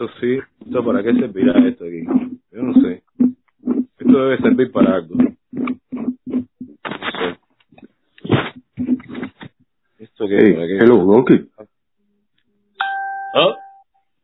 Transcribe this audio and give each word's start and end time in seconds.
Esto 0.00 0.14
sí, 0.18 0.38
esto 0.64 0.82
para 0.82 1.02
qué 1.02 1.12
servirá 1.12 1.52
esto 1.68 1.84
aquí. 1.84 2.04
Yo 2.52 2.62
no 2.62 2.72
sé. 2.80 3.02
Esto 3.98 4.18
debe 4.18 4.38
servir 4.38 4.72
para 4.72 4.94
algo. 4.94 5.14
No 5.14 5.24
sé. 5.28 5.36
¿Esto 9.98 10.26
qué 10.26 10.38
Hey, 10.40 10.52
¿Para 10.54 10.66
qué? 10.68 10.78
hello, 10.78 10.96
Donkey. 11.04 11.46
¿Ah? 13.34 13.56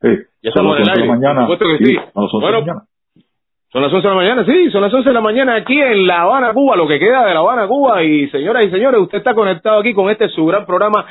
Hey, 0.01 0.17
Ya 0.43 0.51
son 0.53 0.67
estamos 0.67 0.79
las 0.79 0.81
en 0.81 0.81
el 0.81 0.81
11 0.81 0.81
de 0.81 0.85
la 0.87 0.93
aire. 0.95 1.09
mañana. 1.09 1.47
Que 1.47 1.85
sí. 1.85 1.97
a 1.99 2.01
las 2.01 2.17
11 2.17 2.37
Bueno, 2.41 2.61
mañana. 2.61 2.83
Son 3.69 3.83
las 3.83 3.93
11 3.93 4.09
de 4.09 4.15
la 4.15 4.21
mañana, 4.21 4.45
sí, 4.47 4.71
son 4.71 4.81
las 4.81 4.95
11 4.95 5.09
de 5.11 5.13
la 5.13 5.21
mañana 5.21 5.55
aquí 5.57 5.79
en 5.79 6.07
La 6.07 6.23
Habana, 6.23 6.55
Cuba, 6.55 6.77
lo 6.77 6.89
que 6.89 6.99
queda 6.99 7.27
de 7.27 7.35
La 7.35 7.41
Habana, 7.41 7.67
Cuba. 7.69 8.03
Y 8.03 8.27
señoras 8.31 8.65
y 8.65 8.71
señores, 8.71 8.99
usted 9.01 9.19
está 9.19 9.35
conectado 9.35 9.81
aquí 9.81 9.93
con 9.93 10.09
este 10.09 10.31
su 10.31 10.47
gran 10.47 10.65
programa 10.65 11.05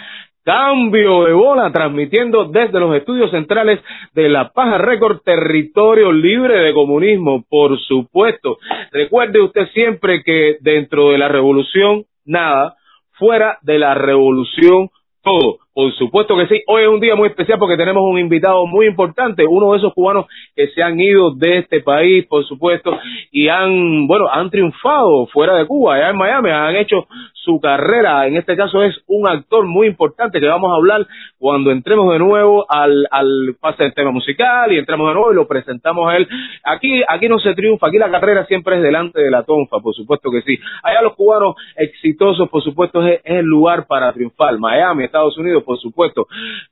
Cambio 0.45 1.23
de 1.23 1.33
Bola, 1.33 1.71
transmitiendo 1.71 2.45
desde 2.45 2.79
los 2.79 2.95
estudios 2.95 3.31
centrales 3.31 3.79
de 4.13 4.29
La 4.29 4.53
Paja 4.53 4.77
Record, 4.77 5.21
territorio 5.25 6.11
libre 6.11 6.59
de 6.59 6.71
comunismo, 6.71 7.43
por 7.49 7.79
supuesto. 7.79 8.59
Recuerde 8.91 9.41
usted 9.41 9.67
siempre 9.73 10.21
que 10.23 10.57
dentro 10.61 11.09
de 11.09 11.17
la 11.17 11.29
revolución, 11.29 12.05
nada, 12.25 12.75
fuera 13.13 13.57
de 13.63 13.79
la 13.79 13.95
revolución, 13.95 14.89
todo. 15.23 15.64
Por 15.75 15.93
supuesto 15.95 16.37
que 16.37 16.47
sí. 16.47 16.63
Hoy 16.67 16.83
es 16.83 16.87
un 16.87 17.01
día 17.01 17.17
muy 17.17 17.27
especial 17.27 17.59
porque 17.59 17.75
tenemos 17.75 18.01
un 18.01 18.17
invitado 18.17 18.65
muy 18.65 18.87
importante, 18.87 19.45
uno 19.45 19.73
de 19.73 19.79
esos 19.79 19.93
cubanos 19.93 20.25
que 20.55 20.69
se 20.69 20.81
han 20.81 20.97
ido 20.97 21.35
de 21.35 21.57
este 21.57 21.81
país, 21.81 22.25
por 22.27 22.45
supuesto, 22.45 22.97
y 23.29 23.49
han, 23.49 24.07
bueno, 24.07 24.29
han 24.31 24.49
triunfado 24.49 25.27
fuera 25.27 25.53
de 25.57 25.67
Cuba, 25.67 25.95
allá 25.95 26.11
en 26.11 26.17
Miami, 26.17 26.49
han 26.49 26.77
hecho 26.77 27.07
su 27.33 27.59
carrera. 27.59 28.25
En 28.25 28.37
este 28.37 28.55
caso 28.55 28.83
es 28.83 28.95
un 29.07 29.27
actor 29.27 29.65
muy 29.65 29.87
importante 29.87 30.39
que 30.39 30.47
vamos 30.47 30.71
a 30.71 30.77
hablar 30.77 31.05
cuando 31.37 31.71
entremos 31.71 32.11
de 32.13 32.19
nuevo 32.19 32.65
al, 32.69 33.05
al 33.11 33.57
pase 33.59 33.83
del 33.83 33.93
tema 33.93 34.11
musical 34.11 34.71
y 34.71 34.77
entramos 34.77 35.09
de 35.09 35.13
nuevo 35.13 35.33
y 35.33 35.35
lo 35.35 35.45
presentamos 35.45 36.09
a 36.09 36.15
él. 36.15 36.27
Aquí, 36.63 37.01
aquí 37.05 37.27
no 37.27 37.37
se 37.37 37.53
triunfa, 37.53 37.87
aquí 37.87 37.97
la 37.97 38.09
carrera 38.09 38.45
siempre 38.45 38.77
es 38.77 38.81
delante 38.81 39.21
de 39.21 39.29
la 39.29 39.43
tonfa, 39.43 39.81
por 39.81 39.93
supuesto 39.93 40.31
que 40.31 40.41
sí. 40.41 40.57
Allá 40.83 41.01
los 41.01 41.15
cubanos 41.15 41.55
exitosos, 41.75 42.47
por 42.47 42.63
supuesto, 42.63 43.05
es, 43.05 43.19
es 43.25 43.39
el 43.39 43.45
lugar 43.45 43.87
para 43.87 44.13
triunfar. 44.13 44.57
Miami, 44.57 45.03
Estados 45.03 45.37
Unidos, 45.37 45.64
por 45.65 45.79
supuesto. 45.79 46.27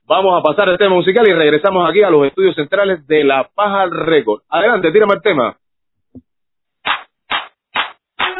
Vamos 0.06 0.38
a 0.38 0.42
pasar 0.42 0.68
el 0.68 0.78
tema 0.78 0.94
musical 0.94 1.26
y 1.28 1.32
regresamos 1.32 1.88
aquí 1.88 2.02
a 2.02 2.10
los 2.10 2.26
estudios 2.26 2.54
centrales 2.54 3.06
de 3.06 3.24
La 3.24 3.48
Paja 3.54 3.86
Record. 3.86 4.42
Adelante, 4.48 4.92
tírame 4.92 5.14
el 5.14 5.22
tema. 5.22 5.56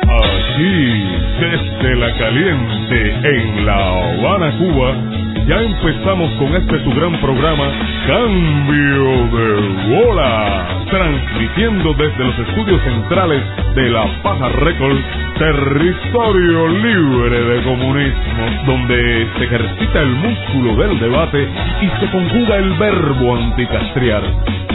Aquí, 0.02 1.04
desde 1.40 1.96
la 1.96 2.16
caliente, 2.16 3.28
en 3.28 3.66
La 3.66 3.88
Habana, 3.88 4.58
Cuba, 4.58 5.23
ya 5.46 5.60
empezamos 5.60 6.30
con 6.38 6.54
este 6.56 6.78
tu 6.78 6.90
gran 6.94 7.12
programa, 7.20 7.64
Cambio 8.06 9.28
de 9.28 10.04
Bola, 10.04 10.66
transmitiendo 10.90 11.92
desde 11.94 12.24
los 12.24 12.38
estudios 12.38 12.80
centrales 12.82 13.42
de 13.74 13.90
La 13.90 14.06
Paja 14.22 14.48
Record, 14.48 14.96
territorio 15.38 16.68
libre 16.68 17.40
de 17.40 17.62
comunismo, 17.62 18.64
donde 18.66 19.28
se 19.36 19.44
ejercita 19.44 20.00
el 20.00 20.14
músculo 20.14 20.76
del 20.76 20.98
debate 21.00 21.48
y 21.82 22.00
se 22.00 22.10
conjuga 22.10 22.56
el 22.56 22.72
verbo 22.74 23.36
anticastrear. 23.36 24.22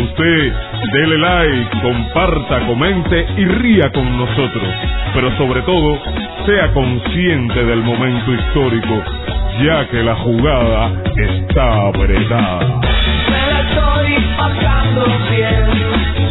Usted, 0.01 0.53
dele 0.93 1.17
like, 1.17 1.81
comparta, 1.81 2.65
comente 2.67 3.25
y 3.37 3.45
ría 3.45 3.91
con 3.91 4.17
nosotros, 4.17 4.69
pero 5.13 5.35
sobre 5.37 5.61
todo, 5.63 5.99
sea 6.45 6.71
consciente 6.73 7.65
del 7.65 7.81
momento 7.81 8.33
histórico, 8.33 9.03
ya 9.63 9.87
que 9.89 10.03
la 10.03 10.15
jugada 10.15 10.91
está 11.15 11.87
apretada. 11.87 12.79
Me 13.29 13.47
la 13.51 13.61
estoy 13.61 14.15
pasando 14.37 15.05
bien, 15.29 16.28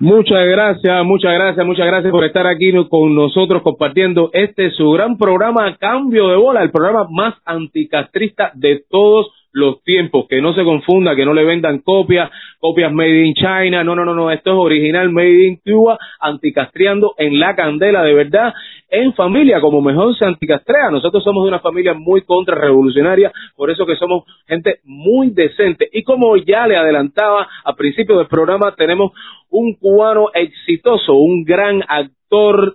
Muchas 0.00 0.46
gracias, 0.46 1.04
muchas 1.04 1.34
gracias, 1.34 1.66
muchas 1.66 1.86
gracias 1.86 2.10
por 2.10 2.24
estar 2.24 2.46
aquí 2.46 2.72
con 2.88 3.14
nosotros 3.14 3.60
compartiendo 3.60 4.30
este 4.32 4.70
su 4.70 4.90
gran 4.92 5.18
programa 5.18 5.76
Cambio 5.76 6.28
de 6.28 6.36
Bola, 6.36 6.62
el 6.62 6.70
programa 6.70 7.06
más 7.10 7.34
anticastrista 7.44 8.50
de 8.54 8.82
todos 8.88 9.30
los 9.52 9.82
tiempos. 9.82 10.26
Que 10.28 10.40
no 10.40 10.54
se 10.54 10.64
confunda, 10.64 11.16
que 11.16 11.24
no 11.24 11.34
le 11.34 11.44
vendan 11.44 11.78
copias, 11.78 12.30
copias 12.58 12.92
made 12.92 13.24
in 13.24 13.34
China. 13.34 13.84
No, 13.84 13.94
no, 13.94 14.04
no, 14.04 14.14
no. 14.14 14.30
Esto 14.30 14.50
es 14.50 14.56
original 14.56 15.10
made 15.10 15.46
in 15.46 15.60
Cuba, 15.64 15.98
anticastreando 16.20 17.14
en 17.18 17.38
la 17.38 17.54
candela, 17.54 18.02
de 18.02 18.14
verdad, 18.14 18.54
en 18.88 19.14
familia, 19.14 19.60
como 19.60 19.80
mejor 19.80 20.16
se 20.16 20.24
anticastrea. 20.24 20.90
Nosotros 20.90 21.22
somos 21.22 21.44
de 21.44 21.48
una 21.48 21.60
familia 21.60 21.94
muy 21.94 22.22
contrarrevolucionaria, 22.22 23.32
por 23.56 23.70
eso 23.70 23.86
que 23.86 23.96
somos 23.96 24.24
gente 24.46 24.80
muy 24.84 25.30
decente. 25.30 25.88
Y 25.92 26.02
como 26.02 26.36
ya 26.36 26.66
le 26.66 26.76
adelantaba 26.76 27.48
al 27.64 27.76
principio 27.76 28.18
del 28.18 28.26
programa, 28.26 28.74
tenemos 28.74 29.12
un 29.50 29.74
cubano 29.74 30.28
exitoso, 30.34 31.14
un 31.14 31.44
gran 31.44 31.82
actor 31.88 32.19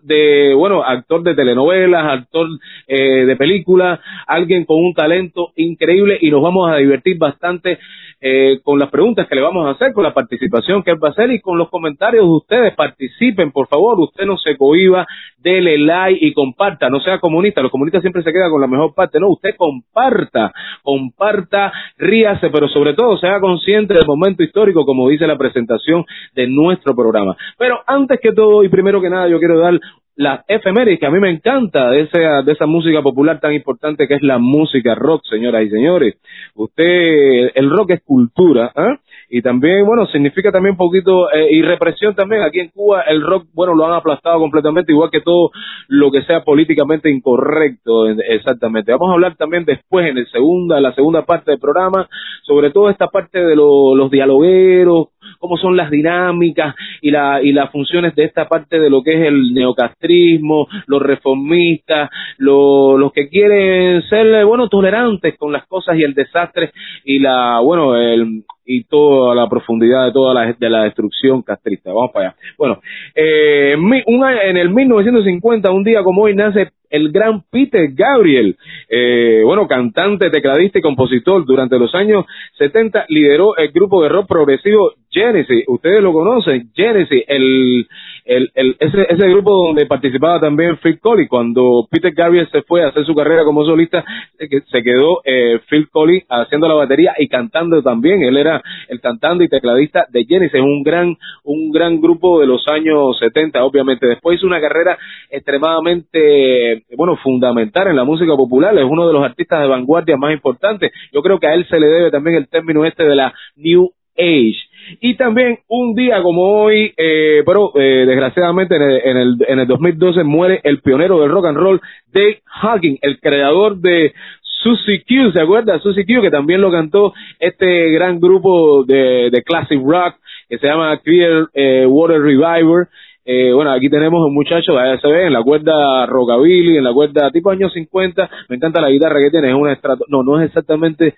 de, 0.01 0.53
bueno, 0.53 0.83
actor 0.83 1.23
de 1.23 1.33
telenovelas, 1.33 2.05
actor 2.05 2.47
eh, 2.87 3.25
de 3.25 3.35
películas, 3.37 3.99
alguien 4.27 4.65
con 4.65 4.83
un 4.83 4.93
talento 4.93 5.53
increíble 5.55 6.17
y 6.19 6.29
nos 6.29 6.41
vamos 6.41 6.69
a 6.69 6.75
divertir 6.75 7.17
bastante 7.17 7.79
eh, 8.21 8.59
con 8.63 8.79
las 8.79 8.89
preguntas 8.89 9.27
que 9.27 9.35
le 9.35 9.41
vamos 9.41 9.67
a 9.67 9.71
hacer, 9.71 9.93
con 9.93 10.03
la 10.03 10.13
participación 10.13 10.83
que 10.83 10.91
él 10.91 11.03
va 11.03 11.09
a 11.09 11.11
hacer 11.11 11.31
y 11.31 11.41
con 11.41 11.57
los 11.57 11.69
comentarios 11.69 12.25
de 12.25 12.31
ustedes. 12.31 12.75
Participen, 12.75 13.51
por 13.51 13.67
favor, 13.67 13.99
usted 13.99 14.25
no 14.25 14.37
se 14.37 14.57
cohiba, 14.57 15.05
dele 15.37 15.77
like 15.77 16.25
y 16.25 16.33
comparta, 16.33 16.89
no 16.89 16.99
sea 17.01 17.19
comunista, 17.19 17.61
los 17.61 17.71
comunistas 17.71 18.01
siempre 18.01 18.23
se 18.23 18.31
quedan 18.31 18.49
con 18.51 18.61
la 18.61 18.67
mejor 18.67 18.93
parte, 18.93 19.19
no, 19.19 19.29
usted 19.29 19.55
comparta, 19.57 20.53
comparta, 20.81 21.71
ríase, 21.97 22.49
pero 22.49 22.67
sobre 22.69 22.93
todo 22.93 23.17
sea 23.17 23.39
consciente 23.39 23.93
del 23.93 24.07
momento 24.07 24.43
histórico, 24.43 24.85
como 24.85 25.09
dice 25.09 25.27
la 25.27 25.37
presentación 25.37 26.05
de 26.33 26.47
nuestro 26.47 26.95
programa. 26.95 27.35
Pero 27.57 27.81
antes 27.85 28.19
que 28.21 28.31
todo 28.31 28.63
y 28.63 28.69
primero 28.69 29.01
que 29.01 29.09
nada, 29.09 29.27
yo 29.27 29.39
quiero 29.39 29.59
dar 29.59 29.79
la 30.17 30.43
efemérides 30.47 30.99
que 30.99 31.05
a 31.05 31.11
mí 31.11 31.19
me 31.19 31.29
encanta 31.29 31.89
de 31.89 32.01
esa, 32.01 32.41
de 32.43 32.51
esa 32.53 32.65
música 32.65 33.01
popular 33.01 33.39
tan 33.39 33.53
importante 33.53 34.07
que 34.07 34.15
es 34.15 34.21
la 34.23 34.37
música 34.37 34.95
rock, 34.95 35.23
señoras 35.29 35.63
y 35.63 35.69
señores. 35.69 36.15
Usted, 36.55 37.51
el 37.55 37.69
rock 37.69 37.91
es 37.91 38.01
cultura, 38.03 38.71
¿ah? 38.75 38.97
Y 39.29 39.41
también, 39.41 39.85
bueno, 39.85 40.05
significa 40.07 40.51
también 40.51 40.73
un 40.73 40.77
poquito, 40.77 41.31
eh, 41.31 41.47
y 41.51 41.61
represión 41.63 42.13
también. 42.15 42.43
Aquí 42.43 42.59
en 42.59 42.69
Cuba 42.69 43.01
el 43.01 43.21
rock, 43.21 43.47
bueno, 43.53 43.73
lo 43.73 43.85
han 43.85 43.93
aplastado 43.93 44.39
completamente, 44.39 44.91
igual 44.91 45.09
que 45.11 45.19
todo 45.21 45.49
lo 45.87 46.11
que 46.11 46.21
sea 46.23 46.43
políticamente 46.43 47.09
incorrecto, 47.09 48.07
en- 48.07 48.21
exactamente. 48.29 48.91
Vamos 48.91 49.09
a 49.09 49.13
hablar 49.13 49.35
también 49.35 49.65
después, 49.65 50.07
en 50.07 50.19
el 50.19 50.27
segunda, 50.27 50.79
la 50.79 50.93
segunda 50.93 51.25
parte 51.25 51.51
del 51.51 51.59
programa, 51.59 52.07
sobre 52.43 52.69
todo 52.71 52.89
esta 52.89 53.07
parte 53.07 53.39
de 53.43 53.55
lo- 53.55 53.95
los 53.95 54.11
dialogueros, 54.11 55.07
cómo 55.39 55.57
son 55.57 55.75
las 55.77 55.89
dinámicas 55.89 56.75
y, 57.01 57.11
la, 57.11 57.41
y 57.41 57.51
las 57.51 57.71
funciones 57.71 58.15
de 58.15 58.25
esta 58.25 58.47
parte 58.47 58.79
de 58.79 58.89
lo 58.89 59.01
que 59.03 59.13
es 59.13 59.27
el 59.27 59.53
neocastrismo, 59.53 60.67
los 60.87 61.01
reformistas, 61.01 62.09
lo- 62.37 62.97
los 62.97 63.11
que 63.11 63.29
quieren 63.29 64.01
ser, 64.03 64.27
eh, 64.27 64.43
bueno, 64.43 64.69
tolerantes 64.69 65.37
con 65.37 65.51
las 65.51 65.65
cosas 65.67 65.97
y 65.97 66.03
el 66.03 66.13
desastre 66.13 66.71
y 67.03 67.19
la, 67.19 67.59
bueno, 67.59 67.95
el, 67.95 68.43
y 68.65 68.83
toda 68.85 69.35
la 69.35 69.47
profundidad 69.47 70.05
de 70.05 70.11
toda 70.11 70.33
la, 70.33 70.53
de 70.53 70.69
la 70.69 70.83
destrucción 70.83 71.41
castrista. 71.41 71.93
Vamos 71.93 72.11
para 72.11 72.29
allá. 72.29 72.37
Bueno, 72.57 72.79
eh, 73.13 73.75
en 73.75 74.57
el 74.57 74.69
1950, 74.69 75.71
un 75.71 75.83
día 75.83 76.03
como 76.03 76.23
hoy, 76.23 76.35
nace 76.35 76.71
el 76.89 77.11
gran 77.11 77.43
Peter 77.51 77.89
Gabriel, 77.93 78.55
eh, 78.89 79.41
bueno, 79.43 79.67
cantante, 79.67 80.29
tecladista 80.29 80.79
y 80.79 80.81
compositor. 80.81 81.45
Durante 81.45 81.77
los 81.77 81.93
años 81.93 82.25
70 82.57 83.05
lideró 83.09 83.57
el 83.57 83.71
grupo 83.71 84.01
de 84.01 84.09
rock 84.09 84.27
progresivo 84.27 84.93
Genesis. 85.09 85.65
Ustedes 85.67 86.01
lo 86.01 86.13
conocen, 86.13 86.71
Genesis, 86.73 87.23
el, 87.27 87.87
el, 88.25 88.49
el, 88.55 88.75
ese, 88.79 89.05
ese 89.09 89.29
grupo 89.29 89.51
donde 89.67 89.85
participaba 89.85 90.39
también 90.39 90.77
Phil 90.77 90.99
Collins. 90.99 91.29
Cuando 91.29 91.87
Peter 91.89 92.11
Gabriel 92.13 92.47
se 92.51 92.63
fue 92.63 92.83
a 92.83 92.87
hacer 92.89 93.05
su 93.05 93.13
carrera 93.15 93.43
como 93.43 93.63
solista, 93.65 94.03
se 94.37 94.49
que- 94.49 94.61
se 94.61 94.83
quedó 94.83 95.21
eh, 95.23 95.59
Phil 95.69 95.87
Collins 95.89 96.25
haciendo 96.29 96.67
la 96.67 96.73
batería 96.73 97.13
y 97.17 97.27
cantando 97.27 97.81
también. 97.83 98.23
Él 98.23 98.37
era 98.37 98.61
el 98.89 98.99
cantante 98.99 99.43
y 99.45 99.47
tecladista 99.49 100.05
de 100.09 100.25
Genesis, 100.25 100.59
un 100.59 100.83
gran, 100.83 101.15
un 101.43 101.71
gran 101.71 102.01
grupo 102.01 102.39
de 102.39 102.47
los 102.47 102.67
años 102.67 103.17
70, 103.19 103.63
obviamente. 103.63 104.07
Después 104.07 104.37
hizo 104.37 104.47
una 104.47 104.59
carrera 104.59 104.97
extremadamente, 105.29 106.83
bueno, 106.97 107.15
fundamental 107.17 107.87
en 107.87 107.95
la 107.95 108.03
música 108.03 108.35
popular. 108.35 108.77
Es 108.77 108.85
uno 108.85 109.07
de 109.07 109.13
los 109.13 109.23
artistas 109.23 109.61
de 109.61 109.67
vanguardia 109.67 110.17
más 110.17 110.33
importantes. 110.33 110.91
Yo 111.13 111.21
creo 111.21 111.39
que 111.39 111.47
a 111.47 111.53
él 111.53 111.65
se 111.67 111.79
le 111.79 111.87
debe 111.87 112.11
también 112.11 112.37
el 112.37 112.47
término 112.49 112.85
este 112.85 113.03
de 113.03 113.15
la 113.15 113.33
New 113.55 113.91
Age. 114.17 114.55
Y 115.01 115.15
también 115.15 115.59
un 115.67 115.95
día 115.95 116.21
como 116.21 116.63
hoy, 116.63 116.93
eh, 116.97 117.43
pero 117.45 117.71
eh, 117.75 118.05
desgraciadamente 118.05 118.75
en 118.75 118.81
el, 118.81 119.01
en, 119.03 119.17
el, 119.17 119.37
en 119.47 119.59
el 119.59 119.67
2012 119.67 120.23
muere 120.23 120.61
el 120.63 120.81
pionero 120.81 121.19
del 121.19 121.31
rock 121.31 121.47
and 121.47 121.57
roll, 121.57 121.81
Dave 122.11 122.41
Huggins, 122.63 122.99
el 123.01 123.19
creador 123.19 123.77
de 123.77 124.13
Susie 124.41 125.03
Q, 125.07 125.31
¿se 125.31 125.39
acuerda? 125.39 125.79
Susie 125.79 126.05
Q, 126.05 126.21
que 126.21 126.31
también 126.31 126.61
lo 126.61 126.71
cantó 126.71 127.13
este 127.39 127.91
gran 127.91 128.19
grupo 128.19 128.83
de, 128.83 129.29
de 129.31 129.43
classic 129.43 129.79
rock 129.83 130.15
que 130.49 130.57
se 130.57 130.67
llama 130.67 130.97
Clear 130.99 131.49
eh, 131.53 131.85
Water 131.87 132.21
Reviver. 132.21 132.87
Eh, 133.27 133.51
bueno, 133.53 133.71
aquí 133.71 133.89
tenemos 133.89 134.23
un 134.23 134.35
muchacho, 134.35 134.73
se 135.01 135.07
ve, 135.07 135.25
en 135.25 135.33
la 135.33 135.41
cuerda 135.41 136.05
rockabilly, 136.05 136.77
en 136.77 136.83
la 136.83 136.93
cuerda 136.93 137.31
tipo 137.31 137.49
años 137.49 137.73
50. 137.73 138.29
Me 138.49 138.57
encanta 138.57 138.79
la 138.79 138.91
guitarra 138.91 139.19
que 139.19 139.31
tiene, 139.31 139.49
es 139.49 139.55
una 139.55 139.73
estrato, 139.73 140.05
no, 140.09 140.21
no 140.21 140.39
es 140.39 140.47
exactamente 140.47 141.15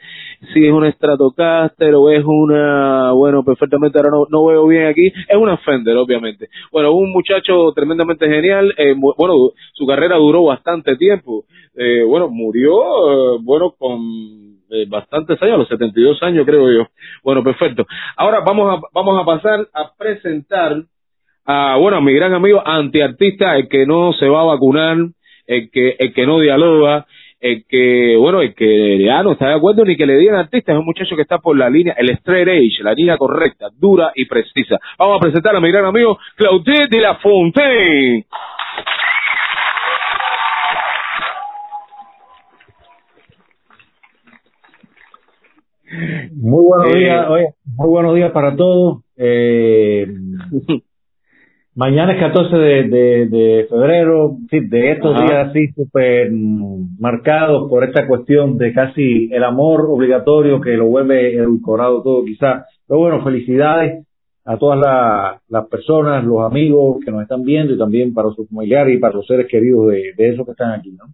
si 0.54 0.66
es 0.66 0.72
una 0.72 0.90
Stratocaster 0.92 1.94
o 1.96 2.10
es 2.10 2.24
una, 2.26 3.12
bueno, 3.12 3.44
perfectamente 3.44 3.98
ahora 3.98 4.12
no, 4.12 4.26
no 4.30 4.46
veo 4.46 4.68
bien 4.68 4.86
aquí, 4.86 5.08
es 5.08 5.38
una 5.38 5.58
Fender, 5.58 5.98
obviamente. 5.98 6.48
Bueno, 6.72 6.94
un 6.94 7.12
muchacho 7.12 7.74
tremendamente 7.74 8.28
genial, 8.28 8.74
eh, 8.78 8.94
bueno, 8.96 9.34
su 9.74 9.86
carrera 9.86 10.16
duró 10.16 10.44
bastante 10.44 10.96
tiempo. 10.96 11.44
Eh, 11.76 12.04
bueno, 12.04 12.30
murió, 12.30 13.36
eh, 13.36 13.40
bueno, 13.42 13.76
con 13.78 14.00
eh, 14.70 14.86
bastantes 14.88 15.42
años, 15.42 15.56
a 15.56 15.58
los 15.58 15.68
72 15.68 16.24
años 16.24 16.46
creo 16.46 16.72
yo. 16.72 16.88
Bueno, 17.24 17.44
perfecto. 17.44 17.86
Ahora 18.16 18.40
vamos 18.46 18.78
a, 18.78 18.82
vamos 18.94 19.22
a 19.22 19.26
pasar 19.26 19.68
a 19.74 19.94
presentar 19.98 20.84
a, 21.48 21.78
bueno, 21.78 21.98
a 21.98 22.02
mi 22.02 22.14
gran 22.14 22.34
amigo 22.34 22.62
antiartista, 22.66 23.56
el 23.56 23.68
que 23.70 23.86
no 23.86 24.14
se 24.14 24.28
va 24.28 24.42
a 24.42 24.46
vacunar, 24.46 24.98
el 25.48 25.72
que, 25.72 25.96
el 25.98 26.14
que 26.14 26.26
no 26.28 26.40
dialoga, 26.40 27.06
el 27.40 27.64
que, 27.70 28.16
bueno, 28.18 28.42
el 28.42 28.54
que 28.54 29.00
ya 29.00 29.24
no 29.24 29.32
está 29.32 29.48
de 29.50 29.54
acuerdo 29.56 29.86
ni 29.86 29.96
que 29.96 30.06
le 30.06 30.18
digan 30.18 30.36
artista, 30.36 30.74
es 30.74 30.78
un 30.80 30.86
muchacho 30.86 31.16
que 31.16 31.22
está 31.22 31.38
por 31.38 31.58
la 31.58 31.70
línea, 31.70 31.94
el 31.98 32.10
straight 32.10 32.48
edge, 32.48 32.84
la 32.84 32.94
línea 32.94 33.16
correcta, 33.18 33.68
dura 33.80 34.12
y 34.16 34.26
precisa. 34.26 34.78
Vamos 35.00 35.18
a 35.18 35.22
presentar 35.22 35.56
a 35.56 35.62
mi 35.62 35.72
gran 35.72 35.86
amigo 35.86 36.18
Claudette 36.36 36.90
de 36.90 37.00
la 37.00 37.16
Fontaine. 37.16 38.26
Muy 46.36 46.66
buenos 46.66 46.96
Eh, 46.96 47.00
días, 47.00 47.30
oye, 47.30 47.48
muy 47.78 47.90
buenos 47.90 48.16
días 48.16 48.32
para 48.32 48.56
todos. 48.56 49.04
Eh, 49.16 50.08
mañana 51.78 52.14
es 52.14 52.20
14 52.20 52.58
de, 52.58 52.84
de, 52.90 53.28
de 53.28 53.68
febrero, 53.70 54.36
sí, 54.52 54.60
de 54.60 54.92
estos 54.92 55.16
Ajá. 55.16 55.24
días 55.26 55.48
así 55.50 55.68
súper 55.74 56.30
marcados 57.00 57.70
por 57.70 57.84
esta 57.86 58.06
cuestión 58.08 58.58
de 58.58 58.74
casi 58.74 59.30
el 59.32 59.44
amor 59.44 59.86
obligatorio 59.90 60.60
que 60.60 60.72
lo 60.72 60.88
vuelve 60.88 61.36
edulcorado 61.36 62.04
todo 62.04 62.26
quizás. 62.26 62.66
Pero 62.88 63.00
bueno, 63.00 63.24
felicidades 63.24 64.06
a 64.44 64.58
todas 64.58 64.80
la- 64.80 65.40
las 65.50 65.68
personas, 65.68 66.24
los 66.26 66.42
amigos 66.44 66.98
que 67.06 67.12
nos 67.12 67.22
están 67.22 67.44
viendo 67.44 67.74
y 67.74 67.78
también 67.78 68.14
para 68.14 68.30
sus 68.32 68.50
familiares 68.50 68.96
y 68.96 69.00
para 69.00 69.14
los 69.16 69.26
seres 69.28 69.48
queridos 69.48 69.88
de, 69.92 70.14
de 70.18 70.30
esos 70.30 70.46
que 70.46 70.52
están 70.52 70.72
aquí, 70.72 70.92
¿no? 70.92 71.06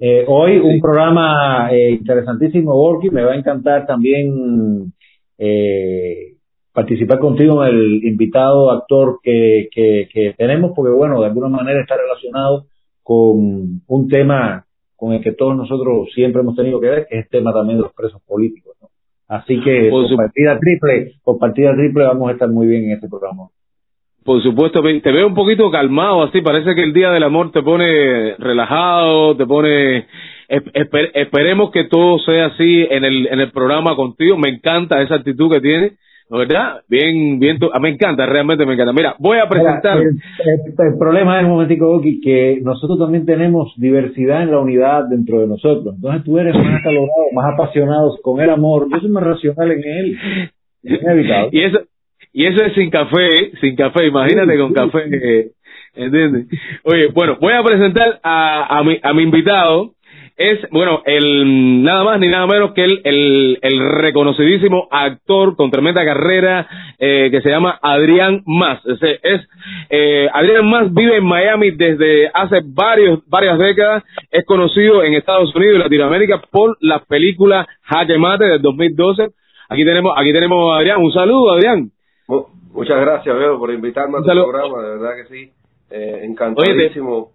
Eh, 0.00 0.24
hoy 0.26 0.58
un 0.58 0.80
programa 0.80 1.68
eh, 1.72 1.92
interesantísimo, 1.92 2.72
Borky. 2.74 3.10
Me 3.10 3.22
va 3.22 3.32
a 3.32 3.36
encantar 3.36 3.86
también 3.86 4.92
eh, 5.38 6.33
participar 6.74 7.18
contigo 7.20 7.64
en 7.64 7.74
el 7.74 8.04
invitado 8.04 8.70
actor 8.72 9.20
que, 9.22 9.68
que, 9.72 10.08
que 10.12 10.34
tenemos, 10.36 10.72
porque 10.74 10.92
bueno, 10.92 11.20
de 11.20 11.26
alguna 11.28 11.48
manera 11.48 11.80
está 11.80 11.96
relacionado 11.96 12.66
con 13.02 13.80
un 13.86 14.08
tema 14.08 14.64
con 14.96 15.12
el 15.12 15.20
que 15.22 15.32
todos 15.32 15.56
nosotros 15.56 16.08
siempre 16.14 16.40
hemos 16.42 16.56
tenido 16.56 16.80
que 16.80 16.88
ver, 16.88 17.06
que 17.08 17.18
es 17.18 17.24
el 17.24 17.30
tema 17.30 17.52
también 17.52 17.78
de 17.78 17.84
los 17.84 17.92
presos 17.92 18.20
políticos. 18.26 18.74
¿no? 18.80 18.88
Así 19.28 19.60
que 19.60 19.88
Por 19.90 20.02
por 20.02 20.08
su- 20.08 20.16
partida 20.16 20.58
triple, 20.58 21.12
por 21.24 21.38
partida 21.38 21.74
triple 21.74 22.04
vamos 22.04 22.28
a 22.28 22.32
estar 22.32 22.48
muy 22.48 22.66
bien 22.66 22.84
en 22.84 22.92
este 22.92 23.08
programa. 23.08 23.48
Por 24.24 24.42
supuesto, 24.42 24.80
te 24.82 25.12
veo 25.12 25.26
un 25.26 25.34
poquito 25.34 25.70
calmado, 25.70 26.22
así 26.22 26.40
parece 26.40 26.74
que 26.74 26.82
el 26.82 26.94
Día 26.94 27.10
del 27.10 27.22
Amor 27.24 27.52
te 27.52 27.62
pone 27.62 28.34
relajado, 28.38 29.36
te 29.36 29.44
pone... 29.46 30.06
esp- 30.48 30.72
esper- 30.72 31.10
esperemos 31.12 31.70
que 31.70 31.84
todo 31.84 32.18
sea 32.20 32.46
así 32.46 32.86
en 32.90 33.04
el, 33.04 33.26
en 33.26 33.40
el 33.40 33.50
programa 33.52 33.94
contigo, 33.96 34.38
me 34.38 34.48
encanta 34.48 35.02
esa 35.02 35.16
actitud 35.16 35.52
que 35.52 35.60
tienes, 35.60 35.92
¿no 35.92 35.98
¿verdad? 36.30 36.80
Bien, 36.88 37.38
bien, 37.38 37.58
me 37.80 37.88
encanta, 37.90 38.26
realmente 38.26 38.64
me 38.66 38.74
encanta. 38.74 38.92
Mira, 38.92 39.14
voy 39.18 39.38
a 39.38 39.48
presentar... 39.48 39.98
Mira, 39.98 40.10
el, 40.10 40.16
el- 40.16 40.92
el 40.92 40.98
problema 40.98 41.38
es, 41.38 41.44
un 41.44 41.50
momentico, 41.52 41.90
Oki, 41.92 42.20
que 42.20 42.58
nosotros 42.62 42.98
también 42.98 43.24
tenemos 43.26 43.72
diversidad 43.76 44.42
en 44.42 44.50
la 44.50 44.58
unidad 44.58 45.04
dentro 45.08 45.40
de 45.40 45.46
nosotros. 45.46 45.94
Entonces 45.96 46.24
tú 46.24 46.38
eres 46.38 46.54
más 46.54 46.80
acalorado, 46.80 47.24
más 47.34 47.52
apasionado 47.54 48.16
con 48.22 48.40
el 48.40 48.50
amor. 48.50 48.88
Yo 48.90 48.98
soy 49.00 49.10
más 49.10 49.22
racional 49.24 49.70
en 49.72 49.78
él. 49.84 50.18
Es 50.86 51.00
inevitable. 51.00 51.48
y 51.52 51.62
eso 51.62 51.78
y 52.34 52.44
eso 52.46 52.62
es 52.62 52.74
sin 52.74 52.90
café, 52.90 53.52
sin 53.60 53.74
café, 53.74 54.06
imagínate 54.06 54.52
Sí, 54.52 54.58
con 54.58 54.68
sí, 54.68 54.74
café, 54.74 55.08
sí. 55.08 55.16
eh, 55.22 55.50
¿entiendes? 55.94 56.46
Oye, 56.82 57.06
bueno, 57.14 57.38
voy 57.40 57.54
a 57.54 57.62
presentar 57.62 58.20
a, 58.22 58.78
a, 58.80 58.84
mi, 58.84 58.98
a 59.02 59.14
mi 59.14 59.22
invitado, 59.22 59.93
es, 60.36 60.58
bueno, 60.70 61.02
el 61.06 61.82
nada 61.84 62.02
más 62.04 62.18
ni 62.18 62.28
nada 62.28 62.46
menos 62.46 62.72
que 62.72 62.82
el, 62.82 63.00
el, 63.04 63.58
el 63.62 63.78
reconocidísimo 63.80 64.88
actor 64.90 65.54
con 65.56 65.70
tremenda 65.70 66.04
carrera 66.04 66.66
eh, 66.98 67.28
que 67.30 67.40
se 67.40 67.50
llama 67.50 67.78
Adrián 67.80 68.42
Más. 68.46 68.80
Es, 68.86 69.40
eh, 69.90 70.28
Adrián 70.32 70.68
Más 70.68 70.92
vive 70.92 71.18
en 71.18 71.24
Miami 71.24 71.70
desde 71.70 72.28
hace 72.34 72.60
varios, 72.64 73.20
varias 73.28 73.58
décadas, 73.58 74.02
es 74.30 74.44
conocido 74.44 75.04
en 75.04 75.14
Estados 75.14 75.54
Unidos 75.54 75.76
y 75.76 75.78
Latinoamérica 75.78 76.42
por 76.50 76.76
la 76.80 76.98
película 77.00 77.66
Jaque 77.82 78.18
Mate 78.18 78.44
del 78.44 78.62
2012. 78.62 79.28
Aquí 79.68 79.84
tenemos, 79.84 80.12
aquí 80.16 80.32
tenemos 80.32 80.74
a 80.74 80.78
Adrián, 80.78 81.00
un 81.00 81.12
saludo 81.12 81.52
Adrián. 81.52 81.90
Mu- 82.28 82.46
Muchas 82.72 83.00
gracias, 83.00 83.38
Veo, 83.38 83.56
por 83.58 83.70
invitarme 83.72 84.18
a 84.18 84.20
tu 84.22 84.26
Saludos. 84.26 84.48
programa, 84.50 84.82
de 84.82 84.90
verdad 84.98 85.10
que 85.16 85.32
sí. 85.32 85.52
Eh, 85.92 86.22
encantadísimo. 86.24 87.30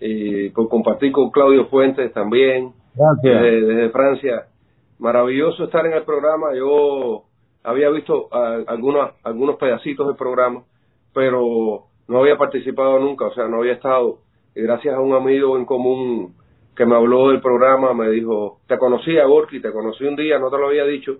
Y 0.00 0.50
por 0.50 0.68
compartir 0.68 1.12
con 1.12 1.30
Claudio 1.30 1.66
Fuentes 1.66 2.12
también, 2.12 2.72
Gracias. 2.94 3.42
desde, 3.42 3.60
desde 3.62 3.90
Francia. 3.90 4.46
Maravilloso 4.98 5.64
estar 5.64 5.86
en 5.86 5.92
el 5.92 6.02
programa. 6.04 6.54
Yo 6.54 7.24
había 7.64 7.90
visto 7.90 8.28
ah, 8.30 8.58
algunos, 8.66 9.10
algunos 9.24 9.56
pedacitos 9.56 10.06
del 10.06 10.16
programa, 10.16 10.62
pero 11.12 11.84
no 12.06 12.18
había 12.20 12.36
participado 12.36 12.98
nunca, 12.98 13.26
o 13.26 13.34
sea, 13.34 13.48
no 13.48 13.58
había 13.58 13.72
estado. 13.72 14.18
Y 14.54 14.62
gracias 14.62 14.94
a 14.94 15.00
un 15.00 15.14
amigo 15.14 15.56
en 15.56 15.64
común 15.64 16.34
que 16.76 16.86
me 16.86 16.94
habló 16.94 17.30
del 17.30 17.40
programa, 17.40 17.94
me 17.94 18.10
dijo, 18.10 18.58
te 18.66 18.78
conocí 18.78 19.16
a 19.18 19.24
Gorky, 19.24 19.60
te 19.60 19.72
conocí 19.72 20.04
un 20.04 20.16
día, 20.16 20.38
no 20.38 20.50
te 20.50 20.58
lo 20.58 20.68
había 20.68 20.84
dicho, 20.84 21.18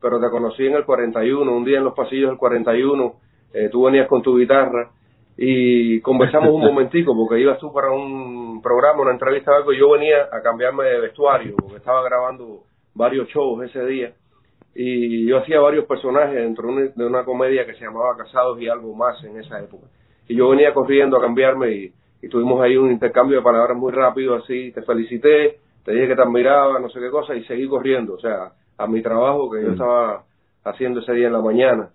pero 0.00 0.20
te 0.20 0.30
conocí 0.30 0.66
en 0.66 0.74
el 0.74 0.84
41, 0.84 1.50
un 1.50 1.64
día 1.64 1.78
en 1.78 1.84
los 1.84 1.94
pasillos 1.94 2.30
del 2.30 2.38
41, 2.38 3.14
eh, 3.54 3.68
tú 3.70 3.84
venías 3.84 4.08
con 4.08 4.22
tu 4.22 4.38
guitarra 4.38 4.90
y 5.36 6.00
conversamos 6.00 6.50
un 6.50 6.60
momentico 6.64 7.14
porque 7.14 7.40
ibas 7.40 7.58
tú 7.58 7.72
para 7.72 7.90
un 7.90 8.60
programa, 8.62 9.02
una 9.02 9.12
entrevista 9.12 9.52
o 9.52 9.54
algo, 9.56 9.72
y 9.72 9.78
yo 9.78 9.90
venía 9.90 10.28
a 10.30 10.42
cambiarme 10.42 10.84
de 10.84 11.00
vestuario 11.00 11.56
porque 11.60 11.76
estaba 11.76 12.02
grabando 12.02 12.62
varios 12.94 13.28
shows 13.28 13.62
ese 13.64 13.84
día 13.86 14.12
y 14.74 15.26
yo 15.26 15.38
hacía 15.38 15.60
varios 15.60 15.86
personajes 15.86 16.34
dentro 16.34 16.68
de 16.74 17.06
una, 17.06 17.24
comedia 17.24 17.64
que 17.64 17.74
se 17.74 17.84
llamaba 17.84 18.16
Casados 18.16 18.60
y 18.60 18.68
algo 18.68 18.94
más 18.94 19.22
en 19.22 19.38
esa 19.38 19.60
época. 19.60 19.86
Y 20.28 20.34
yo 20.34 20.48
venía 20.48 20.74
corriendo 20.74 21.16
a 21.16 21.20
cambiarme 21.20 21.70
y, 21.70 21.92
y 22.22 22.28
tuvimos 22.28 22.60
ahí 22.60 22.76
un 22.76 22.90
intercambio 22.90 23.38
de 23.38 23.44
palabras 23.44 23.76
muy 23.76 23.92
rápido, 23.92 24.34
así, 24.34 24.72
te 24.72 24.82
felicité, 24.82 25.58
te 25.84 25.92
dije 25.92 26.08
que 26.08 26.16
te 26.16 26.22
admiraba, 26.22 26.80
no 26.80 26.88
sé 26.88 26.98
qué 26.98 27.10
cosa, 27.10 27.36
y 27.36 27.44
seguí 27.44 27.68
corriendo, 27.68 28.14
o 28.14 28.18
sea, 28.18 28.52
a 28.76 28.86
mi 28.86 29.00
trabajo 29.02 29.50
que 29.50 29.62
yo 29.62 29.72
estaba 29.72 30.24
haciendo 30.64 31.00
ese 31.00 31.12
día 31.12 31.28
en 31.28 31.34
la 31.34 31.40
mañana. 31.42 31.90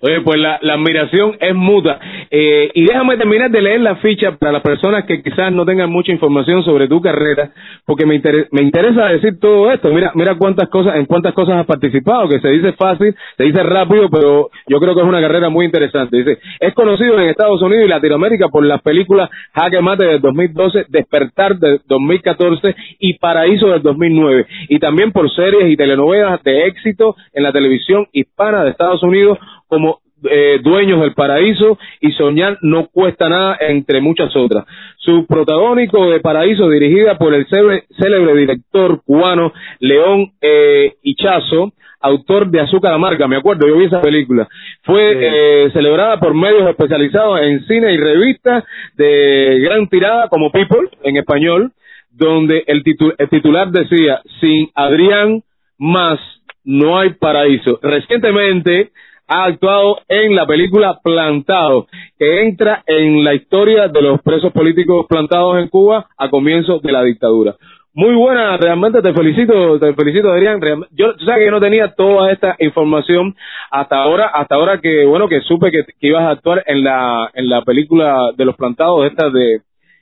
Oye, 0.00 0.20
pues 0.22 0.38
la, 0.38 0.56
admiración 0.74 1.36
es 1.40 1.54
mutua. 1.54 1.98
Eh, 2.30 2.70
y 2.74 2.84
déjame 2.84 3.16
terminar 3.16 3.50
de 3.50 3.62
leer 3.62 3.80
la 3.80 3.96
ficha 3.96 4.36
para 4.36 4.52
las 4.52 4.62
personas 4.62 5.04
que 5.04 5.22
quizás 5.22 5.52
no 5.52 5.64
tengan 5.64 5.90
mucha 5.90 6.12
información 6.12 6.62
sobre 6.64 6.88
tu 6.88 7.00
carrera, 7.00 7.50
porque 7.86 8.04
me, 8.06 8.16
inter- 8.16 8.48
me 8.50 8.62
interesa 8.62 9.06
decir 9.06 9.38
todo 9.40 9.70
esto. 9.72 9.90
Mira, 9.90 10.12
mira 10.14 10.34
cuántas 10.36 10.68
cosas, 10.68 10.96
en 10.96 11.06
cuántas 11.06 11.34
cosas 11.34 11.56
has 11.56 11.66
participado, 11.66 12.28
que 12.28 12.40
se 12.40 12.48
dice 12.48 12.72
fácil, 12.72 13.14
se 13.36 13.44
dice 13.44 13.62
rápido, 13.62 14.08
pero 14.10 14.50
yo 14.66 14.80
creo 14.80 14.94
que 14.94 15.00
es 15.02 15.06
una 15.06 15.20
carrera 15.20 15.48
muy 15.50 15.66
interesante. 15.66 16.16
Dice, 16.16 16.38
es 16.60 16.74
conocido 16.74 17.18
en 17.20 17.28
Estados 17.28 17.60
Unidos 17.62 17.84
y 17.84 17.88
Latinoamérica 17.88 18.48
por 18.48 18.64
las 18.64 18.82
películas 18.82 19.30
Jaque 19.54 19.80
Mate 19.80 20.06
del 20.06 20.20
2012, 20.20 20.86
Despertar 20.88 21.56
del 21.58 21.80
2014 21.86 22.74
y 22.98 23.14
Paraíso 23.18 23.68
del 23.68 23.82
2009, 23.82 24.46
y 24.68 24.78
también 24.78 25.12
por 25.12 25.30
series 25.34 25.70
y 25.70 25.76
telenovelas 25.76 26.42
de 26.42 26.66
éxito 26.66 27.14
en 27.32 27.42
la 27.42 27.52
televisión 27.52 28.06
hispana 28.12 28.64
de 28.64 28.70
Estados 28.70 29.02
Unidos 29.02 29.38
como 29.72 30.00
eh, 30.30 30.60
Dueños 30.62 31.00
del 31.00 31.14
Paraíso 31.14 31.78
y 32.00 32.12
Soñar 32.12 32.58
no 32.60 32.88
cuesta 32.88 33.28
nada, 33.28 33.56
entre 33.60 34.00
muchas 34.02 34.36
otras. 34.36 34.64
Su 34.98 35.26
protagónico 35.26 36.10
de 36.10 36.20
Paraíso, 36.20 36.68
dirigida 36.68 37.16
por 37.16 37.32
el 37.34 37.46
célebre, 37.48 37.84
célebre 37.98 38.34
director 38.36 39.00
cubano 39.04 39.52
León 39.80 40.32
eh, 40.42 40.92
Hichazo, 41.02 41.72
autor 42.00 42.50
de 42.50 42.60
Azúcar 42.60 42.92
Amarga, 42.92 43.26
me 43.28 43.36
acuerdo, 43.36 43.66
yo 43.66 43.78
vi 43.78 43.86
esa 43.86 44.00
película. 44.02 44.46
Fue 44.82 45.12
Sí. 45.12 45.18
eh, 45.22 45.70
celebrada 45.72 46.20
por 46.20 46.34
medios 46.34 46.68
especializados 46.68 47.40
en 47.40 47.64
cine 47.66 47.92
y 47.92 47.96
revistas 47.96 48.64
de 48.96 49.58
gran 49.64 49.88
tirada 49.88 50.28
como 50.28 50.52
People, 50.52 50.88
en 51.04 51.16
español, 51.16 51.72
donde 52.10 52.62
el, 52.66 52.84
titu- 52.84 53.14
el 53.18 53.28
titular 53.28 53.70
decía, 53.70 54.20
sin 54.40 54.68
Adrián 54.74 55.42
más 55.78 56.18
no 56.64 56.96
hay 56.98 57.10
paraíso. 57.14 57.80
Recientemente 57.82 58.90
ha 59.32 59.44
actuado 59.44 59.98
en 60.08 60.36
la 60.36 60.46
película 60.46 60.98
Plantado, 61.02 61.86
que 62.18 62.42
entra 62.42 62.82
en 62.86 63.24
la 63.24 63.34
historia 63.34 63.88
de 63.88 64.02
los 64.02 64.20
presos 64.20 64.52
políticos 64.52 65.06
plantados 65.08 65.58
en 65.58 65.68
Cuba 65.68 66.06
a 66.18 66.28
comienzos 66.28 66.82
de 66.82 66.92
la 66.92 67.02
dictadura. 67.02 67.54
Muy 67.94 68.14
buena, 68.14 68.56
realmente 68.56 69.02
te 69.02 69.12
felicito, 69.12 69.78
te 69.78 69.92
felicito 69.94 70.30
Adrián. 70.30 70.60
Yo, 70.92 71.14
tú 71.14 71.24
sabes 71.26 71.40
que 71.40 71.44
yo 71.46 71.50
no 71.50 71.60
tenía 71.60 71.94
toda 71.94 72.32
esta 72.32 72.56
información 72.58 73.34
hasta 73.70 73.96
ahora, 74.02 74.26
hasta 74.28 74.54
ahora 74.54 74.80
que 74.80 75.04
bueno 75.04 75.28
que 75.28 75.40
supe 75.42 75.70
que, 75.70 75.84
ibas 76.00 76.22
a 76.22 76.30
actuar 76.30 76.62
en 76.66 76.84
la 76.84 77.30
en 77.34 77.48
la 77.50 77.60
película 77.62 78.30
de 78.36 78.44
los 78.46 78.56
plantados 78.56 79.04
esta 79.06 79.28
de 79.28 79.60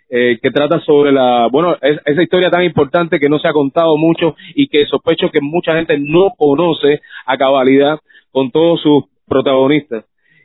eh, 0.09 0.39
que 0.41 0.51
trata 0.53 0.79
sobre 0.81 1.11
la 1.11 1.49
bueno 1.51 1.77
es- 1.83 2.01
esa 2.05 2.23
historia 2.23 2.49
tan 2.51 2.63
importante 2.63 3.19
que 3.19 3.29
no 3.29 3.41
se 3.41 3.49
ha 3.49 3.53
contado 3.53 3.97
mucho 3.97 4.37
y 4.55 4.69
que 4.69 4.87
sospecho 4.87 5.31
que 5.33 5.41
mucha 5.41 5.75
gente 5.75 5.99
no 5.99 6.31
conoce 6.39 7.01
a 7.27 7.37
cabalidad 7.37 7.99
con 8.31 8.53
todos 8.53 8.81
sus 8.83 9.05
protagonistas. 9.31 10.05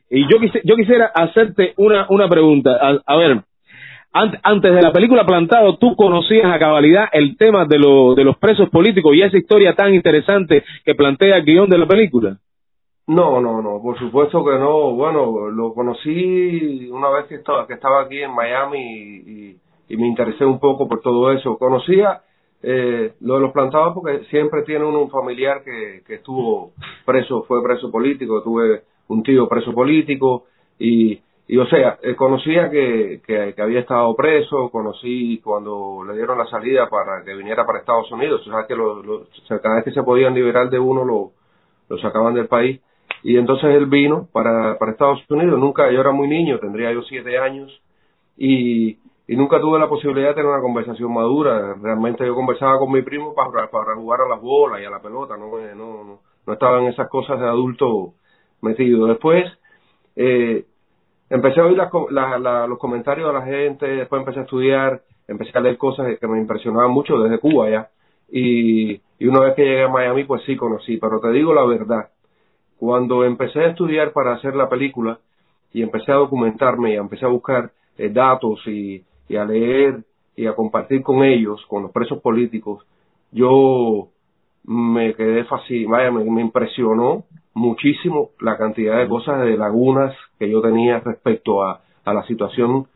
Y 0.09 0.21
yo 0.31 0.37
quisi- 0.37 0.61
yo 0.63 0.75
quisiera 0.77 1.07
hacerte 1.07 1.73
una 1.77 2.05
una 2.09 2.29
pregunta. 2.29 2.77
A, 3.05 3.15
ver, 3.17 3.41
ant- 4.13 4.39
antes 4.43 4.73
de 4.75 4.81
la 4.81 4.93
película 4.93 5.25
Plantado, 5.25 5.77
¿tú 5.77 5.95
conocías 5.95 6.45
a 6.53 6.59
cabalidad 6.59 7.05
el 7.11 7.35
tema 7.37 7.65
de, 7.65 7.79
lo- 7.79 8.13
de 8.15 8.23
los 8.23 8.37
presos 8.37 8.69
políticos 8.69 9.13
y 9.15 9.23
esa 9.23 9.37
historia 9.37 9.73
tan 9.73 9.93
interesante 9.93 10.63
que 10.85 10.95
plantea 10.95 11.37
el 11.37 11.43
guion 11.45 11.69
de 11.69 11.77
la 11.79 11.87
película? 11.87 12.37
No, 13.07 13.39
no, 13.41 13.61
no, 13.61 13.81
por 13.83 13.97
supuesto 13.99 14.43
que 14.45 14.57
no. 14.57 14.91
Bueno, 14.93 15.49
lo 15.49 15.73
conocí 15.73 16.87
una 16.91 17.09
vez 17.09 17.25
que 17.25 17.35
estaba, 17.35 17.67
que 17.67 17.73
estaba 17.73 18.01
aquí 18.03 18.19
en 18.21 18.31
Miami 18.33 18.79
y- 18.79 19.55
y 19.89 19.97
me 19.97 20.07
interesé 20.07 20.43
un 20.45 20.59
poco 20.59 20.87
por 20.87 21.01
todo 21.01 21.31
eso. 21.31 21.57
Conocía 21.57 22.21
eh, 22.63 23.13
lo 23.21 23.35
de 23.35 23.39
los 23.41 23.51
plantados 23.51 23.93
porque 23.93 24.25
siempre 24.25 24.63
tiene 24.63 24.85
uno 24.85 25.01
un 25.01 25.09
familiar 25.09 25.63
que, 25.63 26.01
que 26.05 26.15
estuvo 26.15 26.71
preso, 27.05 27.43
fue 27.43 27.63
preso 27.63 27.91
político, 27.91 28.41
tuve 28.41 28.83
un 29.07 29.23
tío 29.23 29.47
preso 29.47 29.73
político 29.73 30.45
y, 30.79 31.19
y 31.47 31.57
o 31.57 31.65
sea, 31.67 31.99
eh, 32.01 32.15
conocía 32.15 32.69
que, 32.71 33.21
que, 33.25 33.61
había 33.61 33.81
estado 33.81 34.15
preso, 34.15 34.69
conocí 34.71 35.39
cuando 35.43 36.03
le 36.07 36.15
dieron 36.15 36.37
la 36.37 36.47
salida 36.47 36.89
para 36.89 37.23
que 37.23 37.35
viniera 37.35 37.65
para 37.65 37.79
Estados 37.79 38.11
Unidos, 38.11 38.47
o 38.47 38.51
sea, 38.51 38.65
que 38.67 38.75
lo, 38.75 39.27
cada 39.61 39.75
vez 39.75 39.85
que 39.85 39.91
se 39.91 40.03
podían 40.03 40.33
liberar 40.33 40.69
de 40.69 40.79
uno 40.79 41.05
lo, 41.05 41.31
lo 41.87 41.97
sacaban 41.99 42.33
del 42.33 42.47
país. 42.47 42.81
Y 43.21 43.37
entonces 43.37 43.69
él 43.75 43.85
vino 43.85 44.27
para, 44.31 44.77
para 44.77 44.91
Estados 44.91 45.23
Unidos, 45.29 45.59
nunca, 45.59 45.91
yo 45.91 46.01
era 46.01 46.11
muy 46.11 46.27
niño, 46.27 46.59
tendría 46.59 46.91
yo 46.91 47.03
siete 47.03 47.37
años 47.37 47.71
y, 48.37 48.97
y 49.27 49.35
nunca 49.35 49.59
tuve 49.59 49.79
la 49.79 49.89
posibilidad 49.89 50.29
de 50.29 50.35
tener 50.35 50.49
una 50.49 50.61
conversación 50.61 51.11
madura, 51.13 51.75
realmente 51.81 52.25
yo 52.25 52.35
conversaba 52.35 52.77
con 52.77 52.91
mi 52.91 53.01
primo 53.01 53.33
para, 53.33 53.69
para 53.71 53.95
jugar 53.95 54.21
a 54.21 54.29
las 54.29 54.41
bolas 54.41 54.81
y 54.81 54.85
a 54.85 54.89
la 54.89 55.01
pelota, 55.01 55.35
no, 55.35 55.47
no, 55.47 56.03
no, 56.03 56.19
no 56.45 56.53
estaba 56.53 56.79
en 56.79 56.87
esas 56.87 57.09
cosas 57.09 57.39
de 57.39 57.47
adulto 57.47 58.13
metido. 58.61 59.07
Después 59.07 59.45
eh, 60.15 60.65
empecé 61.29 61.59
a 61.59 61.65
oír 61.65 61.77
las 61.77 62.69
los 62.69 62.77
comentarios 62.77 63.27
de 63.27 63.33
la 63.33 63.45
gente, 63.45 63.87
después 63.87 64.19
empecé 64.19 64.39
a 64.41 64.43
estudiar, 64.43 65.01
empecé 65.27 65.57
a 65.57 65.61
leer 65.61 65.77
cosas 65.77 66.19
que 66.19 66.27
me 66.27 66.39
impresionaban 66.39 66.91
mucho 66.91 67.17
desde 67.19 67.39
Cuba 67.39 67.69
ya. 67.69 67.89
Y, 68.31 69.01
y 69.17 69.27
una 69.27 69.39
vez 69.39 69.55
que 69.55 69.63
llegué 69.63 69.83
a 69.83 69.89
Miami, 69.89 70.23
pues 70.25 70.43
sí 70.43 70.55
conocí, 70.55 70.97
pero 70.97 71.19
te 71.19 71.31
digo 71.31 71.53
la 71.53 71.65
verdad, 71.65 72.09
cuando 72.77 73.23
empecé 73.23 73.59
a 73.59 73.69
estudiar 73.69 74.11
para 74.11 74.33
hacer 74.33 74.55
la 74.55 74.69
película 74.69 75.19
y 75.73 75.81
empecé 75.81 76.11
a 76.11 76.15
documentarme 76.15 76.93
y 76.93 76.95
empecé 76.95 77.25
a 77.25 77.29
buscar 77.29 77.71
eh, 77.97 78.09
datos 78.09 78.59
y, 78.67 79.03
y 79.27 79.35
a 79.35 79.45
leer 79.45 80.03
y 80.35 80.47
a 80.47 80.55
compartir 80.55 81.01
con 81.01 81.23
ellos, 81.23 81.65
con 81.67 81.83
los 81.83 81.91
presos 81.91 82.21
políticos, 82.21 82.85
yo 83.31 84.09
me 84.63 85.13
quedé 85.13 85.45
fascinado, 85.45 85.91
vaya, 85.91 86.11
me, 86.11 86.41
impresionó 86.41 87.25
muchísimo 87.53 88.31
la 88.39 88.57
cantidad 88.57 88.97
de 88.97 89.07
cosas, 89.07 89.41
de 89.41 89.57
lagunas 89.57 90.15
que 90.39 90.49
yo 90.49 90.61
tenía 90.61 90.99
respecto 90.99 91.63
a, 91.63 91.81
a 92.03 92.13
la 92.13 92.25
situación 92.25 92.87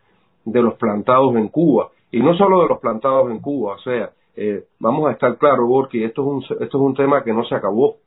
de 0.46 0.62
los 0.62 0.76
plantados 0.76 1.36
en 1.36 1.48
Cuba. 1.48 1.90
Y 2.12 2.20
no 2.20 2.36
solo 2.36 2.62
de 2.62 2.70
los 2.70 2.80
plantados 2.80 3.30
en 3.32 3.40
Cuba, 3.40 3.76
o 3.76 3.80
sea, 3.80 4.12
eh, 4.36 4.64
vamos 4.80 5.08
a 5.08 5.12
estar 5.12 5.38
claros, 5.38 5.68
porque 5.70 6.06
esto 6.06 6.22
es, 6.22 6.28
un, 6.28 6.58
esto 6.62 6.78
es 6.78 6.84
un 6.84 6.96
tema 6.96 7.24
que 7.24 7.34
no 7.34 7.44
se 7.46 7.56
acabó. 7.56 7.98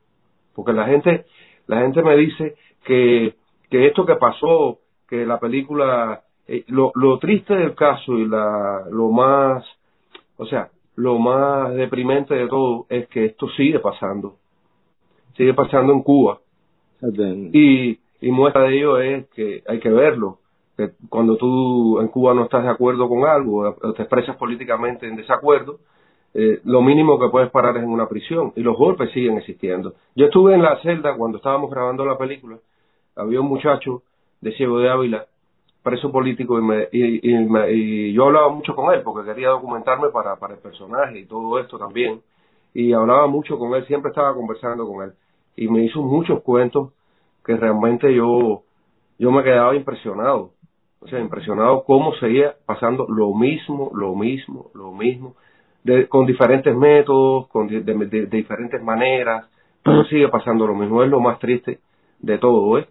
Porque 0.55 0.73
la 0.73 0.85
gente, 0.85 1.25
la 1.67 1.81
gente 1.81 2.01
me 2.01 2.15
dice 2.17 2.55
que, 2.83 3.35
que 3.69 3.87
esto 3.87 4.05
que 4.05 4.15
pasó, 4.15 4.79
que 5.07 5.25
la 5.25 5.39
película, 5.39 6.23
eh, 6.47 6.63
lo, 6.67 6.91
lo 6.95 7.19
triste 7.19 7.55
del 7.55 7.75
caso 7.75 8.17
y 8.17 8.27
la, 8.27 8.83
lo 8.91 9.09
más, 9.09 9.65
o 10.37 10.45
sea, 10.45 10.69
lo 10.95 11.17
más 11.17 11.73
deprimente 11.73 12.35
de 12.35 12.47
todo 12.47 12.85
es 12.89 13.07
que 13.07 13.25
esto 13.25 13.49
sigue 13.49 13.79
pasando. 13.79 14.35
Sigue 15.35 15.53
pasando 15.53 15.93
en 15.93 16.03
Cuba. 16.03 16.39
Y, 17.01 17.99
y 18.21 18.31
muestra 18.31 18.63
de 18.63 18.77
ello 18.77 18.99
es 18.99 19.27
que 19.29 19.63
hay 19.67 19.79
que 19.79 19.89
verlo. 19.89 20.39
Que 20.77 20.91
cuando 21.09 21.37
tú 21.37 21.99
en 21.99 22.07
Cuba 22.07 22.33
no 22.33 22.43
estás 22.43 22.63
de 22.63 22.69
acuerdo 22.69 23.09
con 23.09 23.25
algo, 23.25 23.75
te 23.95 24.03
expresas 24.03 24.35
políticamente 24.37 25.07
en 25.07 25.15
desacuerdo, 25.15 25.79
eh, 26.33 26.61
lo 26.63 26.81
mínimo 26.81 27.19
que 27.19 27.29
puedes 27.29 27.51
parar 27.51 27.77
es 27.77 27.83
en 27.83 27.89
una 27.89 28.07
prisión. 28.07 28.53
Y 28.55 28.61
los 28.61 28.77
golpes 28.77 29.11
siguen 29.11 29.37
existiendo. 29.37 29.93
Yo 30.15 30.25
estuve 30.25 30.53
en 30.53 30.61
la 30.61 30.79
celda 30.81 31.15
cuando 31.15 31.37
estábamos 31.37 31.71
grabando 31.71 32.05
la 32.05 32.17
película. 32.17 32.57
Había 33.15 33.41
un 33.41 33.47
muchacho 33.47 34.03
de 34.41 34.51
Ciego 34.53 34.79
de 34.79 34.89
Ávila, 34.89 35.25
preso 35.83 36.11
político, 36.11 36.57
y, 36.59 36.63
me, 36.63 36.87
y, 36.91 37.33
me- 37.49 37.71
y 37.73 38.13
yo 38.13 38.25
hablaba 38.25 38.49
mucho 38.49 38.75
con 38.75 38.93
él 38.93 39.01
porque 39.03 39.29
quería 39.29 39.49
documentarme 39.49 40.09
para, 40.09 40.33
el 40.53 40.59
personaje 40.59 41.19
y 41.19 41.25
todo 41.25 41.59
esto 41.59 41.77
también. 41.77 42.21
Y 42.73 42.93
hablaba 42.93 43.27
mucho 43.27 43.57
con 43.59 43.73
él, 43.75 43.85
siempre 43.87 44.09
estaba 44.09 44.33
conversando 44.33 44.87
con 44.87 45.03
él. 45.05 45.13
Y 45.55 45.67
me 45.67 45.83
hizo 45.83 46.01
muchos 46.01 46.41
cuentos 46.41 46.91
que 47.45 47.55
realmente 47.57 48.13
yo, 48.15 48.63
yo 49.19 49.31
me 49.31 49.43
quedaba 49.43 49.75
impresionado. 49.75 50.51
O 51.01 51.07
sea, 51.07 51.19
impresionado 51.19 51.83
cómo 51.83 52.13
seguía 52.15 52.55
pasando 52.65 53.05
lo 53.09 53.33
mismo, 53.33 53.91
lo 53.93 54.15
mismo, 54.15 54.71
lo 54.73 54.91
mismo, 54.93 55.35
de, 55.83 56.07
con 56.07 56.25
diferentes 56.25 56.73
métodos, 56.75 57.47
con 57.49 57.67
de 57.67 58.27
diferentes 58.27 58.81
maneras, 58.81 59.45
pero 59.83 60.03
sigue 60.09 60.29
pasando 60.29 60.65
lo 60.65 60.75
mismo. 60.75 61.03
Es 61.03 61.09
lo 61.09 61.19
más 61.19 61.39
triste 61.39 61.79
de 62.19 62.37
todo, 62.37 62.77
¿eh? 62.79 62.87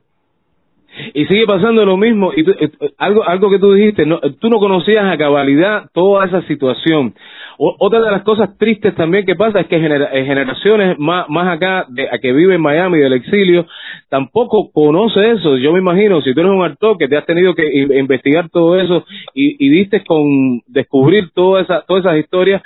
Y 1.14 1.24
sigue 1.26 1.46
pasando 1.46 1.84
lo 1.84 1.96
mismo. 1.96 2.32
Y 2.36 2.44
tú- 2.44 2.50
eh, 2.52 2.70
eh, 2.80 2.90
algo, 2.98 3.26
algo 3.26 3.50
que 3.50 3.58
tú 3.58 3.72
dijiste, 3.72 4.04
no, 4.06 4.20
tú 4.40 4.48
no 4.48 4.58
conocías 4.58 5.04
a 5.06 5.16
cabalidad 5.16 5.86
toda 5.94 6.26
esa 6.26 6.42
situación. 6.42 7.14
Otra 7.58 8.00
de 8.00 8.10
las 8.10 8.22
cosas 8.22 8.56
tristes 8.58 8.94
también 8.94 9.24
que 9.24 9.36
pasa 9.36 9.60
es 9.60 9.66
que 9.68 9.78
genera- 9.78 10.08
eh, 10.12 10.24
generaciones 10.24 10.98
más, 10.98 11.28
más 11.28 11.48
acá, 11.48 11.86
de, 11.88 12.08
a 12.10 12.18
que 12.18 12.32
viven 12.32 12.56
en 12.56 12.60
Miami 12.62 12.98
del 12.98 13.12
exilio, 13.12 13.66
tampoco 14.08 14.70
conoce 14.72 15.30
eso. 15.32 15.56
Yo 15.58 15.72
me 15.72 15.78
imagino, 15.78 16.20
si 16.22 16.34
tú 16.34 16.40
eres 16.40 16.52
un 16.52 16.64
actor 16.64 16.98
que 16.98 17.08
te 17.08 17.16
has 17.16 17.26
tenido 17.26 17.54
que 17.54 17.64
investigar 17.98 18.48
todo 18.50 18.80
eso 18.80 19.04
y, 19.34 19.64
y 19.64 19.68
diste 19.70 20.02
con 20.04 20.60
descubrir 20.66 21.30
toda 21.34 21.62
esa, 21.62 21.82
todas 21.86 22.04
esas 22.04 22.18
historias, 22.18 22.62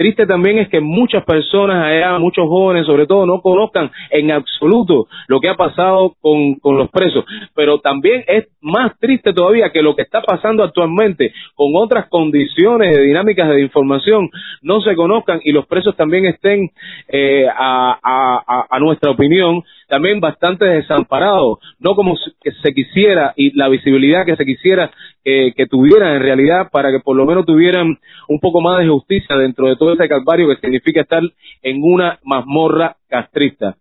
triste 0.00 0.24
también 0.26 0.56
es 0.56 0.68
que 0.70 0.80
muchas 0.80 1.24
personas 1.24 1.84
allá, 1.84 2.18
muchos 2.18 2.48
jóvenes 2.48 2.86
sobre 2.86 3.06
todo, 3.06 3.26
no 3.26 3.42
conozcan 3.42 3.90
en 4.08 4.30
absoluto 4.30 5.08
lo 5.28 5.40
que 5.40 5.50
ha 5.50 5.56
pasado 5.56 6.14
con, 6.22 6.54
con 6.54 6.78
los 6.78 6.88
presos. 6.88 7.26
Pero 7.54 7.80
también 7.80 8.24
es 8.26 8.48
más 8.62 8.98
triste 8.98 9.34
todavía 9.34 9.70
que 9.72 9.82
lo 9.82 9.94
que 9.94 10.00
está 10.00 10.22
pasando 10.22 10.64
actualmente 10.64 11.34
con 11.54 11.72
otras 11.74 12.08
condiciones 12.08 12.96
de 12.96 13.02
dinámicas 13.02 13.50
de 13.50 13.60
información 13.60 14.30
no 14.62 14.80
se 14.80 14.96
conozcan 14.96 15.40
y 15.44 15.52
los 15.52 15.66
presos 15.66 15.94
también 15.96 16.24
estén, 16.24 16.70
eh, 17.08 17.44
a, 17.54 17.98
a, 18.02 18.66
a- 18.70 18.78
nuestra 18.80 19.10
opinión, 19.10 19.62
también 19.90 20.20
bastante 20.20 20.64
desamparados, 20.64 21.58
no 21.78 21.94
como 21.94 22.16
se- 22.16 22.30
que 22.40 22.52
se 22.62 22.72
quisiera 22.72 23.34
y 23.36 23.54
la 23.58 23.68
visibilidad 23.68 24.24
que 24.24 24.36
se 24.36 24.46
quisiera 24.46 24.90
eh, 25.24 25.52
que 25.54 25.66
tuvieran 25.66 26.14
en 26.16 26.22
realidad 26.22 26.70
para 26.72 26.90
que 26.90 27.00
por 27.00 27.14
lo 27.14 27.26
menos 27.26 27.44
tuvieran 27.44 27.98
un 28.28 28.40
poco 28.40 28.62
más 28.62 28.78
de 28.78 28.88
justicia 28.88 29.36
dentro 29.36 29.66
de 29.68 29.76
todo 29.76 29.92
ese 29.92 30.08
calvario 30.08 30.48
que 30.48 30.56
significa 30.56 31.02
estar 31.02 31.22
en 31.62 31.82
una 31.82 32.18
mazmorra 32.24 32.96
castrista. 33.08 33.76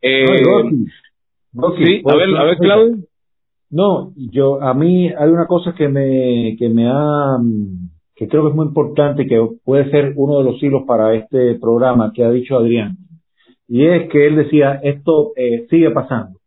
Eh, 0.00 0.42
Rocky, 0.44 0.86
Rocky, 1.54 1.84
sí, 1.84 1.98
a 1.98 2.02
¿puedo 2.02 2.18
ver, 2.18 2.36
a 2.36 2.44
ver? 2.44 2.58
Claudio. 2.58 2.96
No, 3.70 4.12
yo 4.16 4.62
a 4.62 4.72
mí 4.74 5.08
hay 5.08 5.28
una 5.30 5.46
cosa 5.46 5.74
que 5.74 5.88
me 5.88 6.54
que 6.58 6.68
me 6.68 6.86
ha 6.88 7.38
que 8.14 8.28
creo 8.28 8.42
que 8.44 8.48
es 8.50 8.54
muy 8.54 8.66
importante 8.66 9.26
que 9.26 9.44
puede 9.64 9.90
ser 9.90 10.12
uno 10.14 10.38
de 10.38 10.44
los 10.44 10.62
hilos 10.62 10.82
para 10.86 11.14
este 11.14 11.56
programa 11.56 12.12
que 12.14 12.22
ha 12.22 12.30
dicho 12.30 12.56
Adrián 12.56 12.96
y 13.68 13.86
es 13.86 14.08
que 14.10 14.26
él 14.26 14.36
decía 14.36 14.80
esto 14.82 15.32
eh, 15.36 15.66
sigue 15.70 15.90
pasando 15.90 16.38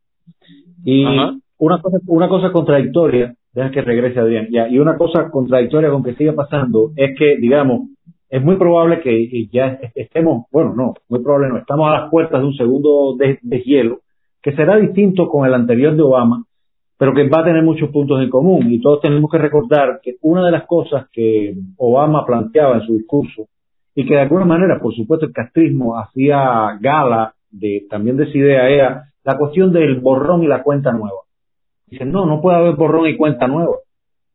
y 0.83 1.05
Ajá. 1.05 1.35
una 1.57 1.81
cosa 1.81 1.97
una 2.07 2.29
cosa 2.29 2.51
contradictoria 2.51 3.33
deja 3.53 3.71
que 3.71 3.81
regrese 3.81 4.19
Adrián 4.19 4.47
ya 4.51 4.67
y 4.69 4.79
una 4.79 4.97
cosa 4.97 5.29
contradictoria 5.31 5.89
con 5.89 6.03
que 6.03 6.15
siga 6.15 6.33
pasando 6.33 6.91
es 6.95 7.17
que 7.17 7.37
digamos 7.37 7.89
es 8.29 8.43
muy 8.43 8.57
probable 8.57 8.99
que 9.01 9.47
ya 9.51 9.79
estemos 9.95 10.45
bueno 10.51 10.73
no 10.75 10.93
muy 11.09 11.21
probable 11.23 11.49
no 11.49 11.57
estamos 11.57 11.87
a 11.89 11.99
las 12.01 12.09
puertas 12.11 12.39
de 12.41 12.47
un 12.47 12.55
segundo 12.55 13.15
de- 13.17 13.39
deshielo 13.41 13.99
que 14.41 14.51
será 14.55 14.77
distinto 14.77 15.27
con 15.27 15.47
el 15.47 15.53
anterior 15.53 15.95
de 15.95 16.03
Obama 16.03 16.43
pero 16.99 17.13
que 17.13 17.29
va 17.29 17.41
a 17.41 17.45
tener 17.45 17.61
muchos 17.61 17.91
puntos 17.91 18.19
en 18.23 18.27
común. 18.31 18.71
Y 18.73 18.81
todos 18.81 19.01
tenemos 19.01 19.29
que 19.29 19.37
recordar 19.37 19.99
que 20.01 20.15
una 20.23 20.43
de 20.43 20.51
las 20.51 20.65
cosas 20.65 21.05
que 21.13 21.53
Obama 21.77 22.25
planteaba 22.25 22.77
en 22.77 22.87
su 22.87 22.93
discurso, 22.95 23.45
y 23.97 24.05
que 24.05 24.13
de 24.13 24.21
alguna 24.21 24.45
manera, 24.45 24.79
por 24.79 24.93
supuesto, 24.93 25.25
el 25.25 25.33
castrismo 25.33 25.97
hacía 25.97 26.77
gala 26.79 27.33
de 27.49 27.87
también 27.89 28.15
de 28.15 28.25
esa 28.25 28.37
idea, 28.37 28.69
era 28.69 29.05
la 29.23 29.37
cuestión 29.39 29.73
del 29.73 29.99
borrón 29.99 30.43
y 30.43 30.47
la 30.47 30.61
cuenta 30.61 30.91
nueva. 30.91 31.21
Dicen, 31.87 32.11
no, 32.11 32.27
no 32.27 32.39
puede 32.39 32.57
haber 32.57 32.75
borrón 32.75 33.07
y 33.07 33.17
cuenta 33.17 33.47
nueva. 33.47 33.77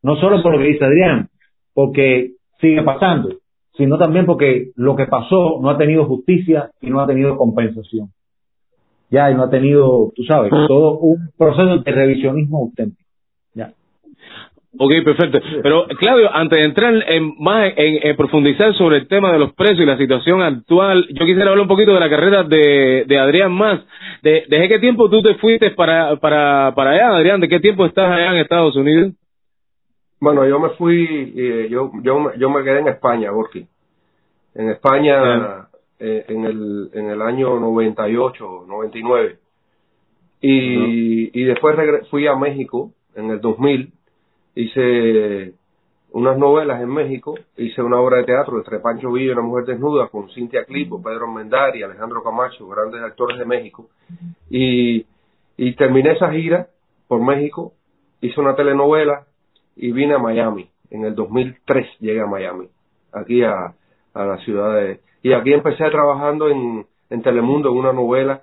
No 0.02 0.16
solo 0.16 0.42
por 0.42 0.54
lo 0.54 0.58
que 0.58 0.64
dice 0.64 0.84
Adrián, 0.84 1.28
porque 1.74 2.32
sigue 2.60 2.82
pasando, 2.82 3.28
sino 3.76 3.98
también 3.98 4.26
porque 4.26 4.72
lo 4.74 4.96
que 4.96 5.06
pasó 5.06 5.60
no 5.62 5.70
ha 5.70 5.78
tenido 5.78 6.06
justicia 6.06 6.72
y 6.80 6.90
no 6.90 7.00
ha 7.00 7.06
tenido 7.06 7.36
compensación 7.36 8.10
ya 9.12 9.30
y 9.30 9.34
no 9.34 9.44
ha 9.44 9.50
tenido, 9.50 10.10
tú 10.16 10.24
sabes, 10.24 10.50
todo 10.66 10.98
un 10.98 11.28
proceso 11.36 11.78
de 11.78 11.92
revisionismo 11.92 12.58
auténtico. 12.58 13.01
Ok, 14.78 14.90
perfecto. 15.04 15.38
Pero, 15.62 15.86
Claudio, 15.98 16.34
antes 16.34 16.58
de 16.58 16.64
entrar 16.64 16.94
en 17.06 17.34
más 17.38 17.72
en, 17.76 18.06
en 18.08 18.16
profundizar 18.16 18.74
sobre 18.74 18.96
el 18.98 19.06
tema 19.06 19.30
de 19.30 19.38
los 19.38 19.52
precios 19.52 19.80
y 19.80 19.84
la 19.86 19.98
situación 19.98 20.40
actual, 20.40 21.06
yo 21.10 21.26
quisiera 21.26 21.50
hablar 21.50 21.60
un 21.62 21.68
poquito 21.68 21.92
de 21.92 22.00
la 22.00 22.08
carrera 22.08 22.42
de, 22.44 23.04
de 23.06 23.18
Adrián 23.18 23.52
Más. 23.52 23.80
De, 24.22 24.44
¿Desde 24.48 24.68
qué 24.68 24.78
tiempo 24.78 25.10
tú 25.10 25.20
te 25.20 25.34
fuiste 25.34 25.72
para, 25.72 26.16
para, 26.16 26.72
para 26.74 26.92
allá, 26.92 27.16
Adrián? 27.16 27.40
¿De 27.40 27.48
qué 27.48 27.60
tiempo 27.60 27.84
estás 27.84 28.10
allá 28.10 28.32
en 28.32 28.38
Estados 28.38 28.74
Unidos? 28.74 29.12
Bueno, 30.20 30.46
yo 30.48 30.58
me 30.58 30.70
fui, 30.70 31.34
eh, 31.36 31.68
yo, 31.70 31.90
yo, 32.02 32.18
me- 32.20 32.38
yo 32.38 32.48
me 32.48 32.62
quedé 32.64 32.78
en 32.78 32.88
España, 32.88 33.30
Borki. 33.30 33.66
En 34.54 34.70
España 34.70 35.66
eh, 35.98 36.24
en, 36.28 36.44
el, 36.46 36.90
en 36.94 37.10
el 37.10 37.20
año 37.20 37.58
98, 37.60 38.64
99. 38.66 39.36
Y, 40.40 41.40
y 41.40 41.44
después 41.44 41.76
fui 42.10 42.26
a 42.26 42.34
México 42.36 42.90
en 43.14 43.30
el 43.30 43.40
2000. 43.40 43.92
Hice 44.54 45.54
unas 46.12 46.38
novelas 46.38 46.80
en 46.82 46.88
México. 46.88 47.34
Hice 47.56 47.82
una 47.82 48.00
obra 48.00 48.18
de 48.18 48.24
teatro 48.24 48.58
entre 48.58 48.80
Pancho 48.80 49.12
Villa 49.12 49.28
y 49.28 49.32
una 49.32 49.42
mujer 49.42 49.64
desnuda 49.64 50.08
con 50.08 50.30
Cintia 50.30 50.64
Clipo, 50.64 51.02
Pedro 51.02 51.30
Mendari, 51.30 51.82
Alejandro 51.82 52.22
Camacho, 52.22 52.68
grandes 52.68 53.02
actores 53.02 53.38
de 53.38 53.44
México. 53.44 53.88
Y, 54.50 55.06
y 55.56 55.74
terminé 55.74 56.12
esa 56.12 56.30
gira 56.30 56.68
por 57.08 57.20
México. 57.20 57.72
Hice 58.20 58.40
una 58.40 58.54
telenovela 58.54 59.24
y 59.76 59.92
vine 59.92 60.14
a 60.14 60.18
Miami. 60.18 60.68
En 60.90 61.04
el 61.04 61.14
2003 61.14 61.86
llegué 62.00 62.20
a 62.20 62.26
Miami, 62.26 62.68
aquí 63.12 63.42
a, 63.42 63.74
a 64.14 64.24
la 64.24 64.36
ciudad 64.38 64.74
de... 64.76 65.00
Y 65.22 65.32
aquí 65.32 65.52
empecé 65.52 65.88
trabajando 65.88 66.48
en, 66.50 66.86
en 67.08 67.22
Telemundo 67.22 67.70
en 67.70 67.78
una 67.78 67.92
novela. 67.92 68.42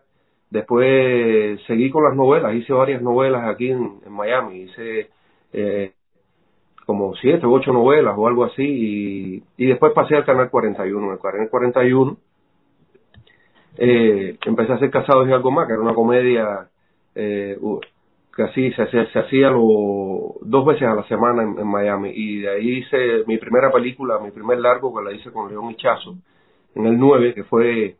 Después 0.49 1.61
seguí 1.67 1.91
con 1.91 2.03
las 2.03 2.15
novelas, 2.15 2.55
hice 2.55 2.73
varias 2.73 3.03
novelas 3.03 3.47
aquí 3.47 3.69
en, 3.69 3.99
en 4.03 4.11
Miami. 4.11 4.61
Hice 4.61 5.09
eh, 5.53 5.93
como 6.89 7.13
siete 7.17 7.45
u 7.45 7.53
ocho 7.53 7.71
novelas 7.71 8.15
o 8.17 8.27
algo 8.27 8.45
así. 8.45 8.63
Y, 8.63 9.43
y 9.63 9.67
después 9.67 9.93
pasé 9.93 10.15
al 10.15 10.25
Canal 10.25 10.49
41. 10.49 11.05
En 11.05 11.13
el 11.13 11.19
Canal 11.19 11.47
41 11.47 12.17
eh, 13.77 14.35
empecé 14.43 14.71
a 14.71 14.75
hacer 14.77 14.89
Casados 14.89 15.29
y 15.29 15.31
algo 15.31 15.51
más, 15.51 15.67
que 15.67 15.73
era 15.73 15.83
una 15.83 15.93
comedia 15.93 16.67
eh, 17.13 17.59
que 18.35 18.41
así 18.41 18.71
se, 18.71 18.81
hacía- 18.81 19.05
se 19.11 19.19
hacía 19.19 19.51
lo, 19.51 20.33
dos 20.41 20.65
veces 20.65 20.87
a 20.87 20.95
la 20.95 21.03
semana 21.03 21.43
en, 21.43 21.67
Miami. 21.67 22.09
Y 22.11 22.39
de 22.39 22.49
ahí 22.49 22.77
hice 22.79 23.23
mi 23.27 23.37
primera 23.37 23.71
película, 23.71 24.17
mi 24.17 24.31
primer 24.31 24.57
largo, 24.59 24.91
que 24.97 25.03
la 25.03 25.11
hice 25.15 25.31
con 25.31 25.47
León 25.47 25.69
Hichazo, 25.69 26.15
en 26.73 26.87
el 26.87 26.97
9, 26.97 27.35
que 27.35 27.43
fue 27.43 27.97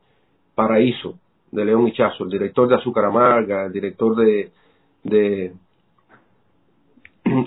Paraíso, 0.56 1.14
de 1.52 1.64
León 1.64 1.88
Hichazo, 1.88 2.24
el 2.24 2.32
director 2.32 2.68
de 2.68 2.76
Azúcar 2.76 3.06
Amarga, 3.06 3.66
el 3.68 3.72
director 3.72 4.16
de, 4.16 4.50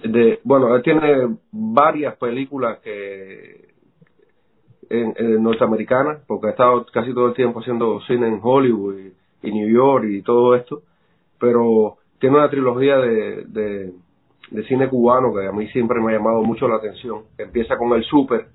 de 0.00 0.40
bueno, 0.44 0.74
él 0.74 0.82
tiene 0.82 1.36
varias 1.50 2.16
películas 2.16 2.78
que 2.80 3.68
en, 4.90 5.14
en 5.16 5.42
norteamericanas, 5.42 6.22
porque 6.26 6.48
ha 6.48 6.50
estado 6.50 6.86
casi 6.92 7.14
todo 7.14 7.28
el 7.28 7.34
tiempo 7.34 7.60
haciendo 7.60 8.00
cine 8.02 8.28
en 8.28 8.40
Hollywood 8.42 8.96
y, 8.98 9.48
y 9.48 9.52
New 9.52 9.68
York 9.68 10.04
y 10.08 10.22
todo 10.22 10.54
esto, 10.54 10.82
pero 11.38 11.96
tiene 12.18 12.36
una 12.36 12.50
trilogía 12.50 12.98
de, 12.98 13.44
de, 13.46 13.92
de 14.50 14.62
cine 14.64 14.88
cubano 14.88 15.32
que 15.34 15.46
a 15.46 15.52
mí 15.52 15.66
siempre 15.68 16.00
me 16.00 16.12
ha 16.12 16.18
llamado 16.18 16.42
mucho 16.42 16.68
la 16.68 16.76
atención. 16.76 17.22
Empieza 17.38 17.76
con 17.76 17.92
El 17.94 18.04
Super, 18.04 18.46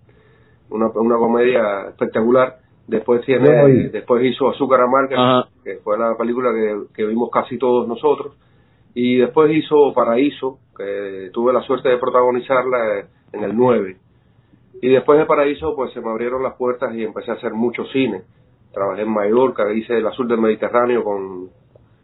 una, 0.69 0.87
una 0.95 1.17
comedia 1.17 1.89
espectacular. 1.89 2.59
Después 2.87 3.25
tiene, 3.25 3.89
después 3.89 4.23
hizo 4.23 4.47
Azúcar 4.47 4.79
Amarga, 4.79 5.49
que 5.61 5.79
fue 5.83 5.99
la 5.99 6.15
película 6.15 6.53
que, 6.53 6.83
que 6.95 7.05
vimos 7.05 7.29
casi 7.29 7.57
todos 7.57 7.85
nosotros. 7.85 8.37
Y 8.93 9.17
después 9.17 9.51
hizo 9.51 9.93
Paraíso, 9.93 10.59
que 10.77 11.29
tuve 11.33 11.53
la 11.53 11.61
suerte 11.61 11.89
de 11.89 11.97
protagonizarla 11.97 13.07
en 13.33 13.43
el 13.43 13.55
9. 13.55 13.97
Y 14.81 14.89
después 14.89 15.17
de 15.17 15.25
Paraíso, 15.25 15.75
pues 15.75 15.91
se 15.93 16.01
me 16.01 16.09
abrieron 16.09 16.43
las 16.43 16.53
puertas 16.53 16.93
y 16.93 17.03
empecé 17.03 17.31
a 17.31 17.35
hacer 17.35 17.53
mucho 17.53 17.83
cine. 17.85 18.21
Trabajé 18.71 19.01
en 19.01 19.09
Mallorca, 19.09 19.71
hice 19.73 19.97
El 19.97 20.05
Azul 20.05 20.27
del 20.27 20.39
Mediterráneo 20.39 21.03
con, 21.03 21.49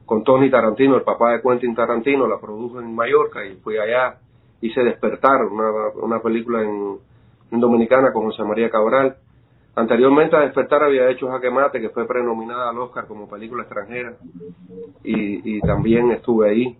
con 0.05 0.23
Tony 0.23 0.49
Tarantino, 0.49 0.95
el 0.95 1.03
papá 1.03 1.33
de 1.33 1.41
Quentin 1.41 1.75
Tarantino, 1.75 2.27
la 2.27 2.39
produjo 2.39 2.79
en 2.79 2.95
Mallorca 2.95 3.45
y 3.45 3.55
fui 3.57 3.77
allá. 3.77 4.17
Hice 4.61 4.81
Despertar, 4.81 5.45
una, 5.45 5.69
una 6.01 6.19
película 6.21 6.63
en, 6.63 6.97
en 7.51 7.59
Dominicana 7.59 8.11
con 8.11 8.23
José 8.23 8.43
María 8.43 8.69
Cabral. 8.69 9.17
Anteriormente 9.75 10.35
a 10.35 10.41
Despertar 10.41 10.83
había 10.83 11.09
hecho 11.09 11.27
Jaque 11.29 11.51
Mate, 11.51 11.81
que 11.81 11.89
fue 11.89 12.07
prenominada 12.07 12.69
al 12.69 12.77
Oscar 12.79 13.07
como 13.07 13.29
película 13.29 13.63
extranjera. 13.63 14.13
Y, 15.03 15.57
y 15.57 15.61
también 15.61 16.11
estuve 16.11 16.49
ahí. 16.49 16.77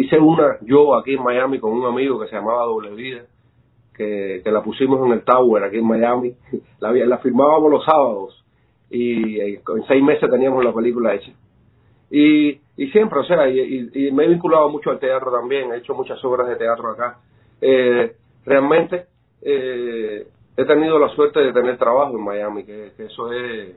Hice 0.00 0.16
una 0.16 0.58
yo 0.60 0.94
aquí 0.94 1.14
en 1.14 1.24
Miami 1.24 1.58
con 1.58 1.72
un 1.72 1.84
amigo 1.84 2.20
que 2.20 2.28
se 2.28 2.36
llamaba 2.36 2.62
Doble 2.62 2.94
Vida 2.94 3.22
que, 3.96 4.42
que 4.44 4.52
la 4.52 4.62
pusimos 4.62 5.04
en 5.04 5.12
el 5.12 5.24
Tower 5.24 5.64
aquí 5.64 5.78
en 5.78 5.88
Miami. 5.88 6.36
La, 6.78 6.92
la 6.92 7.18
firmábamos 7.18 7.68
los 7.68 7.84
sábados 7.84 8.44
y 8.88 9.40
eh, 9.40 9.60
en 9.76 9.86
seis 9.88 10.00
meses 10.00 10.30
teníamos 10.30 10.64
la 10.64 10.72
película 10.72 11.12
hecha. 11.16 11.32
Y, 12.08 12.60
y 12.76 12.86
siempre, 12.92 13.18
o 13.18 13.24
sea, 13.24 13.48
y, 13.48 14.12
me 14.12 14.24
he 14.24 14.28
vinculado 14.28 14.68
mucho 14.68 14.90
al 14.90 15.00
teatro 15.00 15.32
también, 15.32 15.72
he 15.72 15.78
hecho 15.78 15.94
muchas 15.94 16.24
obras 16.24 16.46
de 16.46 16.54
teatro 16.54 16.90
acá. 16.90 17.18
Eh, 17.60 18.14
realmente 18.46 19.06
eh, 19.42 20.28
he 20.56 20.64
tenido 20.64 21.00
la 21.00 21.08
suerte 21.08 21.40
de 21.40 21.52
tener 21.52 21.76
trabajo 21.76 22.16
en 22.16 22.24
Miami, 22.24 22.62
que, 22.62 22.92
que 22.96 23.06
eso 23.06 23.32
es, 23.32 23.76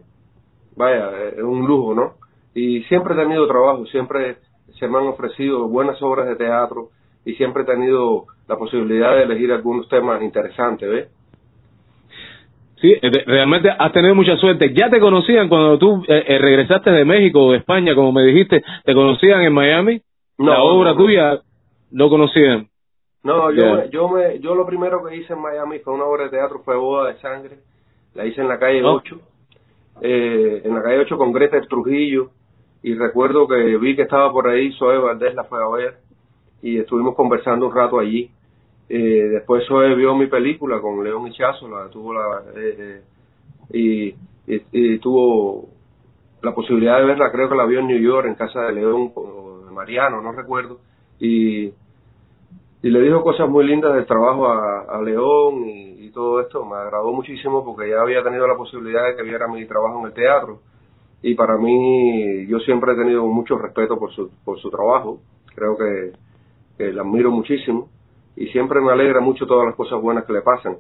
vaya, 0.76 1.30
es 1.36 1.42
un 1.42 1.66
lujo, 1.66 1.96
¿no? 1.96 2.14
Y 2.54 2.84
siempre 2.84 3.16
he 3.16 3.18
tenido 3.18 3.48
trabajo, 3.48 3.88
siempre 3.88 4.38
se 4.82 4.88
me 4.90 4.98
han 4.98 5.06
ofrecido 5.08 5.68
buenas 5.70 6.02
obras 6.02 6.28
de 6.28 6.36
teatro 6.36 6.90
y 7.24 7.36
siempre 7.36 7.62
he 7.64 7.66
tenido 7.68 8.26
la 8.48 8.58
posibilidad 8.58 9.16
de 9.16 9.24
elegir 9.24 9.52
algunos 9.54 9.88
temas 9.88 10.22
interesantes, 10.24 10.90
¿ves? 10.90 11.08
Sí, 12.82 12.96
realmente 13.28 13.70
has 13.70 13.92
tenido 13.94 14.16
mucha 14.16 14.36
suerte. 14.38 14.74
Ya 14.74 14.90
te 14.90 15.00
conocían 15.00 15.48
cuando 15.50 15.78
tú 15.78 16.04
eh, 16.08 16.24
eh, 16.28 16.40
regresaste 16.40 16.90
de 16.90 17.06
México 17.06 17.46
o 17.46 17.52
de 17.52 17.60
España, 17.60 17.94
como 17.94 18.12
me 18.12 18.24
dijiste, 18.24 18.64
te 18.84 18.94
conocían 18.96 19.42
en 19.44 19.54
Miami. 19.54 20.02
No, 20.40 20.52
la 20.52 20.64
obra 20.64 20.90
no, 20.94 20.96
no. 20.98 21.04
tuya 21.06 21.40
no 21.92 22.10
conocían. 22.10 22.68
No, 23.24 23.52
yo, 23.52 23.62
Ya. 23.64 23.76
me- 23.84 23.90
yo, 23.92 24.10
me, 24.10 24.40
yo 24.40 24.56
lo 24.56 24.66
primero 24.66 25.04
que 25.06 25.16
hice 25.16 25.34
en 25.34 25.42
Miami 25.42 25.78
fue 25.80 25.94
una 25.94 26.06
obra 26.06 26.24
de 26.24 26.30
teatro, 26.32 26.64
fue 26.66 26.76
Boda 26.76 27.10
de 27.14 27.20
Sangre. 27.20 27.58
La 28.16 28.26
hice 28.26 28.42
en 28.42 28.48
la 28.48 28.58
calle 28.58 28.82
Oh. 28.84 28.94
8, 28.96 29.16
eh, 30.02 30.64
en 30.66 30.74
la 30.74 30.82
calle 30.82 30.98
8 31.02 31.18
con 31.20 31.32
Greta 31.32 31.62
Trujillo. 31.62 32.32
Y 32.84 32.96
recuerdo 32.96 33.48
que 33.48 33.78
vi 33.78 33.96
que 33.96 34.04
estaba 34.04 34.32
por 34.32 34.48
ahí, 34.48 34.72
Zoe 34.74 34.98
Valdés 34.98 35.36
la 35.36 35.44
fue 35.44 35.64
a 35.64 35.68
ver 35.70 35.98
y 36.62 36.80
estuvimos 36.80 37.16
conversando 37.16 37.68
un 37.68 37.76
rato 37.76 38.00
allí. 38.00 38.30
Eh, 38.90 39.30
después 39.30 39.66
Zoe 39.68 39.96
vio 39.96 40.16
mi 40.16 40.28
película 40.28 40.82
con 40.82 41.04
León 41.04 41.28
Hichazo, 41.28 41.68
la 41.70 41.90
tuvo 41.90 42.14
la, 42.14 42.44
eh, 42.56 42.76
eh, 42.80 43.02
y, 43.72 44.08
y, 44.54 44.66
y 44.72 45.00
tuvo 45.00 45.70
la 46.42 46.54
posibilidad 46.54 46.98
de 46.98 47.06
verla, 47.06 47.32
creo 47.32 47.48
que 47.50 47.56
la 47.56 47.66
vio 47.66 47.80
en 47.80 47.88
New 47.88 48.00
York, 48.00 48.28
en 48.28 48.36
casa 48.36 48.64
de 48.64 48.74
León 48.74 49.12
o 49.16 49.62
de 49.66 49.72
Mariano, 49.72 50.22
no 50.22 50.32
recuerdo, 50.32 50.80
y, 51.20 51.68
y 51.68 52.90
le 52.90 53.02
dijo 53.02 53.22
cosas 53.22 53.48
muy 53.48 53.66
lindas 53.66 53.94
del 53.94 54.08
trabajo 54.08 54.48
a, 54.50 55.02
León 55.04 55.68
y, 55.68 56.06
y 56.06 56.12
todo 56.12 56.42
esto. 56.42 56.66
Me 56.66 56.78
agradó 56.78 57.14
muchísimo 57.14 57.64
porque 57.64 57.90
ya 57.90 58.02
había 58.02 58.24
tenido 58.24 58.48
la 58.48 58.58
posibilidad 58.58 59.06
de 59.06 59.16
que 59.16 59.24
viera 59.24 59.48
mi 59.48 59.66
trabajo 59.66 60.00
en 60.00 60.06
el 60.08 60.14
teatro 60.14 60.60
y 61.24 61.36
para 61.36 61.58
mí 61.58 62.48
yo 62.48 62.60
siempre 62.60 62.94
he 62.94 62.96
tenido 62.96 63.26
mucho 63.28 63.58
respeto 63.58 63.98
por 64.00 64.14
su, 64.14 64.30
por 64.44 64.60
su 64.60 64.70
trabajo, 64.70 65.20
creo 65.54 65.78
que, 65.78 66.32
la 66.94 67.04
admiro 67.04 67.30
muchísimo 67.30 67.90
y 68.36 68.48
siempre 68.48 68.82
me 68.82 68.92
alegra 68.92 69.20
mucho 69.20 69.46
todas 69.46 69.68
las 69.68 69.76
cosas 69.76 70.02
buenas 70.02 70.26
que 70.26 70.34
le 70.34 70.42
pasan. 70.42 70.78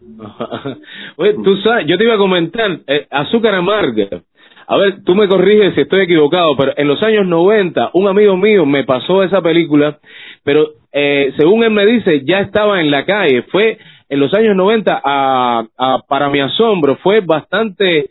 Oye, 1.16 1.34
tú 1.42 1.56
sabes, 1.56 1.86
yo 1.88 1.98
te 1.98 2.04
iba 2.04 2.14
a 2.14 2.18
comentar, 2.18 2.78
eh, 2.86 3.08
Azúcar 3.10 3.56
Amarga. 3.56 4.22
A 4.68 4.76
ver, 4.76 5.02
tú 5.02 5.16
me 5.16 5.26
corriges 5.26 5.74
si 5.74 5.80
estoy 5.80 6.02
equivocado, 6.02 6.56
pero 6.56 6.74
en 6.76 6.86
los 6.86 7.02
años 7.02 7.26
90 7.26 7.90
un 7.94 8.06
amigo 8.06 8.36
mío 8.36 8.64
me 8.66 8.84
pasó 8.84 9.24
esa 9.24 9.42
película, 9.42 9.98
pero 10.44 10.74
eh, 10.92 11.32
según 11.36 11.64
él 11.64 11.72
me 11.72 11.84
dice, 11.84 12.24
ya 12.24 12.38
estaba 12.40 12.80
en 12.80 12.92
la 12.92 13.04
calle. 13.04 13.42
Fue 13.50 13.78
en 14.08 14.20
los 14.20 14.32
años 14.32 14.54
90, 14.54 15.00
a, 15.02 15.64
a, 15.76 16.02
para 16.06 16.30
mi 16.30 16.40
asombro, 16.40 16.96
fue 16.96 17.20
bastante 17.20 18.10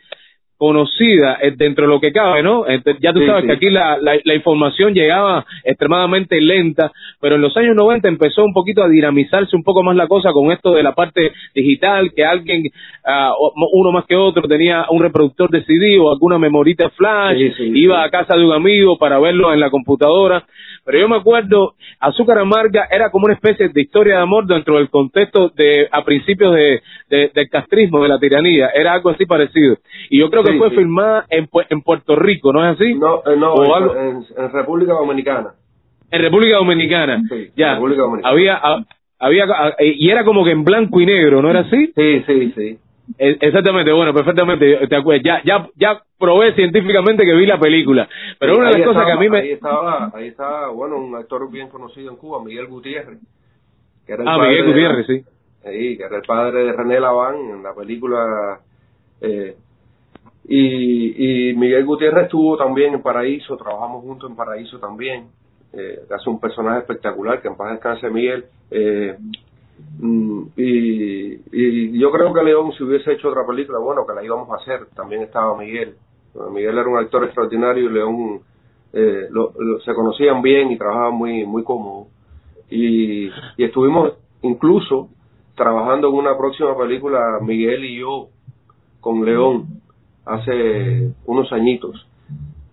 conocida 0.57 1.37
eh, 1.41 1.53
dentro 1.55 1.85
de 1.85 1.89
lo 1.93 1.99
que 1.99 2.11
cabe, 2.11 2.41
¿no? 2.43 2.65
Ent- 2.65 2.97
Ya 2.99 3.13
tú 3.13 3.25
sabes 3.25 3.41
sí. 3.43 3.47
que 3.47 3.53
aquí 3.53 3.69
la, 3.69 3.97
la, 3.97 4.17
la 4.23 4.35
información 4.35 4.93
llegaba 4.93 5.45
extremadamente 5.63 6.41
lenta, 6.41 6.91
pero 7.21 7.35
en 7.35 7.41
los 7.41 7.55
años 7.57 7.75
90 7.75 8.07
empezó 8.07 8.43
un 8.43 8.53
poquito 8.53 8.83
a 8.83 8.89
dinamizarse 8.89 9.55
un 9.55 9.63
poco 9.63 9.83
más 9.83 9.95
la 9.95 10.07
cosa 10.07 10.31
con 10.31 10.51
esto 10.51 10.71
de 10.73 10.83
la 10.83 10.93
parte 10.93 11.31
digital, 11.53 12.11
que 12.15 12.25
alguien, 12.25 12.63
o- 13.39 13.53
uno 13.73 13.91
más 13.91 14.05
que 14.05 14.15
otro, 14.15 14.47
tenía 14.47 14.85
un 14.89 15.01
reproductor 15.01 15.49
de 15.49 15.63
CD 15.63 15.97
o 15.99 16.11
alguna 16.11 16.37
memorita 16.39 16.89
flash, 16.91 17.37
Sí, 17.57 17.71
iba 17.75 18.03
a 18.03 18.09
casa 18.09 18.35
de 18.35 18.43
un 18.45 18.53
amigo 18.53 18.97
para 18.97 19.19
verlo 19.19 19.53
en 19.53 19.59
la 19.59 19.69
computadora. 19.69 20.43
Pero 20.87 20.99
yo 20.99 21.09
me 21.09 21.17
acuerdo, 21.17 21.73
Azúcar 21.99 22.37
Amarga 22.39 22.87
era 22.89 23.11
como 23.11 23.25
una 23.25 23.33
especie 23.33 23.67
de 23.67 23.81
historia 23.81 24.15
de 24.15 24.21
amor 24.21 24.47
dentro 24.47 24.77
del 24.77 24.89
contexto 24.89 25.49
de 25.49 25.85
a 25.91 26.03
principios 26.05 26.55
de, 26.55 26.81
de- 27.09 27.31
del 27.35 27.49
castrismo, 27.49 28.01
de 28.01 28.07
la 28.07 28.17
tiranía. 28.19 28.69
Era 28.73 28.93
algo 28.93 29.09
así 29.09 29.25
parecido. 29.25 29.75
Y 30.09 30.19
yo 30.19 30.29
creo 30.29 30.43
que 30.43 30.53
Sí, 30.53 30.57
fue 30.57 30.69
sí. 30.69 30.77
filmada 30.77 31.25
en, 31.29 31.49
en 31.69 31.81
Puerto 31.81 32.15
Rico, 32.15 32.53
¿no 32.53 32.65
es 32.65 32.79
así? 32.79 32.93
No, 32.95 33.17
eh, 33.17 33.35
no, 33.37 33.53
en, 33.65 33.71
algo- 33.71 33.95
en- 33.97 34.43
en 34.45 34.51
República 34.53 34.93
Dominicana. 34.93 35.49
En 36.09 36.21
República 36.21 36.55
Dominicana. 36.55 37.21
Sí, 37.29 37.49
ya. 37.57 37.73
República 37.73 38.01
Dominicana. 38.03 38.31
Había, 38.33 38.61
había, 39.19 39.45
y 39.81 40.09
era 40.09 40.23
como 40.23 40.45
que 40.45 40.51
en 40.51 40.63
blanco 40.63 41.01
y 41.01 41.05
negro, 41.05 41.41
¿no 41.41 41.49
era 41.49 41.59
así? 41.61 41.91
Sí, 41.95 42.23
sí, 42.25 42.53
sí. 42.55 42.77
E- 43.17 43.37
Exactamente, 43.39 43.91
bueno, 43.91 44.13
perfectamente. 44.13 44.87
Te 44.87 44.95
acuerdas, 44.95 45.23
ya, 45.23 45.41
ya, 45.43 45.67
ya 45.75 46.01
probé 46.19 46.53
científicamente 46.55 47.23
que 47.23 47.33
vi 47.33 47.45
la 47.45 47.59
película. 47.59 48.07
Pero 48.39 48.57
una 48.57 48.69
de 48.71 48.79
las 48.79 48.87
cosas 48.87 49.05
que 49.05 49.11
a 49.11 49.17
mí 49.17 49.29
me. 49.29 49.39
Ahí 49.39 49.51
estaba, 49.51 50.11
ahí 50.13 50.27
estaba, 50.27 50.69
bueno, 50.69 50.97
un 50.97 51.15
actor 51.15 51.49
bien 51.51 51.69
conocido 51.69 52.11
en 52.11 52.17
Cuba, 52.17 52.43
Miguel 52.43 52.67
Gutiérrez. 52.67 53.19
Que 54.05 54.13
era 54.13 54.23
el 54.23 54.27
Ah, 54.29 54.35
padre 54.37 54.49
Miguel 54.49 54.65
de- 54.65 54.71
Gutiérrez, 54.71 55.07
sí. 55.07 55.21
Sí, 55.63 55.97
que 55.97 56.03
era 56.03 56.15
el 56.17 56.23
padre 56.23 56.63
de 56.65 56.71
René 56.73 56.99
Laván 56.99 57.35
en 57.49 57.63
la 57.63 57.73
película. 57.73 58.59
eh, 59.21 59.55
y, 60.49 61.49
y 61.49 61.53
Miguel 61.55 61.83
Gutiérrez 61.85 62.25
estuvo 62.25 62.55
también 62.55 62.93
en 62.93 63.01
Paraíso, 63.01 63.57
trabajamos 63.57 64.01
juntos 64.03 64.29
en 64.29 64.35
Paraíso 64.35 64.79
también. 64.79 65.25
Eh, 65.73 65.99
hace 66.09 66.29
un 66.29 66.39
personaje 66.39 66.79
espectacular, 66.79 67.41
que 67.41 67.49
en 67.49 67.57
paz 67.57 67.71
descanse 67.71 68.09
Miguel. 68.09 68.45
Eh, 68.71 69.15
y, 70.55 71.39
y 71.51 71.99
yo 71.99 72.11
creo 72.11 72.33
que 72.33 72.43
León, 72.43 72.71
si 72.77 72.83
hubiese 72.83 73.13
hecho 73.13 73.29
otra 73.29 73.45
película, 73.45 73.79
bueno, 73.79 74.05
que 74.05 74.13
la 74.13 74.23
íbamos 74.23 74.49
a 74.51 74.55
hacer, 74.61 74.87
también 74.95 75.23
estaba 75.23 75.57
Miguel. 75.57 75.95
Miguel 76.53 76.77
era 76.77 76.87
un 76.87 76.97
actor 76.97 77.23
extraordinario 77.23 77.89
y 77.89 77.93
León 77.93 78.39
eh, 78.93 79.27
lo- 79.31 79.51
lo- 79.59 79.79
se 79.81 79.93
conocían 79.93 80.41
bien 80.41 80.71
y 80.71 80.77
trabajaban 80.77 81.15
muy, 81.15 81.45
muy 81.45 81.63
cómodo. 81.63 82.07
Y, 82.69 83.25
y 83.57 83.63
estuvimos 83.63 84.13
incluso 84.41 85.09
trabajando 85.55 86.09
en 86.09 86.15
una 86.15 86.37
próxima 86.37 86.77
película, 86.77 87.39
Miguel 87.41 87.85
y 87.85 87.99
yo, 87.99 88.27
con 89.01 89.25
León, 89.25 89.65
hace 90.25 91.11
unos 91.25 91.51
añitos. 91.51 92.05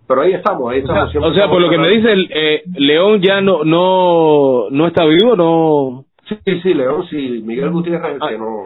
Pero 0.07 0.21
ahí 0.21 0.35
estamos, 0.35 0.71
ahí 0.71 0.83
O 0.83 0.87
sea, 0.87 1.05
estamos. 1.07 1.31
o 1.31 1.35
sea, 1.35 1.49
por 1.49 1.61
lo 1.63 1.71
que 1.71 1.79
me 1.79 1.91
estamos 1.95 2.19
dice 2.19 2.35
eh, 2.39 2.63
León 2.77 3.21
ya 3.23 3.41
no, 3.41 3.65
no, 3.65 4.69
no 4.71 4.87
está 4.87 5.05
vivo, 5.07 5.35
no. 5.37 6.04
Sí, 6.29 6.37
sí, 6.63 6.75
León, 6.75 7.05
sí, 7.09 7.43
Miguel 7.45 7.71
Gutiérrez 7.71 8.15
el 8.15 8.19
que 8.21 8.35
Ah. 8.35 8.39
no. 8.39 8.63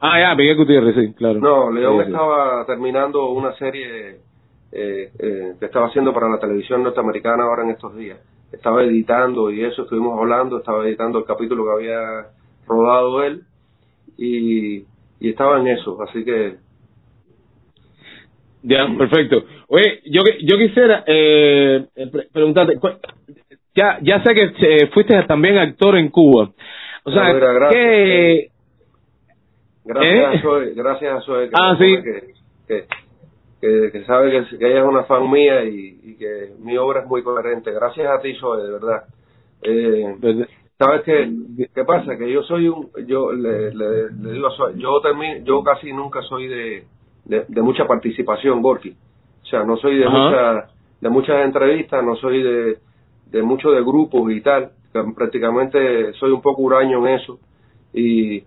Ah, 0.00 0.20
ya, 0.20 0.34
Miguel 0.34 0.56
Gutiérrez, 0.56 0.94
sí, 0.94 1.14
claro. 1.14 1.40
No, 1.40 1.70
León 1.70 1.96
Sí, 1.98 2.04
sí. 2.04 2.10
estaba 2.12 2.66
terminando 2.66 3.26
una 3.30 3.54
serie 3.54 4.18
eh, 4.72 5.10
eh, 5.18 5.54
que 5.58 5.64
estaba 5.66 5.86
haciendo 5.86 6.12
para 6.12 6.28
la 6.28 6.38
televisión 6.40 6.82
norteamericana 6.82 7.44
ahora 7.44 7.62
en 7.62 7.70
estos 7.70 7.94
días. 7.96 8.18
Estaba 8.52 8.82
editando 8.82 9.50
y 9.50 9.62
eso, 9.64 9.82
estuvimos 9.82 10.18
hablando, 10.18 10.58
estaba 10.58 10.86
editando 10.86 11.18
el 11.20 11.24
capítulo 11.24 11.64
que 11.64 11.72
había 11.72 12.26
rodado 12.66 13.22
él 13.22 13.42
y, 14.18 14.78
y 15.20 15.28
estaba 15.28 15.58
en 15.60 15.68
eso, 15.68 16.00
así 16.02 16.24
que 16.24 16.56
Ya, 18.62 18.86
perfecto. 18.98 19.44
Oye, 19.68 20.00
yo, 20.06 20.20
yo 20.42 20.56
quisiera 20.58 21.04
eh, 21.06 21.86
pre- 22.10 22.28
preguntarte, 22.32 22.78
ya, 23.74 23.98
ya 24.02 24.22
sé 24.22 24.34
que 24.34 24.52
eh, 24.58 24.86
fuiste 24.92 25.20
también 25.24 25.58
actor 25.58 25.96
en 25.96 26.08
Cuba. 26.10 26.50
O 27.04 27.10
sea, 27.10 27.28
No, 27.28 27.34
mira, 27.34 27.52
gracias. 27.52 27.82
¿qué, 27.82 28.48
gracias 29.84 30.14
¿Eh? 30.14 30.24
a 30.38 30.42
Zoe, 30.42 30.74
gracias 30.74 31.12
a 31.14 31.20
Zoe 31.22 31.48
que, 31.48 31.54
Ah, 31.58 31.76
sí. 31.78 31.96
que, 32.02 32.34
que, 32.68 32.84
que, 33.60 33.90
que 33.92 34.04
sabe 34.04 34.30
que, 34.30 34.56
que 34.58 34.66
ella 34.70 34.80
es 34.80 34.86
una 34.86 35.04
fan 35.04 35.30
mía 35.30 35.64
y, 35.64 35.98
y 36.02 36.14
que 36.16 36.52
mi 36.60 36.76
obra 36.76 37.00
es 37.00 37.06
muy 37.06 37.22
coherente. 37.22 37.72
Gracias 37.72 38.06
a 38.06 38.20
ti, 38.20 38.34
Zoe, 38.36 38.62
de 38.62 38.72
verdad. 38.72 39.04
Eh, 39.62 40.16
Pues, 40.20 40.48
¿Sabes 40.76 41.02
qué? 41.02 41.30
¿Qué 41.72 41.84
pasa? 41.84 42.18
Que 42.18 42.30
yo 42.32 42.42
soy 42.42 42.66
un, 42.68 42.90
yo 43.06 43.32
le, 43.32 43.72
le, 43.74 44.10
le 44.10 44.32
digo 44.32 44.48
a 44.48 44.56
Zoe, 44.56 44.72
yo 44.76 45.00
yo 45.44 45.62
casi 45.62 45.92
nunca 45.92 46.20
soy 46.22 46.48
de, 46.48 46.84
de, 47.26 47.44
de 47.46 47.62
mucha 47.62 47.86
participación, 47.86 48.60
Gorky. 48.60 48.90
O 49.42 49.46
sea, 49.46 49.62
no 49.62 49.76
soy 49.76 49.98
de 49.98 50.04
Ajá. 50.04 50.18
muchas, 50.18 50.70
de 51.00 51.08
muchas 51.10 51.44
entrevistas, 51.44 52.02
no 52.04 52.16
soy 52.16 52.42
de, 52.42 52.78
de 53.34 53.42
mucho 53.42 53.70
de 53.72 53.82
grupos 53.82 54.32
y 54.32 54.40
tal. 54.40 54.72
que 54.92 55.02
Prácticamente 55.16 56.12
soy 56.14 56.30
un 56.32 56.42
poco 56.42 56.62
huraño 56.62 57.06
en 57.06 57.14
eso. 57.14 57.38
Y, 57.92 58.44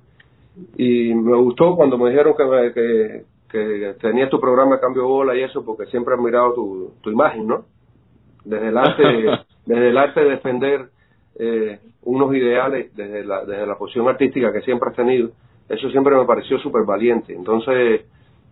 y 0.78 1.14
me 1.14 1.38
gustó 1.38 1.76
cuando 1.76 1.98
me 1.98 2.10
dijeron 2.12 2.36
que, 2.38 2.46
me- 2.46 2.74
que, 2.74 3.24
que 3.50 3.96
tenías 4.02 4.30
tu 4.30 4.40
programa 4.40 4.76
de 4.76 4.82
cambio 4.82 5.04
de 5.04 5.08
bola 5.10 5.36
y 5.36 5.42
eso, 5.44 5.64
porque 5.66 5.86
siempre 5.88 6.14
he 6.16 6.18
admirado 6.18 6.54
tu, 6.54 6.94
tu 7.02 7.12
imagen, 7.12 7.48
¿no? 7.48 7.66
Desde 8.46 8.70
el 8.70 8.78
arte, 8.78 9.04
desde 9.66 9.90
el 9.90 9.98
arte 9.98 10.22
de 10.24 10.30
defender 10.32 10.90
eh, 11.40 11.80
unos 12.04 12.34
ideales, 12.36 12.96
desde 12.96 13.26
la, 13.26 13.46
desde 13.46 13.68
la 13.68 13.78
posición 13.78 14.08
artística 14.08 14.54
que 14.54 14.62
siempre 14.62 14.90
has 14.90 14.96
tenido, 14.96 15.32
eso 15.70 15.90
siempre 15.92 16.16
me 16.16 16.26
pareció 16.26 16.60
súper 16.60 16.84
valiente. 16.86 17.34
Entonces, 17.34 18.02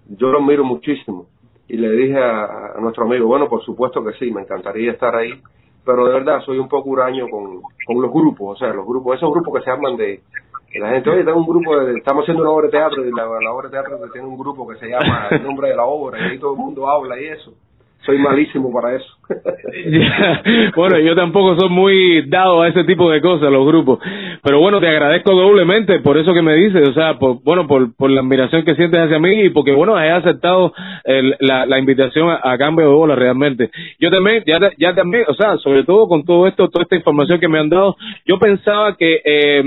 yo 0.09 0.29
lo 0.31 0.39
admiro 0.39 0.63
muchísimo. 0.63 1.27
Y 1.67 1.77
le 1.77 1.91
dije 1.91 2.17
a, 2.19 2.73
a 2.75 2.81
nuestro 2.81 3.05
amigo, 3.05 3.27
bueno, 3.27 3.49
por 3.49 3.63
supuesto 3.63 4.03
que 4.03 4.13
sí, 4.13 4.31
me 4.31 4.41
encantaría 4.41 4.91
estar 4.91 5.15
ahí, 5.15 5.31
pero 5.85 6.07
de 6.07 6.13
verdad 6.13 6.41
soy 6.41 6.57
un 6.57 6.67
poco 6.67 6.89
huraño 6.89 7.27
con, 7.29 7.61
con 7.85 8.01
los 8.01 8.11
grupos, 8.11 8.55
o 8.55 8.59
sea, 8.59 8.73
los 8.73 8.85
grupos, 8.85 9.17
esos 9.17 9.31
grupos 9.31 9.59
que 9.59 9.63
se 9.65 9.71
arman 9.71 9.95
de, 9.95 10.21
de 10.73 10.79
la 10.79 10.89
gente, 10.89 11.09
oye, 11.09 11.23
tengo 11.23 11.37
un 11.37 11.45
grupo, 11.45 11.77
de, 11.77 11.97
estamos 11.97 12.23
haciendo 12.23 12.43
una 12.43 12.51
obra 12.51 12.67
de 12.67 12.71
teatro 12.71 13.05
y 13.05 13.11
la, 13.11 13.23
la 13.23 13.51
obra 13.51 13.69
de 13.69 13.71
teatro 13.71 13.99
tiene 14.11 14.27
un 14.27 14.37
grupo 14.37 14.67
que 14.67 14.77
se 14.77 14.87
llama 14.87 15.27
El 15.31 15.43
nombre 15.43 15.69
de 15.69 15.75
la 15.75 15.85
obra 15.85 16.19
y 16.19 16.31
ahí 16.31 16.39
todo 16.39 16.53
el 16.53 16.57
mundo 16.57 16.89
habla 16.89 17.19
y 17.19 17.25
eso. 17.25 17.53
Soy 18.05 18.17
malísimo 18.19 18.71
para 18.71 18.95
eso. 18.95 19.07
Bueno, 20.75 20.99
yo 20.99 21.15
tampoco 21.15 21.55
soy 21.59 21.69
muy 21.69 22.21
dado 22.27 22.61
a 22.61 22.67
ese 22.67 22.83
tipo 22.83 23.09
de 23.09 23.21
cosas, 23.21 23.51
los 23.51 23.65
grupos. 23.65 23.99
Pero 24.43 24.59
bueno, 24.59 24.79
te 24.79 24.87
agradezco 24.87 25.33
doblemente 25.33 25.99
por 25.99 26.17
eso 26.17 26.33
que 26.33 26.41
me 26.41 26.53
dices, 26.55 26.81
o 26.83 26.93
sea, 26.93 27.17
por, 27.17 27.41
bueno, 27.43 27.67
por, 27.67 27.95
por 27.95 28.09
la 28.11 28.21
admiración 28.21 28.63
que 28.63 28.75
sientes 28.75 28.99
hacia 28.99 29.19
mí 29.19 29.41
y 29.45 29.49
porque, 29.49 29.71
bueno, 29.71 29.99
he 29.99 30.09
aceptado 30.11 30.73
el- 31.05 31.35
la, 31.39 31.65
la 31.65 31.79
invitación 31.79 32.29
a, 32.29 32.57
cambio 32.57 32.87
de 32.87 32.93
bola 32.93 33.15
realmente. 33.15 33.69
Yo 33.99 34.09
también, 34.11 34.43
ya, 34.45 34.59
ya 34.77 34.93
también, 34.93 35.23
o 35.27 35.33
sea, 35.33 35.57
sobre 35.57 35.83
todo 35.83 36.07
con 36.07 36.23
todo 36.23 36.47
esto, 36.47 36.69
toda 36.69 36.83
esta 36.83 36.95
información 36.95 37.39
que 37.39 37.47
me 37.47 37.59
han 37.59 37.69
dado, 37.69 37.95
yo 38.25 38.37
pensaba 38.39 38.95
que 38.95 39.21
eh, 39.25 39.63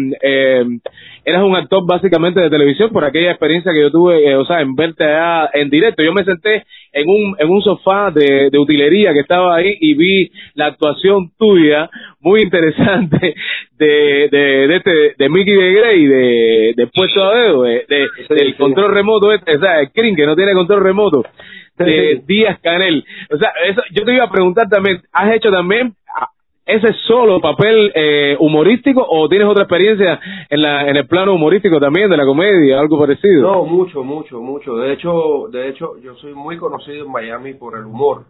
eras 1.25 1.43
un 1.43 1.57
actor 1.57 1.85
básicamente 1.87 2.41
de 2.41 2.51
televisión 2.51 2.91
por 2.91 3.05
aquella 3.05 3.31
experiencia 3.31 3.73
que 3.73 3.83
yo 3.83 3.91
tuve, 3.91 4.27
eh, 4.31 4.37
o 4.37 4.45
sea, 4.45 4.61
en 4.61 4.75
verte 4.75 5.05
allá 5.05 5.51
en 5.53 5.69
directo. 5.71 6.03
Yo 6.03 6.13
me 6.13 6.25
senté 6.25 6.65
en 6.93 7.09
un, 7.09 7.37
en 7.39 7.51
un 7.51 7.63
sofá 7.63 8.11
de, 8.11 8.25
de 8.51 8.59
utilería 8.59 9.13
que 9.13 9.21
estaba 9.21 9.57
ahí 9.57 9.77
y 9.81 9.95
vi 9.95 10.31
la 10.55 10.67
actuación 10.67 11.31
tuya, 11.39 11.89
muy 12.21 12.43
interesante, 12.43 13.35
de, 13.79 14.29
de, 14.31 14.39
de 14.69 14.77
este, 14.77 15.15
de 15.19 15.29
Mickey 15.29 15.55
de 15.55 15.73
Grey, 15.73 16.07
de, 16.07 16.75
de 16.77 16.87
Puesto 16.89 17.23
a 17.25 17.35
Dedo, 17.35 17.63
de, 17.63 17.85
de- 17.89 18.07
Sí, 18.29 18.35
del 18.35 18.49
sí. 18.53 18.59
control 18.59 18.93
remoto 18.93 19.33
este, 19.33 19.57
o 19.57 19.61
sea, 19.61 19.81
el 19.81 19.91
Crin, 19.93 20.17
que 20.17 20.27
no 20.27 20.35
tiene 20.37 20.53
control 20.55 20.83
remoto, 20.83 21.23
de 21.79 22.17
Sí. 22.17 22.23
Díaz 22.27 22.59
Canel. 22.61 23.05
O 23.31 23.39
sea, 23.39 23.51
eso, 23.69 23.83
yo 23.93 24.05
te 24.05 24.13
iba 24.15 24.25
a 24.25 24.31
preguntar 24.31 24.69
también, 24.69 25.01
¿has 25.13 25.33
hecho 25.35 25.51
también, 25.51 25.93
ese 26.69 26.93
solo 27.07 27.41
papel 27.41 27.91
eh, 27.95 28.37
humorístico 28.39 29.05
o 29.09 29.27
tienes 29.27 29.49
otra 29.49 29.65
experiencia 29.65 30.21
en 30.51 30.61
la 30.61 30.87
en 30.87 30.97
el 30.97 31.07
plano 31.07 31.35
humorístico 31.35 31.81
también 31.81 32.11
de 32.11 32.17
la 32.19 32.27
comedia, 32.27 32.79
algo 32.79 32.99
parecido? 32.99 33.41
No, 33.41 33.65
mucho, 33.65 34.05
mucho, 34.05 34.41
mucho. 34.41 34.77
De 34.77 34.93
hecho, 34.93 35.49
de 35.51 35.69
hecho, 35.69 35.99
yo 36.03 36.15
soy 36.17 36.35
muy 36.35 36.59
conocido 36.59 37.07
en 37.07 37.11
Miami 37.11 37.55
por 37.55 37.79
el 37.79 37.87
humor, 37.87 38.25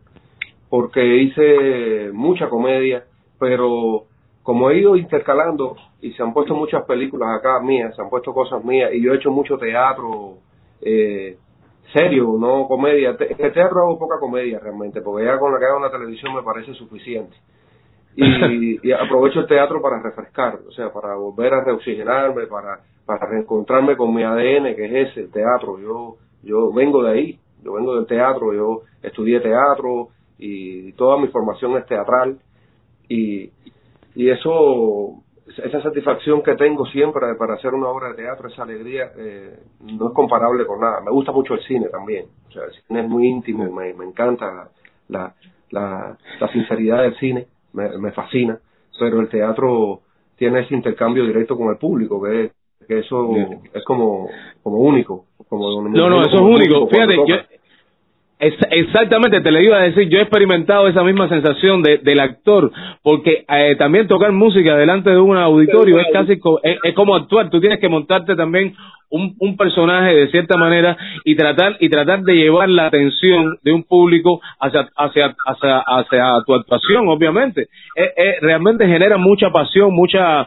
porque 0.71 1.05
hice 1.05 2.11
mucha 2.13 2.49
comedia, 2.49 3.03
pero 3.41 4.05
como 4.45 4.71
he 4.71 4.79
ido 4.79 4.95
intercalando 4.95 5.77
y 6.01 6.13
se 6.13 6.23
han 6.23 6.33
puesto 6.33 6.55
muchas 6.55 6.85
películas 6.85 7.31
acá 7.37 7.61
mías, 7.61 7.95
se 7.97 8.03
han 8.03 8.09
puesto 8.09 8.33
cosas 8.33 8.65
mías 8.65 8.93
y 8.95 9.03
yo 9.03 9.13
he 9.13 9.17
hecho 9.17 9.33
mucho 9.33 9.59
teatro 9.59 10.39
eh, 10.81 11.37
serio, 11.93 12.37
no 12.39 12.69
comedia. 12.69 13.17
En 13.19 13.45
el 13.45 13.53
teatro 13.53 13.81
hago 13.81 13.99
poca 13.99 14.21
comedia 14.21 14.61
realmente, 14.61 15.01
porque 15.01 15.27
ya 15.27 15.39
con 15.41 15.53
la 15.53 15.59
que 15.59 15.65
hago 15.65 15.79
en 15.79 15.83
la 15.83 15.91
televisión 15.91 16.37
me 16.37 16.43
parece 16.43 16.73
suficiente. 16.75 17.37
Y, 18.21 18.91
aprovecho 18.91 19.41
el 19.41 19.47
teatro 19.47 19.81
para 19.81 20.03
refrescar, 20.03 20.59
o 20.67 20.73
sea, 20.73 20.93
para 20.93 21.15
volver 21.15 21.55
a 21.55 21.63
reoxigenarme, 21.63 22.49
para, 22.49 22.81
para 23.07 23.27
reencontrarme 23.27 23.97
con 23.97 24.13
mi 24.13 24.25
ADN, 24.25 24.75
que 24.75 24.87
es 24.87 25.11
ese, 25.11 25.21
el 25.21 25.31
teatro. 25.31 25.79
Yo, 25.79 26.17
yo 26.43 26.73
vengo 26.73 27.05
de 27.05 27.13
ahí, 27.13 27.39
yo 27.63 27.75
vengo 27.75 27.95
del 27.95 28.07
teatro, 28.07 28.53
yo 28.53 28.83
estudié 29.03 29.39
teatro 29.39 30.09
y 30.37 30.93
toda 30.95 31.19
mi 31.19 31.29
formación 31.29 31.77
es 31.77 31.87
teatral 31.87 32.39
y, 33.09 33.53
y 34.17 34.31
eso, 34.31 35.23
esa 35.47 35.81
satisfacción 35.81 36.43
que 36.43 36.57
tengo 36.57 36.87
siempre 36.87 37.37
para 37.39 37.55
hacer 37.55 37.73
una 37.73 37.87
obra 37.87 38.09
de 38.09 38.17
teatro, 38.17 38.49
esa 38.49 38.65
alegría, 38.65 39.13
eh, 39.17 39.61
no 39.81 40.09
es 40.09 40.15
comparable 40.15 40.67
con 40.67 40.81
nada. 40.81 41.01
Me 41.05 41.13
gusta 41.13 41.31
mucho 41.31 41.55
el 41.55 41.63
cine 41.63 41.89
también, 41.89 42.27
o 42.49 42.51
sea, 42.51 42.65
el 42.65 42.73
cine 42.73 43.01
es 43.01 43.09
muy 43.09 43.29
íntimo, 43.29 43.71
me, 43.71 43.95
me 43.95 44.07
encanta 44.07 44.71
la, 45.07 45.35
la, 45.71 46.19
la 46.41 46.49
sinceridad 46.49 47.03
del 47.03 47.17
cine, 47.19 47.47
me, 47.73 47.99
me 47.99 48.13
fascina, 48.13 48.59
pero 48.99 49.21
el 49.21 49.29
teatro 49.29 50.01
tiene 50.37 50.61
ese 50.61 50.75
intercambio 50.75 51.27
directo 51.27 51.57
con 51.57 51.69
el 51.69 51.77
público, 51.77 52.23
que, 52.23 52.53
que 52.87 53.01
eso 53.01 53.35
es 53.73 53.85
como, 53.85 54.29
como 54.63 54.79
único. 54.79 55.27
Como 55.49 55.83
No, 55.83 56.11
no, 56.11 56.23
eso 56.25 56.37
es 56.37 56.41
único. 56.41 56.87
Fíjate, 56.89 57.17
yo, 57.17 57.37
Ex- 58.41 58.67
Exactamente, 58.71 59.41
te 59.41 59.51
le 59.51 59.65
iba 59.65 59.79
a 59.79 59.83
decir, 59.83 60.09
yo 60.09 60.19
he 60.19 60.23
experimentado 60.23 60.87
esa 60.89 61.03
misma 61.03 61.29
sensación 61.29 61.83
de, 61.83 61.99
del 61.99 62.21
actor, 62.21 62.71
porque 63.03 63.45
eh, 63.49 63.75
también 63.77 64.07
tocar 64.07 64.31
música 64.33 64.77
delante 64.77 65.11
de 65.11 65.19
un 65.19 65.37
auditorio 65.37 65.99
es 65.99 66.07
casi 66.13 66.39
co- 66.39 66.61
es, 66.63 66.79
es 66.85 66.95
como 66.95 67.17
actuar, 67.17 67.51
tú 67.51 67.61
tienes 67.61 67.81
que 67.81 67.89
montarte 67.89 68.37
también 68.37 68.75
un, 69.11 69.35
un 69.41 69.57
personaje 69.57 70.15
de 70.15 70.29
cierta 70.31 70.57
manera 70.57 70.97
y 71.25 71.35
tratar 71.35 71.77
y 71.81 71.89
tratar 71.89 72.21
de 72.23 72.35
llevar 72.37 72.69
la 72.69 72.87
atención 72.87 73.57
de 73.65 73.73
un 73.73 73.83
público 73.83 74.41
hacia 74.61 74.87
hacia 74.97 75.35
hacia, 75.47 75.79
hacia 75.81 76.25
tu 76.47 76.55
actuación, 76.55 77.09
obviamente. 77.09 77.63
Eh, 77.97 78.13
eh, 78.17 78.35
realmente 78.43 78.87
genera 78.87 79.17
mucha 79.17 79.51
pasión, 79.51 79.93
mucha, 79.95 80.43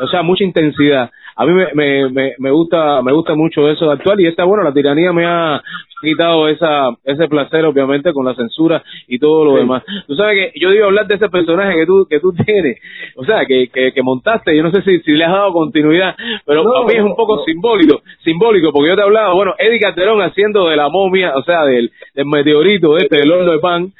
o 0.00 0.06
sea, 0.10 0.22
mucha 0.22 0.44
intensidad. 0.44 1.10
A 1.36 1.44
mí 1.46 1.52
me, 1.52 1.66
me, 1.74 2.10
me, 2.10 2.32
me 2.38 2.50
gusta 2.50 3.02
me 3.02 3.12
gusta 3.12 3.34
mucho 3.34 3.68
eso 3.68 3.86
de 3.86 3.92
actuar 3.92 4.20
y 4.20 4.26
está 4.26 4.44
bueno, 4.44 4.62
la 4.64 4.72
tiranía 4.72 5.12
me 5.12 5.24
ha 5.26 5.60
quitado 6.00 6.48
esa 6.48 6.90
ese 7.04 7.26
placer 7.28 7.64
obviamente 7.64 8.12
con 8.12 8.26
la 8.26 8.34
censura 8.34 8.82
y 9.08 9.18
todo 9.18 9.44
lo 9.44 9.56
demás. 9.56 9.82
Tú 10.06 10.14
sabes 10.16 10.52
que 10.52 10.60
yo 10.60 10.70
digo 10.70 10.84
hablar 10.86 11.06
de 11.06 11.14
ese 11.14 11.28
personaje 11.30 11.76
que 11.76 11.86
tú 11.86 12.06
que 12.08 12.20
tú 12.20 12.32
tienes, 12.32 12.78
o 13.16 13.24
sea, 13.24 13.44
que 13.46 13.68
que, 13.72 13.92
que 13.92 14.02
montaste, 14.02 14.54
yo 14.56 14.62
no 14.62 14.70
sé 14.70 14.82
si, 14.82 15.00
si 15.00 15.12
le 15.12 15.24
has 15.24 15.32
dado 15.32 15.52
continuidad, 15.52 16.14
pero 16.46 16.62
No, 16.62 16.76
a 16.76 16.84
mí 16.86 16.92
es 16.94 17.02
un 17.02 17.16
poco 17.16 17.36
no. 17.36 17.42
simbólico, 17.44 18.02
simbólico 18.22 18.70
porque 18.72 18.90
yo 18.90 18.96
te 18.96 19.02
hablaba, 19.02 19.32
bueno, 19.34 19.54
Eddie 19.58 19.80
Calderón 19.80 20.20
haciendo 20.22 20.68
de 20.68 20.76
la 20.76 20.88
momia, 20.88 21.32
o 21.36 21.42
sea, 21.42 21.64
del, 21.64 21.90
del 22.14 22.26
meteorito 22.26 22.96
este 22.98 23.16
del 23.18 23.32
horno 23.32 23.52
de 23.52 23.58
pan, 23.60 23.92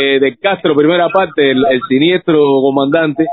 eh, 0.00 0.18
de 0.18 0.36
Castro 0.38 0.74
primera 0.74 1.08
parte, 1.10 1.52
el, 1.52 1.64
el 1.70 1.80
siniestro 1.88 2.38
comandante 2.60 3.24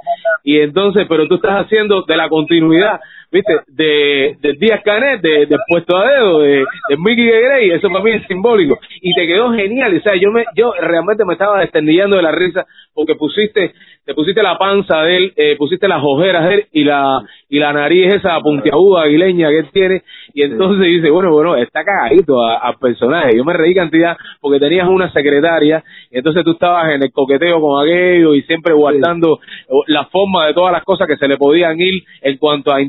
y 0.43 0.60
entonces, 0.60 1.06
pero 1.10 1.28
tú 1.28 1.36
estás 1.36 1.65
haciendo 1.65 2.04
de 2.04 2.15
la 2.15 2.30
continuidad 2.30 3.00
viste, 3.31 3.53
de, 3.67 4.35
de 4.41 4.53
Díaz 4.53 4.81
Canet, 4.83 5.21
de, 5.21 5.45
de 5.45 5.57
Puesto 5.67 5.95
a 5.97 6.07
Dedo, 6.09 6.39
de, 6.39 6.57
de 6.89 6.97
Mickey 6.97 7.25
Grey, 7.27 7.71
eso 7.71 7.89
para 7.89 8.03
mí 8.03 8.11
es 8.11 8.25
simbólico. 8.27 8.79
Y 9.01 9.13
te 9.13 9.27
quedó 9.27 9.51
genial, 9.53 9.95
o 9.97 10.01
sea, 10.01 10.15
yo 10.15 10.31
me, 10.31 10.45
yo 10.55 10.73
realmente 10.79 11.25
me 11.25 11.33
estaba 11.33 11.59
destendillando 11.61 12.15
de 12.15 12.21
la 12.23 12.31
risa 12.31 12.65
porque 12.93 13.15
pusiste, 13.15 13.73
te 14.05 14.13
pusiste 14.13 14.41
la 14.43 14.57
panza 14.57 15.01
de 15.03 15.17
él, 15.17 15.33
eh, 15.35 15.55
pusiste 15.57 15.87
las 15.87 16.01
ojeras 16.03 16.47
de 16.49 16.55
él 16.55 16.65
y 16.73 16.83
la, 16.83 17.21
y 17.47 17.59
la 17.59 17.71
nariz 17.71 18.13
esa 18.15 18.39
puntiaguda 18.41 19.03
aguileña 19.03 19.49
que 19.49 19.59
él 19.59 19.69
tiene, 19.71 20.01
y 20.33 20.41
entonces 20.43 20.85
dice, 20.87 21.09
bueno, 21.09 21.31
bueno, 21.31 21.55
está 21.55 21.83
cagadito 21.83 22.43
a- 22.43 22.57
al 22.57 22.75
personaje. 22.77 23.37
Yo 23.37 23.45
me 23.45 23.53
reí 23.53 23.73
cantidad 23.73 24.17
porque 24.41 24.59
tenías 24.59 24.87
una 24.87 25.11
secretaria, 25.13 25.83
y 26.11 26.17
entonces 26.17 26.43
tú 26.43 26.51
estabas 26.51 26.91
en 26.93 27.03
el 27.03 27.11
coqueteo 27.11 27.61
con 27.61 27.81
aquello 27.83 28.33
y 28.35 28.41
siempre 28.43 28.73
guardando 28.73 29.39
la 29.87 30.05
forma 30.05 30.47
de 30.47 30.53
todas 30.53 30.73
las 30.73 30.83
cosas 30.83 31.07
que 31.07 31.15
se 31.17 31.27
le 31.27 31.37
podían 31.37 31.79
ir 31.79 32.03
en 32.21 32.37
cuanto 32.37 32.73
a 32.73 32.81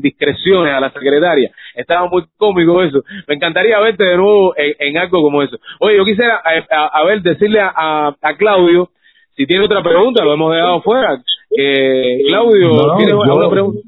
a 0.73 0.79
la 0.79 0.91
secretaria. 0.91 1.51
Estaba 1.75 2.07
muy 2.09 2.23
cómico 2.37 2.81
eso. 2.81 3.03
Me 3.27 3.35
encantaría 3.35 3.79
verte 3.79 4.03
de 4.03 4.17
nuevo 4.17 4.53
en, 4.57 4.73
en 4.79 4.97
algo 4.97 5.21
como 5.21 5.41
eso. 5.41 5.57
Oye, 5.79 5.97
yo 5.97 6.05
quisiera, 6.05 6.41
eh, 6.55 6.63
a, 6.71 6.99
a 6.99 7.05
ver, 7.05 7.21
decirle 7.21 7.59
a, 7.59 8.15
a, 8.21 8.35
Claudio, 8.37 8.89
si 9.35 9.45
tiene 9.45 9.65
otra 9.65 9.81
pregunta, 9.83 10.23
lo 10.23 10.33
hemos 10.33 10.53
dejado 10.53 10.81
fuera. 10.81 11.21
Eh, 11.57 12.21
Claudio, 12.27 12.67
No, 12.69 12.97
¿tienes 12.97 13.13
yo- 13.13 13.23
alguna 13.23 13.49
pregunta? 13.49 13.79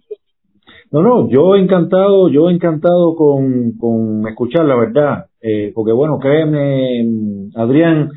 No, 0.91 1.01
no, 1.01 1.27
yo 1.29 1.55
encantado, 1.55 2.29
yo 2.29 2.51
encantado 2.51 3.15
con, 3.15 3.71
con 3.79 4.27
escuchar 4.27 4.65
la 4.65 4.75
verdad, 4.75 5.25
eh, 5.41 5.71
porque 5.73 5.91
bueno, 5.91 6.19
créeme, 6.19 7.49
Adrián, 7.55 8.11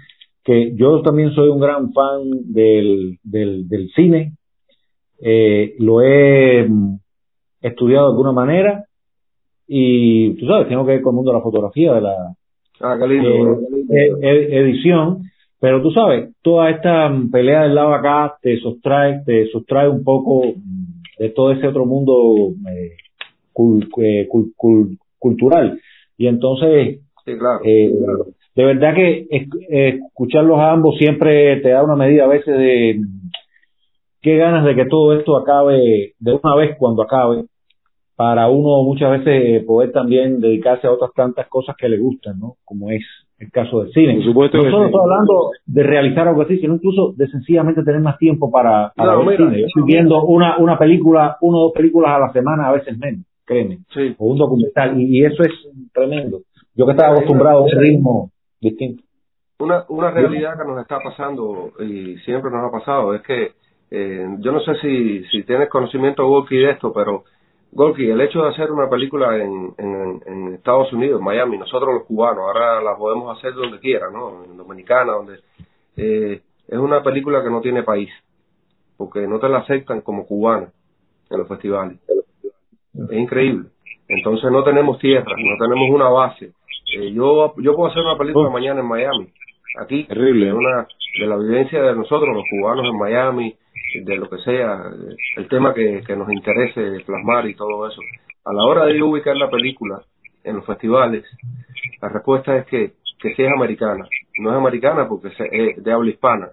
que 0.44 0.74
yo 0.76 1.00
también 1.00 1.32
soy 1.34 1.48
un 1.48 1.58
gran 1.58 1.90
fan 1.94 2.20
del, 2.52 3.16
del, 3.22 3.66
del 3.66 3.88
cine, 3.96 4.32
eh, 5.22 5.72
lo 5.78 6.02
he 6.02 6.68
estudiado 7.68 8.06
de 8.06 8.12
alguna 8.12 8.32
manera 8.32 8.84
y 9.68 10.34
tú 10.36 10.46
sabes, 10.46 10.68
tengo 10.68 10.84
que 10.86 10.92
ver 10.92 11.02
con 11.02 11.12
el 11.12 11.16
mundo 11.16 11.32
de 11.32 11.38
la 11.38 11.42
fotografía, 11.42 11.92
de 11.94 12.00
la 12.00 12.14
Ah, 12.80 12.96
qué 13.00 13.08
lindo. 13.08 13.28
eh, 13.30 13.38
¿no? 13.38 13.56
e- 13.96 14.28
e- 14.28 14.58
edición, 14.60 15.22
pero 15.60 15.80
tú 15.82 15.90
sabes, 15.90 16.30
toda 16.42 16.70
esta 16.70 17.10
pelea 17.32 17.62
del 17.62 17.74
lado 17.74 17.94
acá 17.94 18.36
te 18.42 18.58
sustrae, 18.58 19.22
te 19.24 19.46
sustrae 19.46 19.88
un 19.88 20.04
poco 20.04 20.42
de 21.18 21.30
todo 21.30 21.52
ese 21.52 21.66
otro 21.66 21.86
mundo 21.86 22.52
eh, 22.70 22.92
cul- 23.54 23.88
eh, 24.02 24.28
cul- 24.30 24.52
cul- 24.56 24.98
cultural. 25.18 25.80
Y 26.18 26.26
entonces, 26.26 27.00
Sí, 27.24 27.32
claro. 27.38 27.60
eh, 27.64 27.90
de 28.54 28.64
verdad 28.64 28.94
que 28.94 29.26
es- 29.30 29.48
eh, 29.70 29.98
escucharlos 30.06 30.58
a 30.58 30.70
ambos 30.72 30.96
siempre 30.98 31.56
te 31.60 31.70
da 31.70 31.82
una 31.82 31.96
medida 31.96 32.24
a 32.24 32.28
veces 32.28 32.56
de 32.56 33.00
qué 34.22 34.36
ganas 34.36 34.64
de 34.64 34.74
que 34.74 34.84
todo 34.86 35.14
esto 35.18 35.36
acabe 35.36 36.12
de 36.18 36.32
una 36.42 36.54
vez 36.56 36.76
cuando 36.78 37.02
acabe, 37.02 37.44
para 38.16 38.48
uno 38.48 38.82
muchas 38.82 39.10
veces 39.10 39.42
eh, 39.44 39.64
poder 39.66 39.92
también 39.92 40.40
dedicarse 40.40 40.86
a 40.86 40.92
otras 40.92 41.10
tantas 41.14 41.46
cosas 41.48 41.76
que 41.76 41.88
le 41.88 41.98
gustan, 41.98 42.38
¿no? 42.40 42.54
Como 42.64 42.90
es 42.90 43.02
el 43.38 43.50
caso 43.50 43.82
del 43.82 43.92
cine. 43.92 44.14
Por 44.14 44.24
supuesto 44.24 44.56
no 44.56 44.64
que 44.64 44.70
solo 44.70 44.84
sí. 44.84 44.86
estoy 44.86 45.02
hablando 45.02 45.50
de 45.66 45.82
realizar 45.82 46.26
algo 46.28 46.42
así, 46.42 46.58
sino 46.58 46.74
incluso 46.74 47.12
de 47.16 47.28
sencillamente 47.28 47.82
tener 47.84 48.00
más 48.00 48.16
tiempo 48.18 48.50
para, 48.50 48.92
para 48.96 49.12
No, 49.12 49.18
ver 49.26 49.38
mira, 49.38 49.50
cine. 49.50 49.60
Yo 49.60 49.66
estoy 49.66 49.82
viendo 49.84 50.24
una, 50.24 50.56
una 50.58 50.78
película, 50.78 51.36
uno 51.42 51.58
o 51.58 51.62
dos 51.64 51.72
películas 51.74 52.12
a 52.12 52.18
la 52.20 52.32
semana, 52.32 52.68
a 52.68 52.72
veces 52.72 52.96
menos, 52.98 53.26
créeme, 53.44 53.80
Sí. 53.94 54.14
o 54.18 54.26
un 54.32 54.38
documental, 54.38 54.98
y, 55.00 55.18
y 55.18 55.24
eso 55.24 55.42
es 55.42 55.52
tremendo. 55.92 56.40
Yo 56.74 56.86
que 56.86 56.92
estaba 56.92 57.12
acostumbrado 57.12 57.58
a 57.58 57.62
un 57.62 57.70
ritmo 57.70 58.30
distinto. 58.60 59.02
Una, 59.58 59.84
una 59.88 60.10
realidad 60.10 60.52
que 60.58 60.68
nos 60.68 60.80
está 60.80 60.98
pasando 61.00 61.72
y 61.80 62.16
siempre 62.24 62.50
nos 62.50 62.64
ha 62.64 62.70
pasado 62.70 63.14
es 63.14 63.22
que 63.22 63.52
eh, 63.90 64.26
yo 64.40 64.52
no 64.52 64.60
sé 64.60 64.74
si, 64.82 65.24
si 65.30 65.42
tienes 65.44 65.68
conocimiento, 65.70 66.26
Gorky, 66.26 66.56
de 66.58 66.70
esto, 66.72 66.92
pero 66.92 67.24
Gorky, 67.76 68.08
el 68.10 68.20
hecho 68.22 68.42
de 68.42 68.48
hacer 68.48 68.72
una 68.72 68.88
película 68.88 69.36
en, 69.36 69.74
en, 69.76 70.22
en 70.26 70.54
Estados 70.54 70.90
Unidos, 70.94 71.18
en 71.20 71.24
Miami, 71.26 71.58
nosotros 71.58 71.92
los 71.92 72.04
cubanos, 72.04 72.38
ahora 72.44 72.80
la 72.80 72.96
podemos 72.96 73.36
hacer 73.36 73.52
donde 73.52 73.78
quiera, 73.80 74.10
¿no? 74.10 74.44
En 74.44 74.56
Dominicana, 74.56 75.12
donde... 75.12 75.40
eh, 75.96 76.40
es 76.68 76.78
una 76.78 77.02
película 77.02 77.44
que 77.44 77.50
no 77.50 77.60
tiene 77.60 77.82
país, 77.82 78.10
porque 78.96 79.26
no 79.28 79.38
te 79.38 79.48
la 79.48 79.58
aceptan 79.58 80.00
como 80.00 80.26
cubana 80.26 80.68
en 81.30 81.38
los 81.38 81.46
festivales. 81.48 81.98
Es 82.08 83.12
increíble. 83.12 83.68
Entonces 84.08 84.50
no 84.50 84.64
tenemos 84.64 84.98
tierra, 84.98 85.36
no 85.36 85.56
tenemos 85.64 85.90
una 85.90 86.08
base. 86.08 86.52
Eh, 86.96 87.12
yo 87.12 87.54
yo 87.58 87.76
puedo 87.76 87.90
hacer 87.90 88.02
una 88.02 88.16
película 88.16 88.48
mañana 88.50 88.80
en 88.80 88.86
Miami, 88.86 89.28
aquí, 89.80 90.04
Terrible. 90.04 90.46
de 90.46 90.52
una 90.54 90.86
de 91.20 91.26
la 91.26 91.36
vivencia 91.36 91.82
de 91.82 91.94
nosotros 91.94 92.34
los 92.34 92.44
cubanos 92.50 92.86
en 92.86 92.98
Miami, 92.98 93.54
de 94.04 94.16
lo 94.16 94.28
que 94.28 94.38
sea, 94.38 94.78
el 95.36 95.48
tema 95.48 95.74
que, 95.74 96.02
que 96.06 96.16
nos 96.16 96.30
interese 96.32 97.04
plasmar 97.04 97.48
y 97.48 97.54
todo 97.54 97.88
eso. 97.88 98.00
A 98.44 98.52
la 98.52 98.64
hora 98.64 98.86
de 98.86 99.02
ubicar 99.02 99.36
la 99.36 99.50
película 99.50 100.02
en 100.44 100.56
los 100.56 100.66
festivales, 100.66 101.24
la 102.00 102.08
respuesta 102.08 102.56
es 102.56 102.66
que 102.66 102.92
que 103.20 103.34
sí 103.34 103.42
es 103.42 103.52
americana. 103.52 104.06
No 104.38 104.50
es 104.50 104.56
americana 104.56 105.08
porque 105.08 105.28
es 105.28 105.82
de 105.82 105.92
habla 105.92 106.10
hispana. 106.10 106.48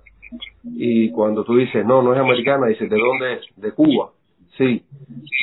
Y 0.63 1.12
cuando 1.12 1.43
tú 1.43 1.58
dices, 1.58 1.86
no, 1.86 2.01
no 2.01 2.13
es 2.13 2.19
americana, 2.19 2.67
dices, 2.67 2.89
¿de 2.89 2.97
dónde 2.97 3.34
es? 3.34 3.41
De 3.56 3.71
Cuba. 3.73 4.12
Sí, 4.58 4.84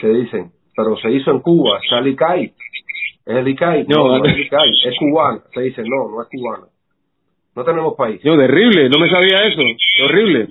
te 0.00 0.08
dicen, 0.08 0.50
pero 0.74 0.96
se 0.96 1.10
hizo 1.10 1.30
en 1.30 1.40
Cuba, 1.40 1.78
está 1.82 1.98
el 1.98 2.08
ICAI. 2.08 2.44
¿Es 3.26 3.36
el 3.36 3.48
ICAI? 3.48 3.86
No, 3.86 4.08
No, 4.08 4.18
no, 4.18 4.24
es 4.24 4.34
el 4.34 4.40
ICAI, 4.40 4.70
es 4.86 4.98
cubana. 4.98 5.40
Te 5.52 5.60
dicen, 5.62 5.84
no, 5.88 6.08
no 6.10 6.22
es 6.22 6.28
cubana. 6.28 6.66
No 7.54 7.64
tenemos 7.64 7.94
país. 7.94 8.20
Yo, 8.22 8.36
terrible, 8.36 8.88
no 8.88 8.98
me 8.98 9.10
sabía 9.10 9.44
eso, 9.44 9.60
horrible. 10.04 10.48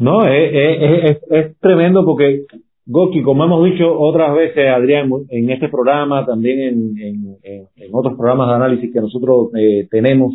No, 0.00 0.26
es, 0.26 1.18
es, 1.28 1.58
tremendo 1.60 2.06
porque, 2.06 2.44
Goki, 2.86 3.22
como 3.22 3.44
hemos 3.44 3.62
dicho 3.66 3.86
otras 4.00 4.34
veces, 4.34 4.66
Adrián, 4.68 5.10
en 5.28 5.50
este 5.50 5.68
programa, 5.68 6.24
también 6.24 6.96
en, 6.98 7.36
en, 7.42 7.90
otros 7.92 8.14
programas 8.16 8.48
de 8.48 8.54
análisis 8.54 8.90
que 8.94 9.00
nosotros 9.00 9.50
eh, 9.58 9.86
tenemos, 9.90 10.32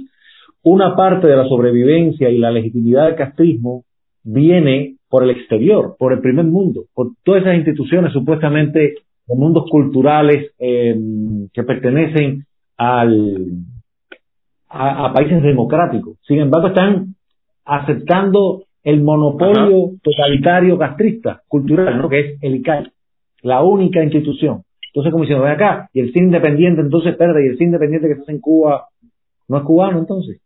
una 0.61 0.95
parte 0.95 1.27
de 1.27 1.35
la 1.35 1.47
sobrevivencia 1.47 2.29
y 2.29 2.37
la 2.37 2.51
legitimidad 2.51 3.07
del 3.07 3.15
castrismo 3.15 3.85
viene 4.23 4.97
por 5.09 5.23
el 5.23 5.31
exterior, 5.31 5.95
por 5.97 6.13
el 6.13 6.19
primer 6.19 6.45
mundo, 6.45 6.83
por 6.93 7.13
todas 7.23 7.41
esas 7.41 7.55
instituciones 7.55 8.13
supuestamente 8.13 8.79
de 9.25 9.35
mundos 9.35 9.65
culturales 9.67 10.51
eh, 10.59 10.95
que 11.51 11.63
pertenecen 11.63 12.45
al, 12.77 13.47
a 14.69 15.11
países 15.11 15.41
democráticos. 15.41 16.19
Sin 16.27 16.39
embargo, 16.39 16.67
están 16.67 17.15
aceptando 17.65 18.65
el 18.85 19.01
monopolio 19.03 19.89
totalitario 20.01 20.77
castrista 20.77 21.41
cultural, 21.47 21.97
¿no? 21.97 22.07
que 22.07 22.19
es 22.19 22.37
el 22.41 22.55
ICAI, 22.55 22.85
la 23.41 23.61
única 23.63 24.01
institución. 24.03 24.61
Entonces, 24.87 25.11
como 25.11 25.23
diciendo, 25.25 25.43
ven 25.43 25.53
acá, 25.53 25.89
y 25.91 25.99
el 25.99 26.13
cine 26.13 26.27
independiente 26.27 26.79
entonces 26.81 27.15
perde, 27.17 27.45
y 27.45 27.49
el 27.49 27.57
cine 27.57 27.65
independiente 27.67 28.07
que 28.07 28.15
se 28.15 28.21
hace 28.21 28.31
en 28.31 28.39
Cuba 28.39 28.85
no 29.49 29.57
es 29.57 29.63
cubano 29.63 29.99
entonces. 29.99 30.39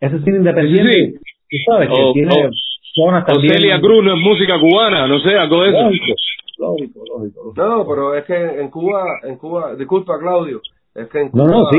Ese 0.00 0.18
cine 0.20 0.38
independiente, 0.38 1.18
tú 1.50 1.56
sabes, 1.66 1.88
que 1.88 1.94
O- 1.94 2.12
tiene 2.14 2.32
o- 2.32 2.50
zonas 2.94 3.26
también. 3.26 3.52
Ocelia 3.52 3.78
Cruz 3.80 4.02
no 4.04 4.14
es 4.14 4.20
música 4.20 4.58
cubana, 4.58 5.06
no 5.06 5.18
sé, 5.20 5.34
algo 5.36 5.62
de 5.62 5.68
eso. 5.70 5.82
Lógico, 5.82 6.14
lógico, 6.58 7.00
lógico. 7.18 7.44
lógico. 7.44 7.54
No, 7.56 7.86
pero 7.86 8.14
es 8.14 8.24
que 8.24 8.60
en 8.60 8.70
Cuba, 8.70 9.04
en 9.24 9.36
Cuba, 9.36 9.74
disculpa 9.76 10.18
Claudio, 10.18 10.60
es 10.94 11.08
que 11.08 11.20
en 11.20 11.30
No, 11.32 11.44
Cuba, 11.46 11.52
no. 11.52 11.70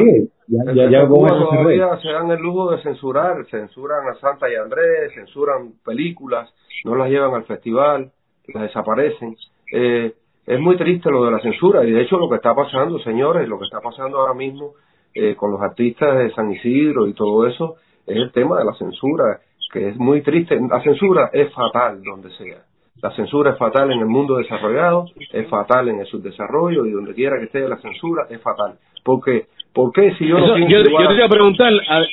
Ya, 0.48 0.72
es 0.72 0.76
ya, 0.76 0.90
ya 0.90 1.08
Cuba 1.08 1.30
cerré. 1.30 1.46
todavía 1.78 1.98
se 2.02 2.10
dan 2.10 2.32
el 2.32 2.40
lujo 2.40 2.72
de 2.72 2.82
censurar, 2.84 3.46
censuran 3.50 4.08
a 4.10 4.16
Santa 4.16 4.50
y 4.50 4.56
Andrés, 4.56 5.14
censuran 5.14 5.74
películas, 5.86 6.54
no 6.86 6.96
las 6.96 7.10
llevan 7.10 7.34
al 7.34 7.44
festival, 7.46 8.12
las 8.54 8.64
desaparecen. 8.64 9.36
Eh, 9.74 10.14
es 10.46 10.60
muy 10.60 10.76
triste 10.78 11.10
lo 11.10 11.24
de 11.26 11.32
la 11.32 11.40
censura 11.40 11.84
y 11.86 11.92
de 11.92 12.02
hecho 12.02 12.18
lo 12.18 12.30
que 12.30 12.36
está 12.36 12.54
pasando, 12.56 13.00
señores, 13.00 13.48
lo 13.48 13.60
que 13.60 13.66
está 13.66 13.80
pasando 13.80 14.18
ahora 14.20 14.34
mismo 14.34 14.74
eh, 15.14 15.36
con 15.36 15.52
los 15.52 15.62
artistas 15.62 16.18
de 16.18 16.32
San 16.34 16.52
Isidro 16.52 17.08
y 17.08 17.14
todo 17.14 17.48
eso 17.48 17.76
es 18.08 18.16
el 18.16 18.32
tema 18.32 18.58
de 18.58 18.66
la 18.66 18.74
censura, 18.74 19.40
que 19.72 19.90
es 19.90 19.98
muy 19.98 20.22
triste. 20.22 20.60
La 20.70 20.82
censura 20.82 21.30
es 21.32 21.54
fatal 21.54 22.02
donde 22.04 22.32
sea. 22.32 22.64
La 23.02 23.12
censura 23.16 23.52
es 23.52 23.58
fatal 23.58 23.92
en 23.92 24.00
el 24.00 24.06
mundo 24.06 24.38
desarrollado, 24.38 25.06
es 25.32 25.48
fatal 25.48 25.90
en 25.90 26.00
el 26.02 26.06
subdesarrollo 26.08 26.86
y 26.86 26.92
donde 26.92 27.14
quiera 27.14 27.38
que 27.40 27.46
esté 27.46 27.68
la 27.68 27.78
censura 27.78 28.28
es 28.30 28.42
fatal. 28.42 28.78
Porque, 29.04 29.46
¿por 29.74 29.92
qué 29.94 30.14
si 30.16 30.28
yo 30.28 30.40
no 30.40 30.54
pienso 30.56 30.70
yo, 30.70 30.80
igual 30.82 31.04
yo 31.04 31.10
te 31.10 31.16
iba 31.16 31.26
a 31.26 31.30
preguntar, 31.30 31.74
a- 31.90 32.04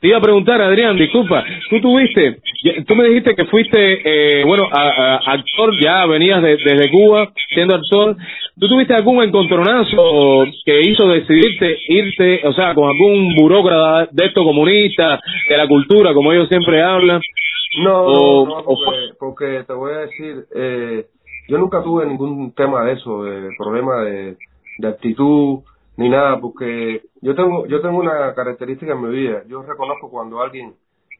te 0.00 0.08
iba 0.08 0.18
a 0.18 0.20
preguntar, 0.20 0.60
Adrián, 0.60 0.96
disculpa, 0.98 1.42
tú 1.70 1.80
tuviste, 1.80 2.38
tú 2.86 2.94
me 2.94 3.04
dijiste 3.04 3.34
que 3.34 3.46
fuiste, 3.46 4.40
eh, 4.40 4.44
bueno, 4.44 4.64
a- 4.70 4.88
a- 5.16 5.32
actor, 5.32 5.70
ya 5.80 6.04
venías 6.06 6.42
de- 6.42 6.58
desde 6.58 6.90
Cuba 6.90 7.32
siendo 7.54 7.74
actor, 7.74 8.14
¿tú 8.60 8.68
tuviste 8.68 8.92
algún 8.94 9.22
encontronazo 9.22 10.44
que 10.64 10.82
hizo 10.82 11.08
decidirte 11.08 11.78
irte, 11.88 12.46
o 12.46 12.52
sea, 12.52 12.74
con 12.74 12.84
algún 12.88 13.34
burócrata 13.34 14.08
de 14.12 14.26
estos 14.26 14.44
comunistas, 14.44 15.20
de 15.48 15.56
la 15.56 15.66
cultura, 15.66 16.12
como 16.12 16.32
ellos 16.32 16.48
siempre 16.48 16.82
hablan? 16.82 17.20
No, 17.82 18.02
O- 18.04 18.46
no, 18.46 18.62
porque, 18.64 18.98
porque 19.18 19.64
te 19.66 19.72
voy 19.72 19.92
a 19.94 19.98
decir, 20.00 20.44
eh, 20.54 21.06
yo 21.48 21.58
nunca 21.58 21.82
tuve 21.82 22.06
ningún 22.06 22.52
tema 22.54 22.84
de 22.84 22.92
eso, 22.92 23.24
de 23.24 23.48
problema 23.58 24.02
de, 24.02 24.36
de 24.78 24.88
actitud 24.88 25.60
ni 25.96 26.08
nada, 26.08 26.40
porque 26.40 27.02
yo 27.20 27.34
tengo 27.34 27.66
yo 27.66 27.80
tengo 27.80 27.98
una 27.98 28.34
característica 28.34 28.92
en 28.92 29.02
mi 29.02 29.10
vida, 29.10 29.44
yo 29.46 29.62
reconozco 29.62 30.10
cuando 30.10 30.40
alguien 30.40 30.74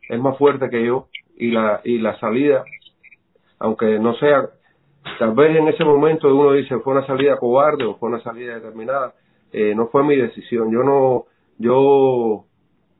es 0.08 0.20
más 0.20 0.36
fuerte 0.36 0.68
que 0.68 0.84
yo 0.84 1.08
y 1.36 1.50
la 1.50 1.80
y 1.84 1.98
la 1.98 2.18
salida, 2.18 2.64
aunque 3.58 3.98
no 3.98 4.14
sea, 4.14 4.48
tal 5.18 5.34
vez 5.34 5.56
en 5.56 5.68
ese 5.68 5.84
momento 5.84 6.34
uno 6.34 6.52
dice 6.52 6.78
fue 6.80 6.94
una 6.94 7.06
salida 7.06 7.36
cobarde 7.36 7.84
o 7.84 7.96
fue 7.96 8.08
una 8.08 8.20
salida 8.22 8.54
determinada, 8.54 9.14
eh, 9.52 9.74
no 9.74 9.88
fue 9.88 10.02
mi 10.02 10.16
decisión, 10.16 10.70
yo 10.72 10.82
no, 10.82 11.24
yo 11.58 12.44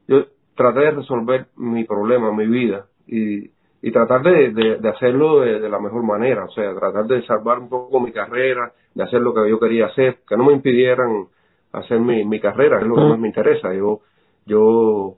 yo 0.06 0.26
traté 0.54 0.80
de 0.80 0.90
resolver 0.92 1.46
mi 1.56 1.84
problema, 1.84 2.30
mi 2.32 2.46
vida, 2.46 2.87
y, 3.08 3.50
y 3.82 3.90
tratar 3.90 4.22
de, 4.22 4.52
de, 4.52 4.88
hacerlo 4.88 5.40
de 5.40 5.68
la 5.68 5.80
mejor 5.80 6.04
manera, 6.04 6.44
o 6.44 6.50
sea, 6.50 6.74
tratar 6.74 7.06
de 7.06 7.26
salvar 7.26 7.58
un 7.58 7.68
poco 7.68 8.00
mi 8.00 8.12
carrera, 8.12 8.72
de 8.94 9.02
hacer 9.02 9.20
lo 9.20 9.34
que 9.34 9.48
yo 9.50 9.58
quería 9.58 9.87
hacer, 9.87 10.18
que 10.26 10.37
no 10.37 10.44
me 10.44 10.52
impidieran 10.52 11.26
hacer 11.74 12.00
mi, 12.00 12.24
mi 12.24 12.40
carrera, 12.40 12.80
es 12.80 12.87
lo 12.87 12.94
que 12.94 13.00
más 13.02 13.18
me 13.18 13.28
interesa. 13.28 13.72
Yo, 13.74 14.00
yo, 14.46 15.14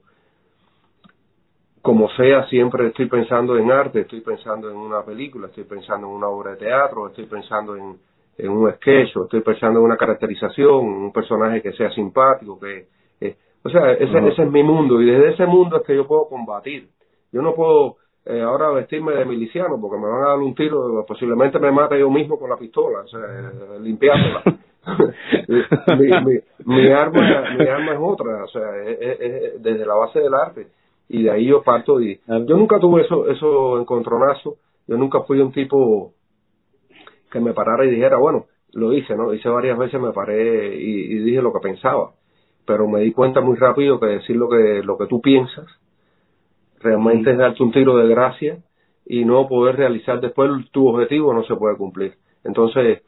como 1.83 2.09
sea, 2.11 2.47
siempre 2.49 2.89
estoy 2.89 3.07
pensando 3.07 3.57
en 3.57 3.71
arte, 3.71 4.01
estoy 4.01 4.21
pensando 4.21 4.71
en 4.71 4.77
una 4.77 5.03
película, 5.05 5.49
estoy 5.49 5.65
pensando 5.65 6.07
en 6.09 6.15
una 6.15 6.29
obra 6.29 6.53
de 6.53 6.57
teatro, 6.59 7.09
estoy 7.09 7.27
pensando 7.27 7.77
en, 7.77 7.97
en 8.39 8.51
un 8.51 8.73
sketch, 8.75 9.17
o 9.17 9.25
estoy 9.25 9.41
pensando 9.41 9.81
en 9.81 9.87
una 9.87 9.97
caracterización, 9.97 10.85
un 10.85 11.13
personaje 11.13 11.63
que 11.63 11.73
sea 11.73 11.91
simpático, 11.91 12.59
que, 12.59 12.89
eh, 13.21 13.37
o 13.63 13.69
sea, 13.69 13.93
ese, 13.93 14.19
ese 14.29 14.43
es 14.43 14.51
mi 14.51 14.63
mundo 14.63 15.01
y 15.01 15.07
desde 15.07 15.35
ese 15.35 15.47
mundo 15.47 15.77
es 15.77 15.83
que 15.87 15.95
yo 15.95 16.07
puedo 16.07 16.29
combatir. 16.29 16.89
Yo 17.33 17.43
no 17.43 17.55
puedo 17.55 17.97
eh, 18.25 18.41
ahora 18.43 18.71
vestirme 18.71 19.15
de 19.15 19.25
miliciano 19.25 19.81
porque 19.81 19.99
me 19.99 20.09
van 20.09 20.23
a 20.25 20.29
dar 20.31 20.39
un 20.39 20.55
tiro, 20.55 21.05
posiblemente 21.07 21.59
me 21.61 21.71
mate 21.71 21.99
yo 21.99 22.11
mismo 22.11 22.39
con 22.39 22.51
la 22.51 22.57
pistola, 22.57 23.01
o 23.01 23.07
sea, 23.07 23.21
eh, 23.21 23.81
limpiándola. 23.81 24.43
mi, 25.99 26.09
mi, 26.21 26.41
mi 26.65 26.89
arma 26.93 27.45
mi 27.59 27.67
arma 27.67 27.93
es 27.93 27.99
otra, 28.01 28.45
o 28.45 28.49
sea, 28.49 28.77
es, 28.85 28.99
es- 29.01 29.21
es 29.21 29.63
desde 29.63 29.87
la 29.87 29.95
base 29.95 30.21
del 30.21 30.35
arte. 30.35 30.69
Y 31.09 31.23
de 31.25 31.31
ahí 31.31 31.47
yo 31.47 31.63
parto 31.63 32.01
y 32.01 32.21
yo 32.27 32.57
nunca 32.57 32.81
tuve 32.81 33.03
eso 33.03 33.29
eso 33.29 33.79
encontronazo, 33.81 34.57
yo 34.87 34.97
nunca 34.97 35.23
fui 35.23 35.41
un 35.41 35.53
tipo 35.53 36.13
que 37.31 37.41
me 37.41 37.53
parara 37.55 37.85
y 37.85 37.91
dijera, 37.91 38.17
bueno, 38.19 38.47
lo 38.73 38.93
hice, 38.93 39.17
¿no? 39.17 39.33
Hice 39.33 39.49
varias 39.49 39.79
veces, 39.79 40.01
me 40.01 40.13
paré 40.13 40.77
y, 40.77 41.13
y 41.15 41.19
dije 41.19 41.43
lo 41.43 41.53
que 41.53 41.61
pensaba, 41.61 42.13
pero 42.67 42.87
me 42.89 43.01
di 43.01 43.13
cuenta 43.13 43.41
muy 43.41 43.57
rápido 43.57 43.99
que 44.01 44.07
decir 44.07 44.37
lo 44.37 44.49
que 44.49 44.83
lo 44.83 44.99
que 44.99 45.07
tú 45.07 45.21
piensas 45.21 45.67
realmente 46.81 47.31
es 47.33 47.39
darte 47.39 47.63
un 47.63 47.73
tiro 47.73 47.97
de 47.97 48.09
gracia 48.09 48.59
y 49.05 49.25
no 49.25 49.47
poder 49.49 49.77
realizar 49.77 50.21
después 50.21 50.51
tu 50.73 50.89
objetivo 50.89 51.33
no 51.33 51.45
se 51.45 51.57
puede 51.57 51.77
cumplir. 51.77 52.15
Entonces, 52.45 53.03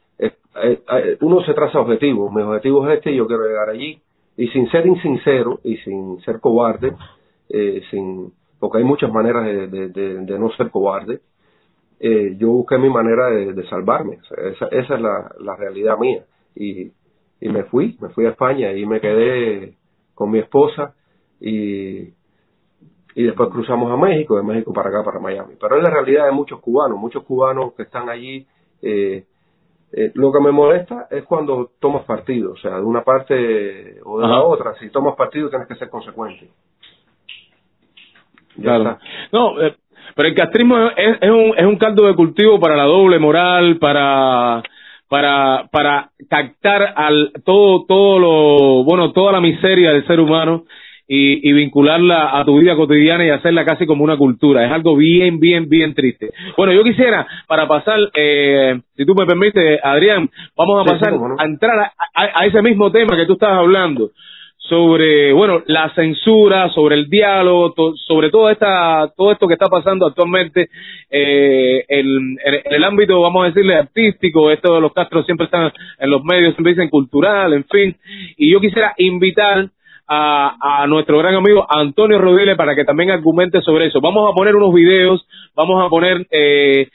uno 1.21 1.41
se 1.43 1.53
traza 1.53 1.79
objetivos. 1.79 2.31
Mi 2.31 2.41
objetivo 2.41 2.87
es 2.87 2.97
este 2.97 3.11
y 3.11 3.17
yo 3.17 3.27
quiero 3.27 3.47
llegar 3.47 3.69
allí. 3.69 4.01
Y 4.37 4.47
sin 4.49 4.69
ser 4.69 4.85
insincero 4.85 5.59
y 5.63 5.77
sin 5.77 6.19
ser 6.21 6.39
cobarde, 6.39 6.93
eh, 7.49 7.81
sin 7.91 8.31
porque 8.59 8.79
hay 8.79 8.83
muchas 8.83 9.11
maneras 9.11 9.45
de, 9.45 9.89
de, 9.89 10.39
no 10.39 10.51
ser 10.51 10.69
cobarde, 10.69 11.21
eh, 11.99 12.35
yo 12.37 12.49
busqué 12.49 12.77
mi 12.77 12.89
manera 12.89 13.27
de, 13.27 13.63
salvarme. 13.69 14.17
Esa, 14.53 14.67
esa 14.67 14.95
es 14.95 15.01
la, 15.01 15.31
la 15.39 15.55
realidad 15.55 15.97
mía. 15.97 16.25
Y, 16.55 16.91
y 17.39 17.49
me 17.49 17.63
fui, 17.63 17.97
me 18.01 18.09
fui 18.09 18.25
a 18.25 18.31
España 18.31 18.73
y 18.73 18.85
me 18.85 18.99
quedé 18.99 19.75
con 20.13 20.29
mi 20.31 20.39
esposa 20.39 20.93
y 21.39 22.13
y 23.15 23.23
después 23.23 23.49
cruzamos 23.49 23.91
a 23.91 23.97
México, 23.97 24.37
de 24.37 24.43
México 24.43 24.71
para 24.71 24.89
acá, 24.89 25.03
para 25.03 25.19
Miami. 25.19 25.55
Pero 25.59 25.75
es 25.75 25.83
la 25.83 25.89
realidad 25.89 26.25
de 26.27 26.31
muchos 26.31 26.61
cubanos, 26.61 26.97
muchos 26.97 27.23
cubanos 27.23 27.73
que 27.73 27.83
están 27.83 28.07
allí. 28.07 28.47
Eh, 28.81 29.25
eh, 29.91 30.11
lo 30.13 30.31
que 30.31 30.39
me 30.39 30.51
molesta 30.51 31.07
es 31.09 31.23
cuando 31.23 31.71
tomas 31.79 32.03
partido, 32.05 32.51
o 32.53 32.57
sea, 32.57 32.75
de 32.77 32.83
una 32.83 33.03
parte 33.03 33.99
o 34.03 34.19
de 34.19 34.27
la 34.27 34.41
otra. 34.43 34.75
Si 34.79 34.89
tomas 34.89 35.15
partido 35.15 35.49
tienes 35.49 35.67
que 35.67 35.75
ser 35.75 35.89
consecuente. 35.89 36.49
Ya 38.57 38.63
Claro. 38.63 38.83
está. 38.91 38.99
No, 39.31 39.61
eh, 39.61 39.75
pero 40.15 40.29
el 40.29 40.35
castrismo 40.35 40.77
es, 40.95 41.17
es 41.21 41.29
un, 41.29 41.53
es 41.57 41.65
un 41.65 41.77
caldo 41.77 42.05
de 42.07 42.15
cultivo 42.15 42.59
para 42.59 42.75
la 42.75 42.83
doble 42.83 43.19
moral, 43.19 43.77
para 43.77 44.61
para 45.07 45.67
para 45.71 46.11
captar 46.29 46.93
al 46.95 47.31
todo 47.43 47.85
todo 47.87 48.19
lo 48.19 48.83
bueno 48.83 49.11
toda 49.11 49.31
la 49.31 49.41
miseria 49.41 49.91
del 49.91 50.05
ser 50.05 50.19
humano 50.19 50.65
y, 51.11 51.49
y 51.49 51.53
vincularla 51.53 52.37
a 52.39 52.45
tu 52.45 52.59
vida 52.59 52.75
cotidiana 52.75 53.25
y 53.25 53.31
hacerla 53.31 53.65
casi 53.65 53.87
como 53.87 54.03
una 54.03 54.15
cultura. 54.15 54.63
Es 54.65 54.71
algo 54.71 54.95
bien 54.95 55.39
bien 55.39 55.67
bien 55.67 55.95
triste. 55.95 56.31
Bueno 56.55 56.71
yo 56.71 56.83
quisiera 56.83 57.25
para 57.47 57.67
pasar 57.67 57.99
eh, 58.15 58.79
si 58.95 59.05
tú 59.05 59.15
me 59.15 59.25
permites 59.25 59.79
Adrián 59.83 60.29
vamos 60.55 60.81
a 60.85 60.91
pasar 60.93 61.11
sí, 61.13 61.19
a 61.39 61.45
entrar 61.45 61.79
a, 61.79 61.93
a- 62.13 62.41
a 62.41 62.45
ese 62.45 62.61
mismo 62.61 62.91
tema 62.91 63.17
que 63.17 63.25
tú 63.25 63.33
estabas 63.33 63.57
hablando 63.57 64.11
sobre 64.57 65.33
bueno 65.33 65.63
la 65.65 65.89
censura 65.95 66.69
sobre 66.69 66.93
el 66.95 67.09
diálogo 67.09 67.73
to- 67.73 67.95
sobre 67.95 68.29
toda 68.29 68.51
esta 68.51 69.11
todo 69.17 69.31
esto 69.31 69.47
que 69.47 69.53
está 69.55 69.65
pasando 69.67 70.05
actualmente 70.05 70.69
eh, 71.09 71.85
el, 71.87 72.07
en, 72.45 72.53
en 72.65 72.73
el 72.73 72.83
ámbito 72.83 73.19
vamos 73.19 73.43
a 73.43 73.47
decirle 73.47 73.75
artístico. 73.75 74.51
Esto 74.51 74.75
de 74.75 74.81
los 74.81 74.93
Castro 74.93 75.23
siempre 75.23 75.45
están 75.45 75.71
en 75.97 76.09
los 76.09 76.23
medios 76.23 76.53
siempre 76.53 76.73
dicen 76.73 76.89
cultural 76.89 77.53
en 77.53 77.63
fin. 77.65 77.95
Y 78.37 78.51
yo 78.51 78.59
quisiera 78.59 78.93
invitar 78.97 79.69
a, 80.09 80.81
a 80.81 80.87
nuestro 80.87 81.17
gran 81.19 81.35
amigo 81.35 81.65
Antonio 81.69 82.19
Rodríguez 82.19 82.57
para 82.57 82.75
que 82.75 82.83
también 82.83 83.11
argumente 83.11 83.61
sobre 83.61 83.85
eso 83.85 84.01
vamos 84.01 84.29
a 84.29 84.35
poner 84.35 84.55
unos 84.55 84.73
videos 84.73 85.25
vamos 85.55 85.85
a 85.85 85.89
poner 85.89 86.25
eh, 86.31 86.87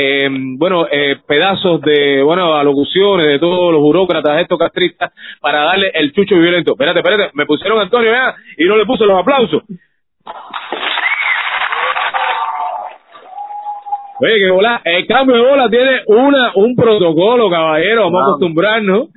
eh, 0.00 0.28
bueno, 0.30 0.86
eh, 0.88 1.16
pedazos 1.26 1.80
de, 1.80 2.22
bueno, 2.22 2.54
alocuciones 2.54 3.26
de 3.26 3.38
todos 3.40 3.72
los 3.72 3.82
burócratas, 3.82 4.40
estos 4.40 4.56
castristas, 4.56 5.12
para 5.40 5.64
darle 5.64 5.90
el 5.92 6.12
chucho 6.12 6.36
violento. 6.36 6.72
Espérate, 6.72 7.00
espérate, 7.00 7.30
me 7.34 7.46
pusieron 7.46 7.80
Antonio 7.80 8.12
y 8.56 8.64
no 8.66 8.76
le 8.76 8.86
puse 8.86 9.04
los 9.04 9.18
aplausos. 9.18 9.64
Oye, 14.20 14.38
que 14.38 14.50
bola, 14.50 14.80
el 14.84 15.06
cambio 15.06 15.34
de 15.36 15.48
bola 15.48 15.68
tiene 15.68 16.02
una 16.06 16.52
un 16.54 16.76
protocolo, 16.76 17.50
caballero, 17.50 18.04
vamos 18.04 18.20
a 18.20 18.24
acostumbrarnos. 18.26 19.08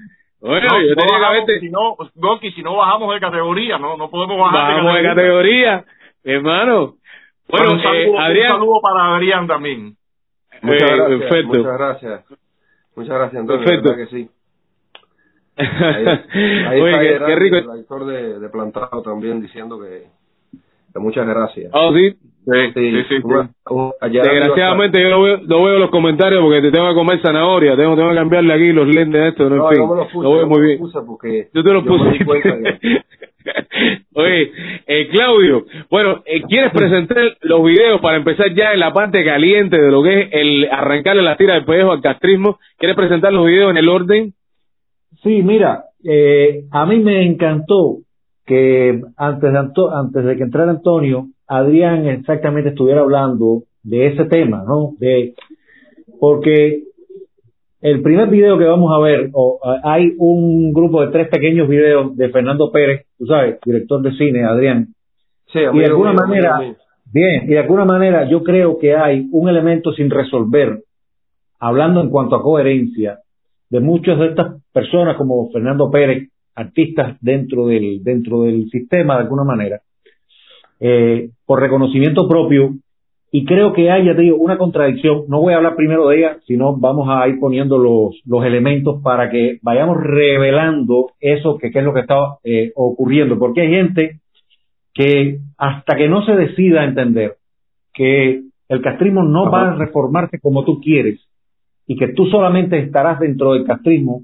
Oye, 0.44 0.62
No, 0.62 0.82
yo 0.82 0.89
no 0.89 0.96
que 0.96 1.12
bajamos, 1.12 1.28
haberte- 1.30 1.60
si 1.60 1.70
no, 1.70 1.96
Gorky, 2.16 2.52
si 2.52 2.64
no 2.64 2.76
bajamos 2.76 3.14
de 3.14 3.20
categoría, 3.20 3.78
no, 3.78 3.96
no 3.98 4.10
podemos 4.10 4.38
bajar 4.39 4.76
Vamos 4.78 4.96
de 4.96 5.04
categoría, 5.04 5.86
hermano. 6.24 6.96
Bueno, 7.48 7.74
un, 7.74 7.80
eh, 7.80 7.84
saludo, 7.84 8.12
un 8.12 8.22
Adrián, 8.22 8.52
saludo 8.54 8.82
para 8.82 9.16
Adrián 9.16 9.48
también. 9.48 9.96
Muchas 10.62 10.82
Eh, 10.92 10.96
gracias. 10.96 11.20
perfecto. 11.20 11.58
Muchas 11.58 11.78
gracias. 11.78 12.26
Muchas 12.96 13.16
gracias, 13.16 13.42
Antonio. 13.42 13.66
Perfecto. 13.66 13.96
que 13.96 14.06
sí. 14.08 14.30
Ahí, 15.58 16.06
ahí 16.68 16.82
Oye, 16.82 16.89
está 16.92 17.00
qué, 17.02 17.08
Gerardo, 17.08 17.26
qué 17.28 17.36
rico. 17.36 17.56
el 17.58 17.80
actor 17.82 18.06
de, 18.06 18.39
de 18.39 18.50
Plantado 18.50 19.02
también 19.04 19.42
diciendo 19.42 19.80
que, 19.80 20.08
que 20.94 21.00
muchas 21.00 21.28
gracias. 21.28 21.72
Oh, 21.74 21.94
sí. 21.94 22.16
Sí, 22.44 22.72
sí, 22.74 23.04
sí. 23.08 23.16
Desgraciadamente 24.10 25.00
yo 25.02 25.10
no 25.10 25.22
veo, 25.22 25.38
no 25.46 25.64
veo 25.64 25.78
los 25.80 25.89
comentarios 25.92 26.42
porque 26.42 26.62
te 26.62 26.72
tengo 26.72 26.89
que 26.89 26.96
comer 26.96 27.22
zanahoria, 27.22 27.76
tengo, 27.76 27.96
tengo 27.96 28.10
que 28.10 28.16
cambiarle 28.16 28.54
aquí 28.54 28.72
los 28.74 28.88
lentes 28.88 29.22
a 29.22 29.28
esto, 29.28 29.48
no, 29.50 29.56
en 29.56 29.62
No, 29.62 29.70
fin. 29.70 29.80
me 29.89 29.96
lo 29.96 30.08
puse, 30.08 30.24
lo 30.28 30.34
veo 30.36 30.48
muy 30.48 30.62
bien. 30.62 30.80
porque 31.06 31.48
Yo 31.54 31.64
te 31.64 31.72
lo 31.74 31.84
yo 31.84 31.88
puse. 31.88 32.10
Oye, 34.14 34.52
eh, 34.88 35.08
Claudio, 35.10 35.66
bueno, 35.89 36.22
eh, 36.26 36.42
¿quieres 36.48 36.72
presentar 36.72 37.18
los 37.42 37.64
videos 37.64 38.00
para 38.02 38.18
empezar 38.18 38.54
ya 38.54 38.74
en 38.74 38.80
la 38.80 38.94
parte 38.94 39.24
caliente 39.24 39.80
de 39.82 39.92
lo 39.92 40.04
que 40.04 40.22
es 40.22 40.30
el 40.32 40.68
arrancarle 40.72 41.22
la 41.24 41.38
tira 41.38 41.56
de 41.56 41.62
pellejo 41.62 41.92
al 41.92 42.02
castrismo? 42.02 42.60
¿Quieres 42.78 42.96
presentar 42.96 43.32
los 43.34 43.46
videos 43.46 43.72
en 43.72 43.78
el 43.78 43.89
orden? 43.89 44.34
Sí, 45.24 45.42
mira, 45.44 45.86
eh, 46.04 46.64
a 46.72 46.86
mí 46.86 47.00
me 47.00 47.24
encantó 47.26 47.98
que 48.46 49.02
antes 49.18 49.52
de, 49.54 49.58
Anto- 49.58 49.96
antes 49.96 50.24
de 50.26 50.36
que 50.38 50.44
entrara 50.44 50.72
Antonio, 50.72 51.26
Adrián 51.58 52.08
exactamente 52.08 52.70
estuviera 52.70 53.02
hablando 53.02 53.64
de 53.84 54.08
ese 54.08 54.26
tema, 54.26 54.64
¿no? 54.66 54.93
De, 54.99 55.34
porque 56.20 56.84
el 57.82 58.02
primer 58.02 58.30
video 58.30 58.58
que 58.58 58.66
vamos 58.66 58.91
a 58.93 58.99
ver, 58.99 59.30
o, 59.34 59.60
hay 59.84 60.14
un 60.18 60.72
grupo 60.72 61.02
de 61.02 61.12
tres 61.12 61.28
pequeños 61.30 61.68
videos 61.68 62.16
de 62.16 62.30
Fernando 62.30 62.72
Pérez, 62.72 63.08
tú 63.18 63.26
sabes, 63.26 63.60
director 63.66 64.02
de 64.02 64.12
cine, 64.14 64.45
Adrián, 64.45 64.88
Sí, 65.52 65.60
y 65.60 65.80
de 65.80 65.86
alguna 65.86 66.14
manera, 66.14 66.56
amigo 66.56 66.78
bien, 67.12 67.43
y 67.43 67.47
de 67.47 67.60
alguna 67.60 67.86
manera 67.86 68.30
yo 68.30 68.43
creo 68.43 68.78
que 68.78 68.95
hay 68.95 69.28
un 69.32 69.49
elemento 69.49 69.91
sin 69.93 70.10
resolver, 70.10 70.84
hablando 71.60 72.02
en 72.02 72.10
cuanto 72.10 72.36
a 72.36 72.41
coherencia, 72.41 73.20
de 73.70 73.80
muchas 73.80 74.20
de 74.20 74.28
estas 74.28 74.62
personas 74.74 75.18
como 75.18 75.49
Fernando 75.52 75.89
Pérez, 75.89 76.30
artistas 76.56 77.18
dentro 77.22 77.68
del, 77.68 78.04
dentro 78.04 78.43
del 78.43 78.70
sistema 78.70 79.16
de 79.16 79.22
alguna 79.22 79.43
manera, 79.43 79.82
eh, 80.82 81.30
por 81.46 81.62
reconocimiento 81.62 82.28
propio, 82.28 82.74
y 83.32 83.46
creo 83.46 83.72
que 83.72 83.90
hay, 83.90 84.06
ya 84.06 84.16
te 84.16 84.24
digo, 84.24 84.36
una 84.36 84.58
contradicción. 84.58 85.24
No 85.30 85.40
voy 85.40 85.54
a 85.54 85.58
hablar 85.58 85.78
primero 85.78 86.10
de 86.10 86.18
ella, 86.18 86.38
sino 86.46 86.76
vamos 86.76 87.08
a 87.10 87.26
ir 87.30 87.40
poniendo 87.40 87.78
los, 87.78 88.20
los 88.26 88.46
elementos 88.46 89.02
para 89.02 89.30
que 89.30 89.60
vayamos 89.62 89.98
revelando 90.02 91.12
eso 91.22 91.58
que, 91.58 91.72
que 91.72 91.80
es 91.80 91.86
lo 91.86 91.94
que 91.94 92.02
está 92.02 92.16
eh, 92.44 92.74
ocurriendo, 92.76 93.40
porque 93.40 93.62
hay 93.62 93.70
gente 93.70 94.20
que 94.94 95.40
hasta 95.58 95.96
que 95.96 96.10
no 96.10 96.26
se 96.26 96.34
decida 96.34 96.82
a 96.82 96.86
entender 96.86 97.36
que 97.94 98.42
el 98.68 98.82
castrismo 98.82 99.24
no 99.24 99.50
va 99.50 99.72
a 99.72 99.76
reformarse 99.76 100.40
como 100.42 100.66
tú 100.66 100.82
quieres 100.82 101.22
y 101.88 101.96
que 101.96 102.10
tú 102.10 102.26
solamente 102.26 102.80
estarás 102.80 103.20
dentro 103.20 103.54
del 103.54 103.64
castrismo 103.64 104.24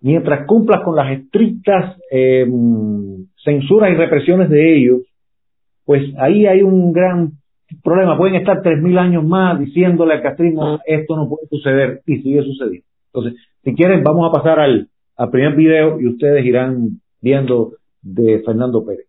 mientras 0.00 0.46
cumplas 0.46 0.82
con 0.82 0.96
las 0.96 1.10
estrictas 1.10 1.96
eh, 2.10 2.46
censuras 3.44 3.90
y 3.90 3.94
represiones 3.94 4.48
de 4.48 4.76
ellos, 4.76 5.00
pues 5.88 6.02
ahí 6.18 6.44
hay 6.44 6.60
un 6.60 6.92
gran 6.92 7.30
problema. 7.82 8.18
Pueden 8.18 8.34
estar 8.34 8.60
tres 8.60 8.78
mil 8.78 8.98
años 8.98 9.24
más 9.24 9.58
diciéndole 9.58 10.12
al 10.12 10.22
castrismo 10.22 10.80
esto 10.84 11.16
no 11.16 11.30
puede 11.30 11.48
suceder 11.48 12.02
y 12.04 12.18
sigue 12.18 12.42
sucediendo. 12.42 12.86
Entonces, 13.06 13.40
si 13.64 13.74
quieren, 13.74 14.02
vamos 14.02 14.28
a 14.28 14.36
pasar 14.36 14.60
al, 14.60 14.88
al 15.16 15.30
primer 15.30 15.54
video 15.54 15.98
y 15.98 16.08
ustedes 16.08 16.44
irán 16.44 17.00
viendo 17.22 17.72
de 18.02 18.42
Fernando 18.44 18.84
Pérez. 18.84 19.06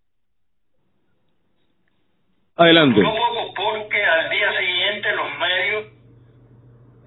Adelante. 2.56 3.02
No 3.02 3.12
poco 3.12 3.54
porque 3.58 4.02
al 4.02 4.30
día 4.30 4.48
siguiente 4.58 5.08
los 5.18 5.28
medios 5.36 5.84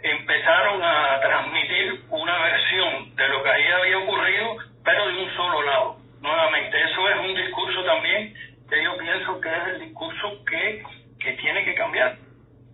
empezaron 0.02 0.82
a 0.82 1.18
transmitir 1.18 1.98
una 2.10 2.42
versión 2.44 3.16
de 3.16 3.24
lo 3.26 3.42
que 3.42 3.48
ahí 3.48 3.64
había 3.72 3.98
ocurrido, 4.04 4.48
pero 4.84 5.06
de 5.08 5.24
un 5.24 5.30
solo 5.34 5.62
lado. 5.62 5.96
Nuevamente, 6.20 6.76
eso 6.76 7.08
es 7.08 7.30
un 7.30 7.34
discurso 7.34 7.84
también 7.84 8.34
que 8.72 8.82
yo 8.82 8.96
pienso 8.96 9.38
que 9.38 9.48
es 9.50 9.74
el 9.74 9.80
discurso 9.80 10.44
que, 10.48 10.82
que 11.20 11.32
tiene 11.32 11.62
que 11.64 11.74
cambiar. 11.74 12.16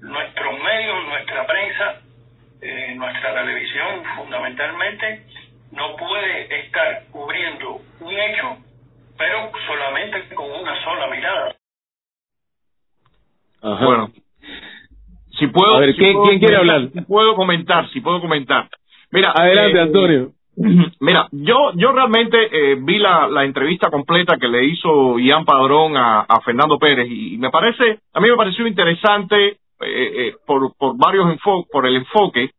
Nuestros 0.00 0.62
medios, 0.62 1.04
nuestra 1.08 1.44
prensa, 1.44 2.00
eh, 2.62 2.94
nuestra 2.94 3.34
televisión 3.34 4.04
fundamentalmente, 4.16 5.26
no 5.72 5.96
puede 5.96 6.66
estar 6.66 7.02
cubriendo 7.10 7.80
un 7.98 8.12
hecho, 8.12 8.58
pero 9.18 9.50
solamente 9.66 10.32
con 10.36 10.48
una 10.52 10.80
sola 10.84 11.08
mirada. 11.08 11.56
Ajá. 13.60 13.84
Bueno, 13.84 14.12
si 15.36 15.48
puedo. 15.48 15.74
A 15.74 15.80
ver, 15.80 15.90
si 15.94 15.98
¿quién- 15.98 16.12
puedo 16.12 16.26
quién 16.28 16.38
quiere 16.38 16.54
comentar, 16.58 16.76
hablar? 16.76 16.92
Si 16.92 17.00
puedo 17.00 17.34
comentar, 17.34 17.88
si 17.90 18.00
puedo 18.00 18.20
comentar. 18.20 18.68
Mira, 19.10 19.32
Adelante, 19.32 19.78
eh, 19.78 19.82
Antonio. 19.82 20.30
Mira, 21.00 21.28
yo 21.30 21.70
yo 21.74 21.92
realmente 21.92 22.36
eh, 22.50 22.76
vi 22.80 22.98
la, 22.98 23.28
la 23.28 23.44
entrevista 23.44 23.90
completa 23.90 24.36
que 24.38 24.48
le 24.48 24.64
hizo 24.64 25.18
Ian 25.18 25.44
Padrón 25.44 25.96
a, 25.96 26.20
a 26.22 26.40
Fernando 26.40 26.78
Pérez 26.78 27.06
y, 27.10 27.38
me 27.38 27.50
parece, 27.50 28.00
a 28.12 28.20
mí 28.20 28.28
me 28.28 28.36
pareció 28.36 28.66
interesante 28.66 29.46
eh, 29.48 29.56
eh, 29.80 30.34
por, 30.46 30.72
por 30.76 30.96
varios 30.96 31.26
enfo- 31.26 31.66
por 31.70 31.86
el 31.86 31.96
enfoque, 31.96 32.50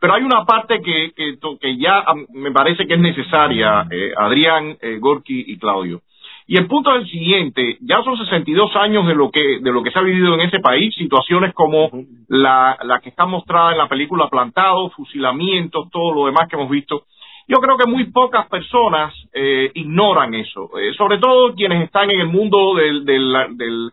pero 0.00 0.14
hay 0.14 0.22
una 0.22 0.44
parte 0.44 0.80
que, 0.80 1.10
que, 1.16 1.34
que 1.60 1.76
ya 1.76 1.98
am, 2.06 2.24
me 2.32 2.52
parece 2.52 2.86
que 2.86 2.94
es 2.94 3.00
necesaria, 3.00 3.84
eh, 3.90 4.12
Adrián, 4.16 4.76
eh, 4.80 4.98
Gorky 5.00 5.44
y 5.48 5.58
Claudio. 5.58 6.02
Y 6.46 6.56
el 6.56 6.66
punto 6.66 6.92
es 6.94 7.02
el 7.02 7.08
siguiente, 7.10 7.76
ya 7.80 8.02
son 8.02 8.16
62 8.16 8.74
años 8.76 9.06
de 9.06 9.14
lo 9.14 9.30
que 9.30 9.60
de 9.60 9.72
lo 9.72 9.82
que 9.84 9.90
se 9.92 9.98
ha 10.00 10.02
vivido 10.02 10.34
en 10.34 10.40
ese 10.40 10.58
país, 10.60 10.92
situaciones 10.96 11.52
como 11.54 11.90
la, 12.28 12.76
la 12.82 12.98
que 13.00 13.08
está 13.08 13.24
mostrada 13.26 13.70
en 13.72 13.78
la 13.78 13.88
película 13.88 14.28
Plantado, 14.28 14.90
fusilamientos, 14.90 15.88
todo 15.90 16.12
lo 16.12 16.26
demás 16.26 16.48
que 16.48 16.56
hemos 16.56 16.68
visto. 16.70 17.04
Yo 17.50 17.58
creo 17.58 17.76
que 17.76 17.90
muy 17.90 18.04
pocas 18.12 18.48
personas 18.48 19.12
eh, 19.32 19.72
ignoran 19.74 20.32
eso, 20.34 20.70
eh, 20.78 20.94
sobre 20.96 21.18
todo 21.18 21.52
quienes 21.52 21.82
están 21.82 22.08
en 22.08 22.20
el 22.20 22.28
mundo 22.28 22.76
del, 22.76 23.04
del, 23.04 23.34
del 23.56 23.90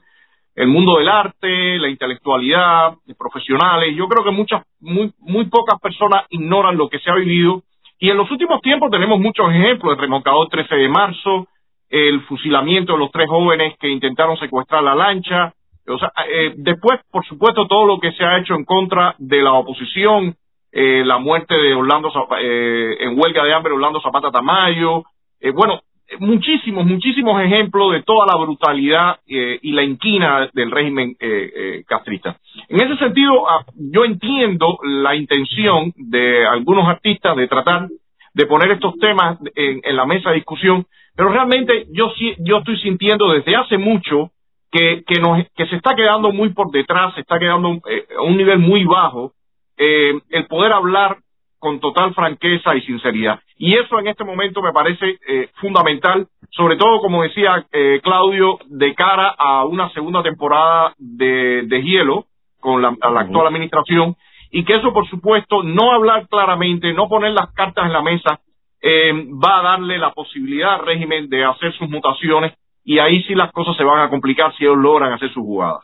el 0.54 0.68
mundo 0.68 0.98
del 0.98 1.10
arte, 1.10 1.80
la 1.80 1.90
intelectualidad, 1.90 2.94
profesionales. 3.18 3.96
Yo 3.96 4.08
creo 4.08 4.24
que 4.24 4.30
muchas, 4.30 4.62
muy, 4.80 5.12
muy 5.20 5.46
pocas 5.46 5.80
personas 5.80 6.26
ignoran 6.30 6.78
lo 6.78 6.88
que 6.88 7.00
se 7.00 7.10
ha 7.10 7.16
vivido. 7.16 7.64
Y 7.98 8.12
en 8.12 8.18
los 8.18 8.30
últimos 8.30 8.62
tiempos 8.62 8.92
tenemos 8.92 9.20
muchos 9.20 9.50
ejemplos, 9.50 9.94
el 9.94 10.02
remolcador 10.02 10.50
13 10.50 10.76
de 10.76 10.90
marzo, 10.90 11.48
el 11.90 12.22
fusilamiento 12.26 12.94
de 12.94 13.00
los 13.00 13.12
tres 13.12 13.28
jóvenes 13.28 13.76
que 13.80 13.90
intentaron 13.90 14.38
secuestrar 14.38 14.84
la 14.84 14.94
lancha. 14.94 15.52
O 15.88 15.98
sea, 15.98 16.12
eh, 16.32 16.54
después, 16.58 17.00
por 17.10 17.26
supuesto, 17.26 17.66
todo 17.66 17.88
lo 17.88 18.00
que 18.00 18.12
se 18.12 18.24
ha 18.24 18.38
hecho 18.38 18.54
en 18.54 18.66
contra 18.66 19.16
de 19.18 19.42
la 19.42 19.54
oposición, 19.54 20.36
eh, 20.72 21.04
la 21.06 21.18
muerte 21.18 21.56
de 21.56 21.74
Orlando, 21.74 22.12
Zapa- 22.12 22.40
eh, 22.42 22.98
en 23.00 23.20
huelga 23.20 23.44
de 23.44 23.54
hambre, 23.54 23.74
Orlando 23.74 24.02
Zapata 24.02 24.32
Tamayo. 24.32 25.04
Eh, 25.40 25.52
bueno, 25.52 25.82
muchísimos, 26.20 26.86
muchísimos 26.86 27.42
ejemplos 27.42 27.92
de 27.92 28.04
toda 28.04 28.26
la 28.26 28.38
brutalidad 28.38 29.20
eh, 29.28 29.60
y 29.62 29.72
la 29.72 29.84
inquina 29.84 30.50
del 30.54 30.72
régimen 30.72 31.16
eh, 31.20 31.52
eh, 31.56 31.84
castrista. 31.88 32.38
En 32.70 32.80
ese 32.82 32.98
sentido, 32.98 33.50
ah, 33.50 33.66
yo 33.76 34.06
entiendo 34.06 34.78
la 34.84 35.16
intención 35.16 35.94
de 35.96 36.46
algunos 36.46 36.88
artistas 36.88 37.36
de 37.36 37.48
tratar 37.48 37.88
de 38.34 38.46
poner 38.46 38.72
estos 38.72 38.96
temas 39.00 39.40
en, 39.56 39.82
en 39.84 39.96
la 39.96 40.06
mesa 40.06 40.30
de 40.30 40.36
discusión, 40.36 40.86
pero 41.16 41.30
realmente 41.30 41.88
yo 41.92 42.14
yo 42.40 42.58
estoy 42.58 42.78
sintiendo 42.80 43.32
desde 43.32 43.56
hace 43.56 43.78
mucho 43.78 44.30
que, 44.72 45.04
que, 45.08 45.20
nos, 45.20 45.44
que 45.56 45.66
se 45.66 45.76
está 45.78 45.96
quedando 45.96 46.32
muy 46.32 46.50
por 46.50 46.70
detrás, 46.72 47.16
se 47.16 47.22
está 47.22 47.40
quedando 47.40 47.70
a 47.70 48.22
un 48.22 48.38
nivel 48.38 48.60
muy 48.60 48.84
bajo 48.84 49.32
eh, 49.78 50.20
el 50.30 50.48
poder 50.48 50.74
hablar 50.74 51.18
con 51.60 51.80
total 51.80 52.14
franqueza 52.14 52.76
y 52.76 52.82
sinceridad. 52.82 53.40
Y 53.58 53.76
eso 53.76 54.00
en 54.00 54.08
este 54.08 54.24
momento 54.24 54.62
me 54.62 54.72
parece 54.72 55.18
eh, 55.28 55.50
fundamental, 55.56 56.28
sobre 56.52 56.78
todo, 56.78 57.00
como 57.02 57.24
decía 57.24 57.66
eh, 57.72 58.00
Claudio, 58.04 58.60
de 58.68 58.94
cara 58.94 59.34
a 59.38 59.66
una 59.66 59.90
segunda 59.90 60.22
temporada 60.22 60.94
de, 60.98 61.64
de 61.64 61.82
Hielo 61.82 62.26
con 62.60 62.82
la, 62.82 62.96
a 63.02 63.10
la 63.10 63.22
actual 63.22 63.48
administración, 63.48 64.16
y 64.52 64.64
que 64.64 64.76
eso, 64.76 64.94
por 64.94 65.08
supuesto, 65.10 65.64
no 65.64 65.92
hablar 65.92 66.28
claramente, 66.28 66.94
no 66.94 67.10
poner 67.10 67.32
las 67.32 67.52
cartas 67.54 67.86
en 67.86 67.94
la 67.94 68.02
mesa, 68.02 68.40
eh, 68.82 69.12
va 69.44 69.60
a 69.60 69.64
darle 69.64 69.98
la 69.98 70.12
posibilidad 70.12 70.76
al 70.76 70.86
régimen 70.86 71.30
de 71.30 71.44
hacer 71.44 71.74
sus 71.74 71.90
mutaciones, 71.90 72.54
y 72.84 73.00
ahí 73.00 73.24
sí 73.24 73.36
las 73.36 73.52
cosas 73.52 73.76
se 73.76 73.84
van 73.84 74.00
a 74.00 74.10
complicar 74.10 74.56
si 74.56 74.64
ellos 74.64 74.78
logran 74.78 75.12
hacer 75.12 75.30
sus 75.34 75.44
jugadas. 75.44 75.84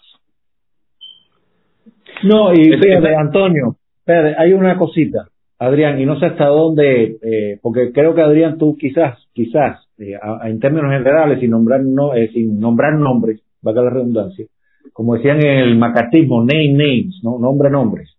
No, 2.22 2.54
y 2.54 2.64
fíjate, 2.64 3.16
Antonio, 3.16 3.76
espérate, 4.06 4.36
hay 4.38 4.54
una 4.54 4.78
cosita, 4.78 5.28
Adrián, 5.60 6.00
y 6.00 6.06
no 6.06 6.20
sé 6.20 6.26
hasta 6.26 6.48
dónde, 6.48 7.18
eh, 7.22 7.60
porque 7.62 7.92
creo 7.94 8.14
que 8.14 8.22
Adrián, 8.22 8.58
tú 8.58 8.76
quizás, 8.78 9.18
quizás, 9.34 9.88
eh, 9.98 10.16
a- 10.22 10.44
a- 10.44 10.50
en 10.50 10.60
términos 10.60 10.92
generales, 10.92 11.40
sin 11.40 11.52
nombrar, 11.52 11.82
no, 11.84 12.14
eh, 12.14 12.30
sin 12.34 12.60
nombrar 12.60 12.96
nombres, 13.00 13.42
valga 13.62 13.82
la 13.84 13.90
redundancia, 13.92 14.46
como 14.92 15.16
decían 15.16 15.38
en 15.46 15.60
el 15.60 15.78
macartismo, 15.78 16.42
name 16.44 16.74
names, 16.74 17.20
¿no? 17.24 17.40
nombre 17.40 17.70
nombres. 17.70 18.10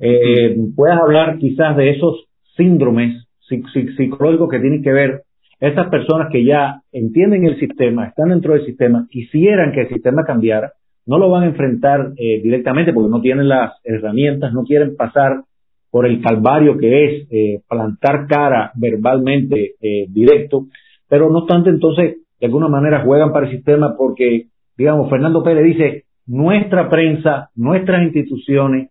Eh, 0.00 0.56
puedas 0.74 1.00
hablar 1.00 1.38
quizás 1.38 1.76
de 1.76 1.90
esos 1.90 2.26
síndromes 2.56 3.26
psic- 3.48 3.66
psic- 3.72 3.96
psicológicos 3.96 4.48
que 4.50 4.58
tienen 4.58 4.82
que 4.82 4.92
ver 4.92 5.22
estas 5.60 5.88
personas 5.88 6.28
que 6.32 6.44
ya 6.44 6.80
entienden 6.92 7.44
el 7.46 7.58
sistema, 7.60 8.06
están 8.08 8.30
dentro 8.30 8.54
del 8.54 8.66
sistema, 8.66 9.06
quisieran 9.10 9.72
que 9.72 9.82
el 9.82 9.88
sistema 9.88 10.24
cambiara, 10.24 10.72
no 11.06 11.18
lo 11.18 11.30
van 11.30 11.42
a 11.44 11.46
enfrentar 11.46 12.12
eh, 12.16 12.40
directamente 12.42 12.92
porque 12.92 13.10
no 13.10 13.20
tienen 13.20 13.48
las 13.48 13.72
herramientas, 13.84 14.52
no 14.52 14.64
quieren 14.64 14.96
pasar 14.96 15.42
por 15.90 16.06
el 16.06 16.20
calvario 16.22 16.76
que 16.78 17.04
es 17.04 17.26
eh, 17.30 17.60
plantar 17.68 18.26
cara 18.26 18.72
verbalmente 18.74 19.74
eh, 19.80 20.06
directo, 20.08 20.66
pero 21.08 21.30
no 21.30 21.40
obstante 21.40 21.70
entonces 21.70 22.16
de 22.40 22.46
alguna 22.46 22.68
manera 22.68 23.04
juegan 23.04 23.32
para 23.32 23.46
el 23.46 23.52
sistema 23.52 23.94
porque, 23.96 24.46
digamos, 24.76 25.08
Fernando 25.08 25.42
Pérez 25.42 25.64
dice, 25.64 26.04
nuestra 26.26 26.88
prensa, 26.88 27.50
nuestras 27.54 28.02
instituciones, 28.02 28.90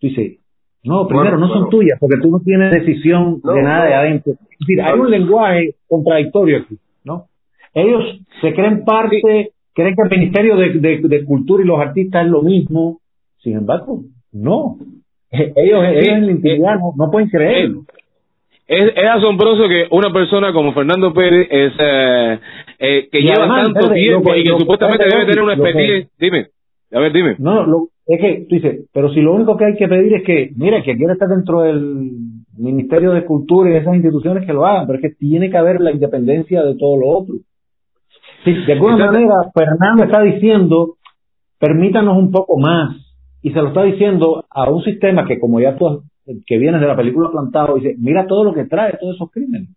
tú 0.00 0.08
dices, 0.08 0.38
no, 0.82 1.06
primero 1.06 1.30
Bueno, 1.30 1.46
no 1.46 1.48
son 1.48 1.62
bueno. 1.62 1.70
tuyas 1.70 1.98
porque 1.98 2.20
tú 2.20 2.30
no 2.30 2.40
tienes 2.40 2.70
decisión 2.72 3.40
No, 3.42 3.52
de 3.54 3.62
nada 3.62 3.84
no. 3.84 3.86
de 3.86 3.94
adentro. 3.94 4.32
Es 4.32 4.58
decir, 4.58 4.82
hay 4.82 4.98
un 4.98 5.10
lenguaje 5.10 5.74
contradictorio 5.88 6.58
aquí, 6.58 6.76
¿no? 7.04 7.24
Ellos 7.72 8.20
se 8.42 8.52
creen 8.52 8.84
parte, 8.84 9.50
creen 9.74 9.94
que 9.96 10.02
el 10.02 10.18
Ministerio 10.20 10.56
de, 10.56 10.70
de- 10.74 11.00
de 11.02 11.24
Cultura 11.24 11.62
y 11.62 11.66
los 11.66 11.78
artistas 11.80 12.24
es 12.24 12.30
lo 12.30 12.42
mismo, 12.42 12.98
sin 13.38 13.56
embargo, 13.56 14.00
no. 14.32 14.76
Ellos, 15.30 15.84
ellos 15.84 16.06
en 16.16 16.26
la 16.26 16.32
intimidad 16.32 16.78
no, 16.78 16.92
no 16.96 17.10
pueden 17.10 17.28
creerlo. 17.28 17.82
Es, 18.66 18.84
es 18.96 19.08
asombroso 19.10 19.68
que 19.68 19.86
una 19.90 20.12
persona 20.12 20.52
como 20.52 20.72
Fernando 20.72 21.12
Pérez 21.12 21.48
es 21.50 21.72
eh, 21.78 22.38
eh, 22.78 23.08
que 23.12 23.18
Y 23.20 23.22
lleva 23.24 23.40
además, 23.44 23.64
tanto 23.74 23.92
tiempo 23.92 24.30
que- 24.32 24.38
y 24.38 24.42
que 24.44 24.48
lo 24.50 24.58
supuestamente 24.60 25.04
debe 25.10 25.26
tener 25.26 25.42
una 25.42 25.54
expertise. 25.54 26.08
Dime, 26.18 26.46
a 26.92 27.00
ver, 27.00 27.12
dime. 27.12 27.34
No, 27.38 27.66
lo, 27.66 27.88
es 28.06 28.20
que 28.20 28.46
tú 28.48 28.54
dices, 28.54 28.86
pero 28.94 29.12
si 29.12 29.20
lo 29.20 29.34
único 29.34 29.56
que 29.56 29.64
hay 29.66 29.74
que 29.76 29.88
pedir 29.88 30.14
es 30.14 30.22
que, 30.24 30.50
mira, 30.56 30.82
que 30.82 30.96
quiere 30.96 31.12
estar 31.14 31.28
dentro 31.28 31.60
del 31.62 32.10
Ministerio 32.56 33.10
de 33.10 33.24
Cultura 33.24 33.68
y 33.68 33.72
de 33.74 33.78
esas 33.80 33.96
instituciones 33.96 34.46
que 34.46 34.52
lo 34.52 34.64
hagan, 34.64 34.86
pero 34.86 34.98
es 34.98 35.02
que 35.02 35.16
tiene 35.18 35.50
que 35.50 35.56
haber 35.58 35.80
la 35.80 35.90
independencia 35.92 36.62
de 36.62 36.76
todo 36.76 36.96
lo 36.96 37.08
otro. 37.08 37.34
Sí, 38.44 38.52
de 38.52 38.72
alguna 38.74 39.06
manera, 39.06 39.34
Fernando 39.54 40.04
está 40.04 40.20
diciendo, 40.20 40.96
permítanos 41.58 42.16
un 42.18 42.30
poco 42.30 42.58
más, 42.58 42.96
y 43.42 43.50
se 43.50 43.60
lo 43.60 43.68
está 43.68 43.82
diciendo 43.82 44.44
a 44.50 44.70
un 44.70 44.82
sistema 44.82 45.26
que, 45.26 45.38
como 45.38 45.60
ya 45.60 45.76
tú, 45.76 46.02
que 46.46 46.58
vienes 46.58 46.80
de 46.80 46.86
la 46.86 46.96
película 46.96 47.30
Plantado, 47.30 47.76
dice, 47.76 47.94
mira 47.98 48.26
todo 48.26 48.44
lo 48.44 48.54
que 48.54 48.64
trae, 48.64 48.96
todos 48.98 49.16
esos 49.16 49.30
crímenes. 49.30 49.70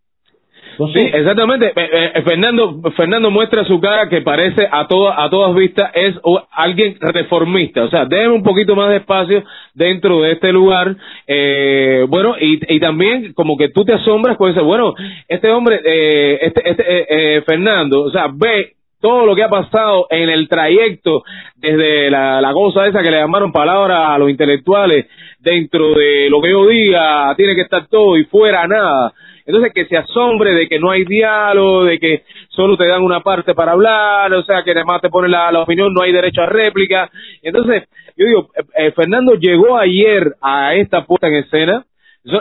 Sí, 0.93 0.99
exactamente. 0.99 1.67
Eh, 1.75 2.11
eh, 2.15 2.21
Fernando 2.23 2.81
Fernando 2.95 3.31
muestra 3.31 3.65
su 3.65 3.79
cara 3.79 4.09
que 4.09 4.21
parece 4.21 4.67
a 4.69 4.87
todas 4.87 5.15
a 5.17 5.29
todas 5.29 5.55
vistas 5.55 5.91
es 5.93 6.15
alguien 6.51 6.97
reformista. 6.99 7.83
O 7.83 7.89
sea, 7.89 8.05
déjenme 8.05 8.35
un 8.35 8.43
poquito 8.43 8.75
más 8.75 8.89
de 8.89 8.97
espacio 8.97 9.43
dentro 9.73 10.21
de 10.21 10.33
este 10.33 10.51
lugar. 10.51 10.95
Eh, 11.25 12.05
bueno, 12.07 12.35
y, 12.39 12.59
y 12.75 12.79
también 12.79 13.33
como 13.33 13.57
que 13.57 13.69
tú 13.69 13.85
te 13.85 13.93
asombras 13.93 14.37
con 14.37 14.51
ese, 14.51 14.61
bueno, 14.61 14.93
este 15.27 15.49
hombre, 15.49 15.81
eh, 15.83 16.39
este, 16.43 16.69
este 16.69 16.83
eh, 16.83 17.05
eh, 17.09 17.41
Fernando, 17.45 18.03
o 18.03 18.11
sea, 18.11 18.27
ve 18.33 18.73
todo 18.99 19.25
lo 19.25 19.35
que 19.35 19.43
ha 19.43 19.49
pasado 19.49 20.07
en 20.09 20.29
el 20.29 20.47
trayecto 20.47 21.23
desde 21.55 22.09
la, 22.09 22.41
la 22.41 22.53
cosa 22.53 22.87
esa 22.87 23.03
que 23.03 23.11
le 23.11 23.19
llamaron 23.19 23.51
palabras 23.51 24.09
a 24.09 24.17
los 24.17 24.29
intelectuales 24.29 25.05
dentro 25.39 25.93
de 25.93 26.29
lo 26.29 26.41
que 26.41 26.49
yo 26.49 26.67
diga 26.67 27.33
tiene 27.35 27.55
que 27.55 27.61
estar 27.61 27.87
todo 27.87 28.17
y 28.17 28.25
fuera 28.25 28.67
nada 28.67 29.13
entonces 29.47 29.71
que 29.73 29.85
se 29.85 29.97
asombre 29.97 30.53
de 30.53 30.67
que 30.67 30.77
no 30.77 30.91
hay 30.91 31.05
diálogo 31.05 31.85
de 31.85 31.97
que 31.99 32.23
solo 32.49 32.75
te 32.75 32.85
dan 32.85 33.01
una 33.01 33.21
parte 33.21 33.55
para 33.55 33.71
hablar 33.71 34.31
o 34.33 34.43
sea 34.43 34.61
que 34.63 34.71
además 34.71 35.01
te 35.01 35.09
ponen 35.09 35.31
la, 35.31 35.59
opinión 35.61 35.93
no 35.93 36.01
hay 36.01 36.11
derecho 36.11 36.41
a 36.41 36.45
réplica. 36.45 37.09
Entonces 37.41 37.87
yo 38.17 38.25
digo 38.25 38.49
eh, 38.55 38.63
eh, 38.77 38.91
Fernando 38.91 39.35
llegó 39.35 39.77
ayer 39.77 40.35
a 40.41 40.75
esta 40.75 41.05
puesta 41.05 41.27
en 41.29 41.35
escena. 41.35 41.85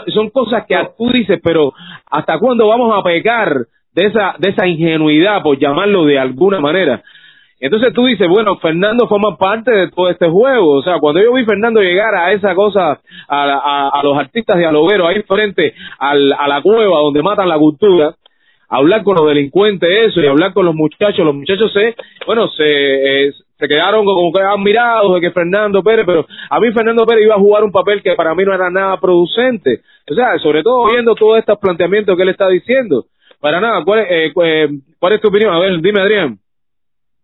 Son, 0.07 0.29
cosas 0.31 0.65
que 0.67 0.75
tú 0.97 1.09
dices 1.13 1.39
pero 1.41 1.73
hasta 2.11 2.37
cuándo 2.39 2.67
vamos 2.67 2.93
a 2.93 3.01
pecar 3.03 3.55
de 3.93 4.05
esa 4.07 4.35
de 4.37 4.49
esa 4.49 4.67
ingenuidad 4.67 5.41
por 5.41 5.57
llamarlo 5.57 6.03
de 6.03 6.19
alguna 6.19 6.59
manera 6.59 7.01
entonces 7.59 7.93
tú 7.93 8.05
dices, 8.05 8.27
bueno, 8.27 8.57
Fernando 8.57 9.07
forma 9.07 9.37
parte 9.37 9.71
de 9.71 9.89
todo 9.89 10.09
este 10.09 10.29
juego. 10.29 10.77
O 10.77 10.83
sea, 10.83 10.99
cuando 10.99 11.21
yo 11.21 11.33
vi 11.33 11.45
Fernando 11.45 11.81
llegar 11.81 12.13
a 12.15 12.31
esa 12.31 12.53
cosa, 12.53 12.99
a, 13.27 13.43
a, 13.43 13.89
a 13.89 14.03
los 14.03 14.17
artistas 14.17 14.57
dialogueros 14.57 15.07
ahí 15.07 15.23
frente 15.23 15.73
al, 15.97 16.33
a 16.37 16.47
la 16.47 16.61
cueva 16.61 16.99
donde 16.99 17.23
matan 17.23 17.49
la 17.49 17.57
cultura, 17.57 18.13
hablar 18.69 19.03
con 19.03 19.15
los 19.15 19.27
delincuentes 19.27 19.89
eso 19.89 20.21
y 20.21 20.27
hablar 20.27 20.53
con 20.53 20.65
los 20.65 20.75
muchachos, 20.75 21.25
los 21.25 21.35
muchachos 21.35 21.71
se, 21.73 21.95
bueno, 22.25 22.47
se, 22.49 23.27
eh, 23.27 23.31
se 23.57 23.67
quedaron 23.67 24.05
como 24.05 24.31
que 24.31 24.41
admirados 24.41 25.15
de 25.15 25.21
que 25.21 25.31
Fernando 25.31 25.81
Pérez, 25.81 26.05
pero 26.05 26.25
a 26.49 26.59
mí 26.59 26.71
Fernando 26.71 27.05
Pérez 27.05 27.25
iba 27.25 27.35
a 27.35 27.39
jugar 27.39 27.63
un 27.63 27.71
papel 27.71 28.03
que 28.03 28.13
para 28.15 28.35
mí 28.35 28.43
no 28.43 28.53
era 28.53 28.69
nada 28.69 28.99
producente. 28.99 29.81
O 30.09 30.13
sea, 30.13 30.37
sobre 30.39 30.63
todo 30.63 30.91
viendo 30.91 31.15
todos 31.15 31.39
estos 31.39 31.57
planteamientos 31.59 32.15
que 32.15 32.23
él 32.23 32.29
está 32.29 32.47
diciendo. 32.49 33.05
Para 33.39 33.61
nada, 33.61 33.83
¿cuál 33.83 33.99
eh, 33.99 34.31
eh, 34.43 34.69
¿cuál 34.99 35.13
es 35.13 35.21
tu 35.21 35.29
opinión? 35.29 35.53
A 35.53 35.59
ver, 35.59 35.79
dime 35.79 36.01
Adrián. 36.01 36.39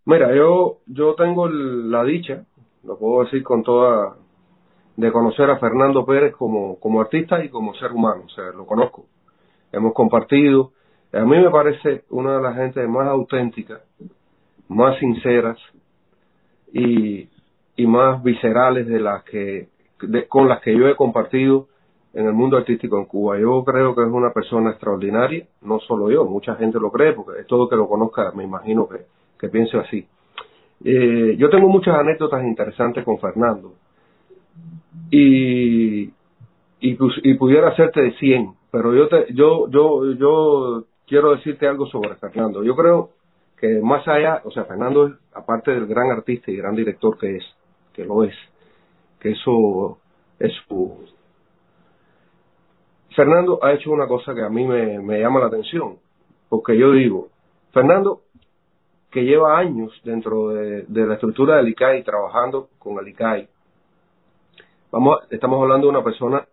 Mira, 0.05 0.35
yo, 0.35 0.79
yo 0.87 1.15
tengo 1.15 1.47
la 1.47 2.03
dicha, 2.03 2.45
lo 2.83 2.97
puedo 2.97 3.23
decir 3.23 3.43
con 3.43 3.63
toda, 3.63 4.17
de 4.97 5.11
conocer 5.11 5.49
a 5.49 5.57
Fernando 5.59 6.05
Pérez 6.05 6.35
como, 6.35 6.79
como 6.79 7.01
artista 7.01 7.43
y 7.43 7.49
como 7.49 7.73
ser 7.75 7.91
humano, 7.93 8.23
o 8.25 8.29
sea, 8.29 8.45
lo 8.55 8.65
conozco. 8.65 9.05
Hemos 9.71 9.93
compartido, 9.93 10.71
a 11.13 11.21
mí 11.21 11.37
me 11.39 11.49
parece 11.51 12.03
una 12.09 12.37
de 12.37 12.41
las 12.43 12.55
gentes 12.55 12.87
más 12.89 13.07
auténticas, 13.07 13.81
más 14.69 14.97
sinceras 14.99 15.57
y, 16.71 17.29
y 17.75 17.87
más 17.87 18.23
viscerales 18.23 18.87
de 18.87 18.99
las 18.99 19.23
que, 19.23 19.69
de- 20.01 20.27
con 20.27 20.47
las 20.49 20.61
que 20.61 20.75
yo 20.77 20.87
he 20.87 20.95
compartido 20.95 21.67
en 22.13 22.25
el 22.27 22.33
mundo 22.33 22.57
artístico 22.57 22.97
en 22.99 23.05
Cuba. 23.05 23.39
Yo 23.39 23.63
creo 23.63 23.95
que 23.95 24.01
es 24.01 24.07
una 24.07 24.31
persona 24.33 24.71
extraordinaria, 24.71 25.47
no 25.61 25.79
solo 25.79 26.11
yo, 26.11 26.25
mucha 26.25 26.55
gente 26.55 26.79
lo 26.79 26.91
cree, 26.91 27.13
porque 27.13 27.41
es 27.41 27.47
todo 27.47 27.69
que 27.69 27.75
lo 27.75 27.87
conozca, 27.87 28.31
me 28.35 28.43
imagino 28.43 28.87
que, 28.87 28.97
que 29.43 29.49
piense 29.49 29.77
así. 29.77 30.07
Eh, 30.85 31.35
yo 31.37 31.49
tengo 31.49 31.67
muchas 31.67 31.95
anécdotas 31.95 32.45
interesantes 32.45 33.03
con 33.03 33.19
Fernando 33.19 33.73
y, 35.11 36.13
y 36.79 37.33
pudiera 37.33 37.67
hacerte 37.67 38.01
de 38.03 38.13
100, 38.13 38.53
pero 38.71 38.95
yo, 38.95 39.09
te, 39.09 39.33
yo, 39.33 39.69
yo, 39.69 40.13
yo 40.13 40.85
quiero 41.05 41.35
decirte 41.35 41.67
algo 41.67 41.87
sobre 41.87 42.15
Fernando. 42.15 42.63
Yo 42.63 42.73
creo 42.73 43.09
que 43.57 43.81
más 43.81 44.07
allá, 44.07 44.41
o 44.45 44.51
sea, 44.51 44.63
Fernando 44.63 45.07
es, 45.07 45.13
aparte 45.33 45.71
del 45.71 45.87
gran 45.87 46.09
artista 46.09 46.49
y 46.49 46.55
gran 46.55 46.75
director 46.75 47.17
que 47.17 47.35
es, 47.35 47.43
que 47.91 48.05
lo 48.05 48.23
es, 48.23 48.35
que 49.19 49.31
eso 49.31 49.97
es 50.39 50.53
su... 50.69 51.05
Fernando 53.13 53.59
ha 53.61 53.73
hecho 53.73 53.91
una 53.91 54.07
cosa 54.07 54.33
que 54.33 54.41
a 54.41 54.49
mí 54.49 54.65
me, 54.65 54.99
me 54.99 55.19
llama 55.19 55.41
la 55.41 55.47
atención, 55.47 55.97
porque 56.47 56.77
yo 56.77 56.93
digo, 56.93 57.27
Fernando, 57.73 58.21
que 59.13 59.23
lleva 59.23 59.57
años 59.59 59.91
dentro 60.03 60.49
de, 60.49 60.83
de 60.87 61.05
la 61.05 61.13
estructura 61.13 61.57
del 61.57 61.69
ICAI, 61.69 62.03
trabajando 62.03 62.69
con 62.79 62.97
el 62.97 63.07
ICAI, 63.09 63.47
vamos, 64.91 65.19
estamos 65.29 65.61
hablando 65.61 65.87
de 65.87 65.91
una 65.91 66.03
persona 66.03 66.45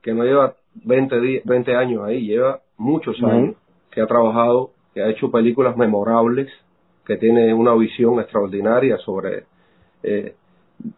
que 0.00 0.14
no 0.14 0.24
lleva 0.24 0.54
20, 0.74 1.20
di- 1.20 1.40
20 1.44 1.74
años 1.74 2.04
ahí, 2.04 2.24
lleva 2.26 2.60
muchos 2.78 3.20
años, 3.22 3.56
que 3.90 4.00
ha 4.00 4.06
trabajado, 4.06 4.70
que 4.94 5.02
ha 5.02 5.08
hecho 5.08 5.30
películas 5.30 5.76
memorables, 5.76 6.48
que 7.04 7.16
tiene 7.16 7.52
una 7.52 7.74
visión 7.74 8.20
extraordinaria 8.20 8.96
sobre, 8.98 9.44
eh, 10.04 10.34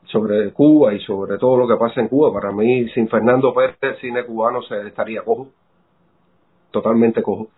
sobre 0.05 0.53
Cuba 0.53 0.93
y 0.95 1.01
sobre 1.01 1.39
todo 1.39 1.57
lo 1.57 1.66
que 1.66 1.76
pasa 1.76 2.01
en 2.03 2.09
Cuba. 2.09 2.32
Para 2.32 2.53
mí, 2.53 2.89
sin 2.91 3.09
Fernando 3.09 3.55
Pérez, 3.55 3.76
el 3.80 3.97
cine 3.97 4.24
cubano 4.24 4.62
se 4.62 4.87
estaría 4.87 5.22
cojo, 5.22 5.49
totalmente 6.70 7.22
cojo. 7.22 7.49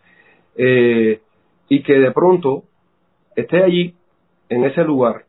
Eh, 0.56 1.20
y 1.68 1.82
que 1.82 1.94
de 1.98 2.12
pronto 2.12 2.62
esté 3.36 3.62
allí, 3.62 3.94
en 4.48 4.64
ese 4.64 4.82
lugar, 4.82 5.24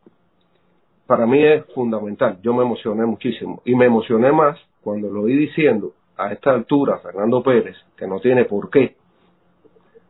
para 1.05 1.25
mí 1.25 1.43
es 1.43 1.65
fundamental. 1.73 2.39
Yo 2.41 2.53
me 2.53 2.63
emocioné 2.63 3.05
muchísimo. 3.05 3.61
Y 3.65 3.75
me 3.75 3.85
emocioné 3.85 4.31
más 4.31 4.59
cuando 4.81 5.09
lo 5.09 5.23
vi 5.23 5.35
diciendo 5.35 5.93
a 6.17 6.31
esta 6.31 6.51
altura 6.51 6.99
Fernando 6.99 7.43
Pérez, 7.43 7.75
que 7.95 8.07
no 8.07 8.19
tiene 8.19 8.45
por 8.45 8.69
qué. 8.69 8.95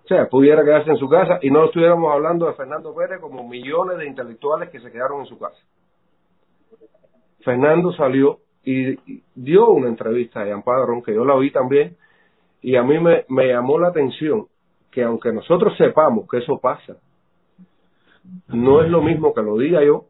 O 0.06 0.08
sea, 0.08 0.28
pudiera 0.28 0.64
quedarse 0.64 0.92
en 0.92 0.98
su 0.98 1.10
casa 1.10 1.40
y 1.42 1.50
no 1.52 1.66
estuviéramos 1.66 2.12
hablando 2.14 2.48
de 2.48 2.54
Fernando 2.54 2.96
Pérez 2.96 3.20
como 3.20 3.48
millones 3.48 3.98
de 3.98 4.08
intelectuales 4.08 4.70
que 4.70 4.80
se 4.80 4.92
quedaron 4.92 5.22
en 5.22 5.26
su 5.26 5.38
casa. 5.38 5.58
Fernando 7.42 7.92
salió 7.94 8.40
y 8.64 8.96
dio 9.36 9.70
una 9.70 9.88
entrevista 9.88 10.42
a 10.42 10.46
Jean 10.46 10.64
Padrón, 10.64 11.02
que 11.02 11.14
yo 11.14 11.24
la 11.26 11.36
vi 11.38 11.52
también, 11.52 11.96
y 12.62 12.76
a 12.76 12.84
mí 12.84 12.96
me 13.00 13.48
llamó 13.48 13.80
la 13.80 13.90
atención 13.90 14.48
que 14.92 15.04
aunque 15.04 15.32
nosotros 15.32 15.76
sepamos 15.78 16.28
que 16.30 16.38
eso 16.40 16.58
pasa, 16.58 16.98
no 18.48 18.82
es 18.82 18.90
lo 18.90 19.02
mismo 19.02 19.34
que 19.34 19.42
lo 19.42 19.58
diga 19.58 19.84
yo 19.84 20.06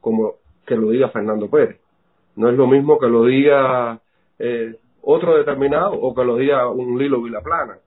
como 0.00 0.34
que 0.66 0.76
lo 0.76 0.90
diga 0.90 1.08
Fernando 1.08 1.48
Pérez. 1.48 1.80
No 2.36 2.48
es 2.48 2.56
lo 2.56 2.66
mismo 2.66 2.98
que 2.98 3.08
lo 3.08 3.24
diga 3.24 3.98
eh, 4.38 4.76
otro 5.02 5.36
determinado 5.36 5.94
o 5.94 6.14
que 6.14 6.24
lo 6.24 6.36
diga 6.36 6.68
un 6.70 6.98
Lilo 6.98 7.22
Vilaplana. 7.22 7.78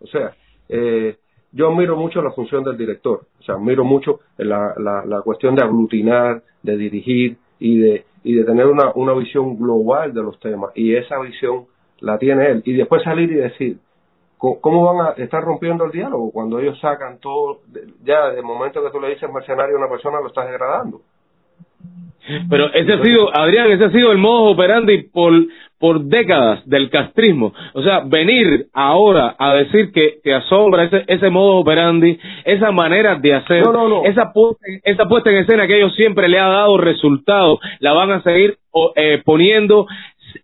O 0.00 0.06
sea, 0.06 0.34
eh, 0.68 1.16
yo 1.52 1.68
admiro 1.68 1.96
mucho 1.96 2.22
la 2.22 2.32
función 2.32 2.64
del 2.64 2.76
director, 2.76 3.22
o 3.40 3.42
sea, 3.42 3.54
admiro 3.54 3.84
mucho 3.84 4.20
la, 4.36 4.74
la, 4.76 5.04
la 5.04 5.22
cuestión 5.22 5.54
de 5.54 5.62
aglutinar, 5.62 6.42
de 6.62 6.76
dirigir 6.76 7.36
y 7.58 7.78
de, 7.78 8.04
y 8.22 8.34
de 8.34 8.44
tener 8.44 8.66
una, 8.66 8.92
una 8.94 9.14
visión 9.14 9.56
global 9.56 10.12
de 10.12 10.22
los 10.22 10.38
temas, 10.40 10.72
y 10.74 10.94
esa 10.94 11.18
visión 11.20 11.66
la 12.00 12.18
tiene 12.18 12.50
él, 12.50 12.62
y 12.64 12.74
después 12.74 13.02
salir 13.02 13.30
y 13.30 13.36
decir, 13.36 13.78
¿cómo- 14.38 14.60
¿cómo 14.60 14.84
van 14.94 15.06
a 15.06 15.22
estar 15.22 15.42
rompiendo 15.42 15.84
el 15.84 15.90
diálogo 15.92 16.30
cuando 16.32 16.58
ellos 16.58 16.78
sacan 16.80 17.18
todo, 17.20 17.58
ya 18.04 18.30
de 18.30 18.42
momento 18.42 18.82
que 18.82 18.90
tú 18.90 19.00
le 19.00 19.10
dices 19.10 19.28
mercenario 19.32 19.76
a 19.76 19.78
una 19.80 19.88
persona 19.90 20.20
lo 20.20 20.28
estás 20.28 20.46
degradando? 20.46 21.00
Pero 22.50 22.66
ese 22.74 22.92
ha 22.92 23.02
sido, 23.02 23.34
Adrián, 23.34 23.70
ese 23.70 23.84
ha 23.86 23.90
sido 23.90 24.12
el 24.12 24.18
modo 24.18 24.50
operandi 24.50 25.04
por, 25.04 25.32
por 25.78 26.00
décadas 26.02 26.60
del 26.68 26.90
castrismo. 26.90 27.54
O 27.72 27.82
sea, 27.82 28.00
venir 28.00 28.66
ahora 28.74 29.34
a 29.38 29.54
decir 29.54 29.92
que, 29.92 30.18
que 30.22 30.34
asombra 30.34 30.84
ese, 30.84 31.04
ese 31.06 31.30
modo 31.30 31.54
operandi, 31.56 32.18
esa 32.44 32.70
manera 32.70 33.14
de 33.14 33.32
hacer, 33.34 33.64
No, 33.64 33.72
no, 33.72 33.88
no. 33.88 34.04
Esa, 34.04 34.30
puesta, 34.34 34.66
esa 34.84 35.06
puesta 35.08 35.30
en 35.30 35.36
escena 35.38 35.66
que 35.66 35.78
ellos 35.78 35.94
siempre 35.94 36.28
le 36.28 36.38
ha 36.38 36.48
dado 36.48 36.76
resultados, 36.76 37.60
la 37.80 37.94
van 37.94 38.10
a 38.10 38.22
seguir 38.22 38.58
eh, 38.96 39.22
poniendo 39.24 39.86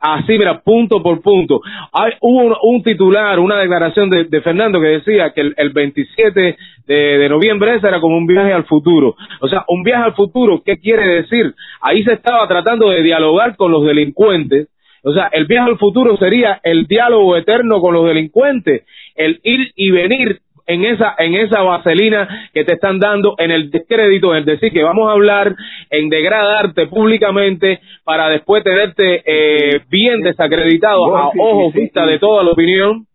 así, 0.00 0.38
mira, 0.38 0.60
punto 0.60 1.02
por 1.02 1.20
punto. 1.22 1.60
Hay, 1.92 2.12
hubo 2.20 2.58
un, 2.62 2.82
titular, 2.82 3.38
una 3.38 3.58
declaración 3.58 4.10
de, 4.10 4.40
Fernando 4.40 4.80
que 4.80 4.86
decía 4.86 5.32
que 5.32 5.40
el, 5.40 5.54
el 5.56 5.70
27 5.70 6.56
de, 6.86 6.94
de 6.94 7.28
noviembre 7.28 7.74
ese 7.76 7.88
era 7.88 8.00
como 8.00 8.16
un 8.16 8.26
viaje 8.26 8.52
al 8.52 8.64
futuro. 8.64 9.16
O 9.40 9.48
sea, 9.48 9.64
un 9.68 9.82
viaje 9.82 10.04
al 10.04 10.14
futuro, 10.14 10.62
¿qué 10.64 10.78
quiere 10.78 11.06
decir? 11.06 11.54
Ahí 11.80 12.02
se 12.04 12.12
estaba 12.12 12.46
tratando 12.48 12.90
de 12.90 13.02
dialogar 13.02 13.56
con 13.56 13.72
los 13.72 13.84
delincuentes. 13.84 14.68
O 15.02 15.12
sea, 15.12 15.28
el 15.32 15.46
viaje 15.46 15.70
al 15.70 15.78
futuro 15.78 16.16
sería 16.16 16.60
el 16.62 16.86
diálogo 16.86 17.36
eterno 17.36 17.80
con 17.80 17.92
los 17.92 18.06
delincuentes, 18.06 18.84
el 19.14 19.38
ir 19.42 19.70
y 19.76 19.90
venir 19.90 20.40
en 20.66 20.84
esa 20.84 21.14
en 21.18 21.34
esa 21.34 21.62
vaselina 21.62 22.48
que 22.52 22.64
te 22.64 22.74
están 22.74 22.98
dando 22.98 23.34
en 23.38 23.50
el 23.50 23.70
descrédito, 23.70 24.34
en 24.34 24.44
decir 24.44 24.72
que 24.72 24.82
vamos 24.82 25.08
a 25.08 25.12
hablar, 25.12 25.54
en 25.90 26.08
degradarte 26.08 26.86
públicamente 26.86 27.80
para 28.04 28.28
después 28.28 28.64
tenerte 28.64 29.22
eh, 29.26 29.80
bien 29.88 30.20
desacreditado 30.20 31.16
a 31.16 31.30
sí, 31.32 31.38
vista 31.80 32.06
de 32.06 32.18
toda 32.18 32.42
la 32.42 32.50
opinión. 32.52 33.06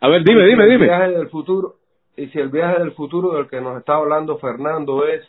A 0.00 0.08
ver, 0.08 0.22
dime, 0.22 0.44
dime, 0.46 0.64
el 0.64 0.70
dime. 0.70 0.84
viaje 0.84 1.10
del 1.10 1.28
futuro 1.28 1.74
y 2.16 2.26
si 2.28 2.38
el 2.38 2.48
viaje 2.48 2.80
del 2.80 2.92
futuro 2.92 3.36
del 3.36 3.48
que 3.48 3.60
nos 3.60 3.78
está 3.78 3.94
hablando 3.94 4.38
Fernando 4.38 5.06
es 5.06 5.22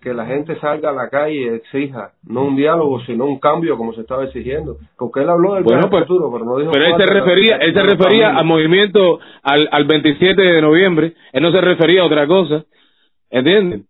que 0.00 0.14
la 0.14 0.26
gente 0.26 0.58
salga 0.60 0.90
a 0.90 0.92
la 0.92 1.08
calle 1.08 1.34
y 1.34 1.48
exija 1.48 2.12
no 2.24 2.44
un 2.44 2.56
diálogo 2.56 3.00
sino 3.00 3.24
un 3.24 3.38
cambio 3.40 3.76
como 3.76 3.92
se 3.94 4.02
estaba 4.02 4.24
exigiendo 4.24 4.76
porque 4.96 5.20
él 5.20 5.28
habló 5.28 5.54
del 5.54 5.64
Bueno, 5.64 5.90
pues, 5.90 6.06
futuro 6.06 6.30
pero 6.32 6.44
no 6.44 6.56
dijo 6.58 6.70
Pero 6.72 6.84
él 6.86 6.94
se 6.96 7.06
refería, 7.12 7.56
él 7.56 7.74
se 7.74 7.82
refería 7.82 8.36
al 8.36 8.44
movimiento 8.44 9.18
al, 9.42 9.68
al 9.72 9.84
27 9.86 10.40
de 10.40 10.62
noviembre, 10.62 11.14
él 11.32 11.42
no 11.42 11.50
se 11.50 11.60
refería 11.60 12.02
a 12.02 12.06
otra 12.06 12.26
cosa, 12.26 12.64
¿entienden? 13.30 13.84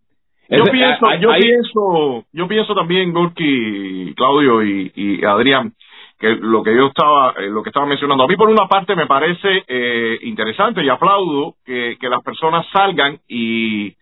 Yo 0.51 0.63
Ese- 0.63 0.71
pienso, 0.71 1.07
yo 1.21 1.31
ahí- 1.31 1.43
pienso, 1.43 2.25
yo 2.33 2.49
pienso 2.49 2.75
también, 2.75 3.13
Gorky, 3.13 4.15
Claudio 4.17 4.63
y, 4.65 4.91
y 4.95 5.23
Adrián, 5.25 5.75
que 6.19 6.37
lo 6.37 6.63
que 6.63 6.75
yo 6.75 6.87
estaba, 6.87 7.35
eh, 7.39 7.49
lo 7.51 7.63
que 7.63 7.69
estaba 7.69 7.85
mencionando, 7.87 8.25
a 8.25 8.27
mí 8.27 8.35
por 8.35 8.49
una 8.49 8.67
parte 8.67 8.97
me 8.97 9.07
parece 9.07 9.63
eh, 9.69 10.19
interesante 10.23 10.83
y 10.83 10.89
aplaudo 10.89 11.57
que, 11.67 11.97
que 12.01 12.09
las 12.09 12.23
personas 12.25 12.67
salgan 12.73 13.19
y, 13.29 13.95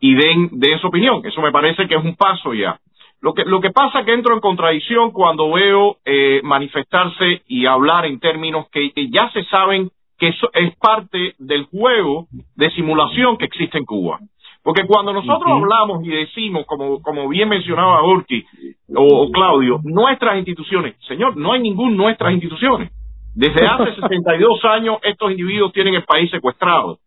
y 0.00 0.14
den, 0.14 0.48
den 0.52 0.78
su 0.80 0.88
opinión. 0.88 1.22
Eso 1.24 1.40
me 1.40 1.52
parece 1.52 1.86
que 1.86 1.94
es 1.94 2.04
un 2.04 2.16
paso 2.16 2.54
ya. 2.54 2.78
Lo 3.20 3.34
que, 3.34 3.44
lo 3.44 3.60
que 3.60 3.70
pasa 3.70 4.00
es 4.00 4.06
que 4.06 4.14
entro 4.14 4.34
en 4.34 4.40
contradicción 4.40 5.10
cuando 5.10 5.52
veo 5.52 5.98
eh, 6.06 6.40
manifestarse 6.42 7.42
y 7.46 7.66
hablar 7.66 8.06
en 8.06 8.18
términos 8.18 8.66
que, 8.72 8.92
que 8.92 9.10
ya 9.10 9.30
se 9.32 9.44
saben 9.44 9.90
que 10.18 10.28
eso 10.28 10.50
es 10.54 10.74
parte 10.76 11.34
del 11.38 11.64
juego 11.64 12.26
de 12.56 12.70
simulación 12.70 13.36
que 13.36 13.44
existe 13.44 13.78
en 13.78 13.84
Cuba. 13.84 14.20
Porque 14.62 14.86
cuando 14.86 15.12
nosotros 15.12 15.50
hablamos 15.50 16.04
y 16.04 16.08
decimos, 16.08 16.66
como, 16.66 17.00
como 17.00 17.28
bien 17.28 17.48
mencionaba 17.48 18.02
Urki 18.04 18.44
o, 18.94 19.24
o 19.24 19.30
Claudio, 19.30 19.80
nuestras 19.84 20.36
instituciones, 20.36 20.96
señor, 21.06 21.36
no 21.36 21.52
hay 21.52 21.60
ningún 21.60 21.96
nuestras 21.96 22.32
instituciones. 22.32 22.90
Desde 23.34 23.66
hace 23.66 23.94
62 24.00 24.64
años 24.64 24.98
estos 25.02 25.30
individuos 25.30 25.72
tienen 25.72 25.94
el 25.94 26.04
país 26.04 26.30
secuestrado. 26.30 26.98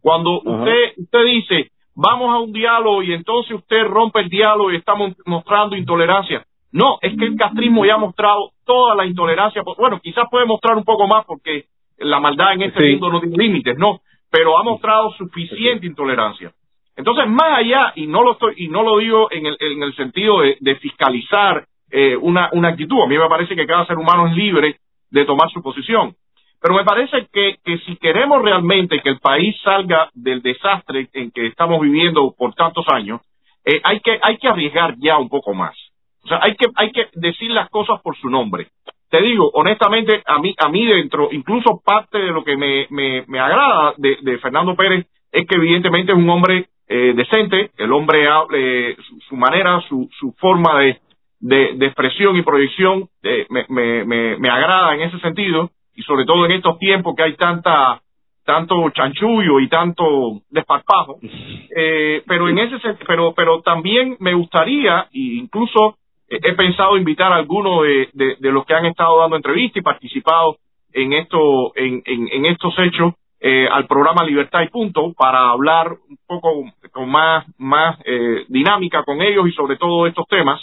Cuando 0.00 0.40
usted, 0.40 0.94
usted 0.98 1.24
dice, 1.24 1.70
vamos 1.96 2.32
a 2.32 2.38
un 2.38 2.52
diálogo 2.52 3.02
y 3.02 3.12
entonces 3.14 3.56
usted 3.56 3.84
rompe 3.84 4.20
el 4.20 4.28
diálogo 4.28 4.70
y 4.70 4.76
está 4.76 4.94
mo- 4.94 5.14
mostrando 5.24 5.74
intolerancia. 5.76 6.44
No, 6.72 6.98
es 7.00 7.16
que 7.16 7.24
el 7.24 7.36
castrismo 7.36 7.84
ya 7.86 7.94
ha 7.94 7.98
mostrado 7.98 8.50
toda 8.64 8.94
la 8.94 9.06
intolerancia. 9.06 9.62
Bueno, 9.78 9.98
quizás 10.00 10.26
puede 10.30 10.44
mostrar 10.46 10.76
un 10.76 10.84
poco 10.84 11.06
más 11.06 11.24
porque 11.24 11.64
la 11.98 12.20
maldad 12.20 12.52
en 12.52 12.62
este 12.62 12.80
Sí. 12.80 12.90
mundo 12.92 13.10
no 13.10 13.20
tiene 13.20 13.36
límites, 13.38 13.78
no, 13.78 14.00
pero 14.30 14.58
ha 14.58 14.62
mostrado 14.62 15.10
suficiente 15.12 15.86
intolerancia. 15.86 16.52
Entonces, 16.96 17.26
más 17.28 17.58
allá, 17.58 17.92
y 17.94 18.06
no 18.06 18.22
lo 18.22 18.32
estoy, 18.32 18.54
y 18.56 18.68
no 18.68 18.82
lo 18.82 18.98
digo 18.98 19.28
en 19.30 19.46
el, 19.46 19.56
en 19.60 19.82
el 19.82 19.94
sentido 19.96 20.40
de, 20.40 20.56
de 20.60 20.76
fiscalizar 20.76 21.64
eh, 21.90 22.16
una, 22.16 22.50
una 22.52 22.68
actitud, 22.68 23.00
a 23.02 23.06
mí 23.06 23.16
me 23.16 23.28
parece 23.28 23.54
que 23.54 23.66
cada 23.66 23.86
ser 23.86 23.96
humano 23.96 24.26
es 24.26 24.34
libre 24.34 24.76
de 25.10 25.24
tomar 25.24 25.48
su 25.50 25.62
posición. 25.62 26.14
Pero 26.60 26.74
me 26.74 26.84
parece 26.84 27.26
que, 27.32 27.56
que 27.64 27.78
si 27.78 27.96
queremos 27.96 28.42
realmente 28.42 29.00
que 29.00 29.10
el 29.10 29.18
país 29.18 29.54
salga 29.62 30.10
del 30.14 30.42
desastre 30.42 31.08
en 31.12 31.30
que 31.30 31.46
estamos 31.46 31.80
viviendo 31.80 32.34
por 32.36 32.54
tantos 32.54 32.84
años, 32.88 33.20
eh, 33.64 33.80
hay 33.84 34.00
que 34.00 34.18
hay 34.22 34.38
que 34.38 34.48
arriesgar 34.48 34.94
ya 34.98 35.18
un 35.18 35.28
poco 35.28 35.54
más. 35.54 35.76
O 36.24 36.28
sea, 36.28 36.40
hay 36.42 36.54
que 36.56 36.66
hay 36.76 36.90
que 36.92 37.08
decir 37.14 37.50
las 37.50 37.68
cosas 37.70 38.00
por 38.02 38.16
su 38.16 38.28
nombre. 38.28 38.68
Te 39.10 39.20
digo, 39.20 39.50
honestamente, 39.54 40.22
a 40.26 40.38
mí 40.38 40.54
a 40.58 40.68
mí 40.68 40.84
dentro, 40.86 41.28
incluso 41.30 41.80
parte 41.84 42.18
de 42.18 42.32
lo 42.32 42.42
que 42.42 42.56
me 42.56 42.86
me, 42.90 43.24
me 43.28 43.38
agrada 43.38 43.94
de, 43.96 44.38
Fernando 44.38 44.74
Pérez 44.74 45.06
es 45.30 45.46
que 45.46 45.56
evidentemente 45.56 46.12
es 46.12 46.18
un 46.18 46.28
hombre 46.30 46.68
eh, 46.88 47.12
decente, 47.14 47.70
el 47.76 47.92
hombre 47.92 48.26
eh, 48.54 48.96
su, 49.08 49.20
su 49.28 49.36
manera, 49.36 49.80
su, 49.88 50.08
su 50.18 50.32
forma 50.38 50.78
de, 50.80 50.98
de, 51.40 51.74
de 51.74 51.86
expresión 51.86 52.36
y 52.36 52.42
proyección 52.42 53.08
eh, 53.22 53.46
me, 53.50 53.66
me, 53.68 54.04
me, 54.04 54.38
me 54.38 54.48
agrada 54.48 54.94
en 54.94 55.02
ese 55.02 55.18
sentido 55.20 55.70
y 55.96 56.02
sobre 56.02 56.24
todo 56.24 56.44
en 56.44 56.52
estos 56.52 56.78
tiempos 56.78 57.14
que 57.16 57.22
hay 57.22 57.36
tanta 57.36 58.00
tanto 58.44 58.90
chanchullo 58.90 59.58
y 59.58 59.68
tanto 59.68 60.42
desparpajo 60.50 61.18
eh, 61.76 62.22
pero 62.26 62.48
en 62.48 62.58
ese 62.58 62.76
pero 63.06 63.34
pero 63.34 63.62
también 63.62 64.16
me 64.20 64.34
gustaría 64.34 65.08
e 65.12 65.40
incluso 65.40 65.96
he 66.28 66.54
pensado 66.54 66.96
invitar 66.96 67.32
a 67.32 67.36
algunos 67.36 67.82
de, 67.82 68.08
de, 68.12 68.36
de 68.40 68.52
los 68.52 68.66
que 68.66 68.74
han 68.74 68.86
estado 68.86 69.20
dando 69.20 69.36
entrevistas 69.36 69.80
y 69.80 69.84
participado 69.84 70.56
en 70.92 71.12
esto 71.12 71.72
en, 71.76 72.02
en, 72.04 72.28
en 72.32 72.46
estos 72.46 72.74
hechos 72.78 73.14
eh, 73.40 73.68
al 73.70 73.86
programa 73.86 74.24
Libertad 74.24 74.62
y 74.62 74.68
Punto 74.68 75.12
para 75.12 75.50
hablar 75.50 75.92
un 76.08 76.18
poco 76.26 76.64
con 76.92 77.08
más 77.08 77.44
más 77.58 77.98
eh, 78.04 78.44
dinámica 78.48 79.04
con 79.04 79.20
ellos 79.20 79.46
y 79.46 79.52
sobre 79.52 79.76
todo 79.76 80.06
estos 80.06 80.26
temas 80.28 80.60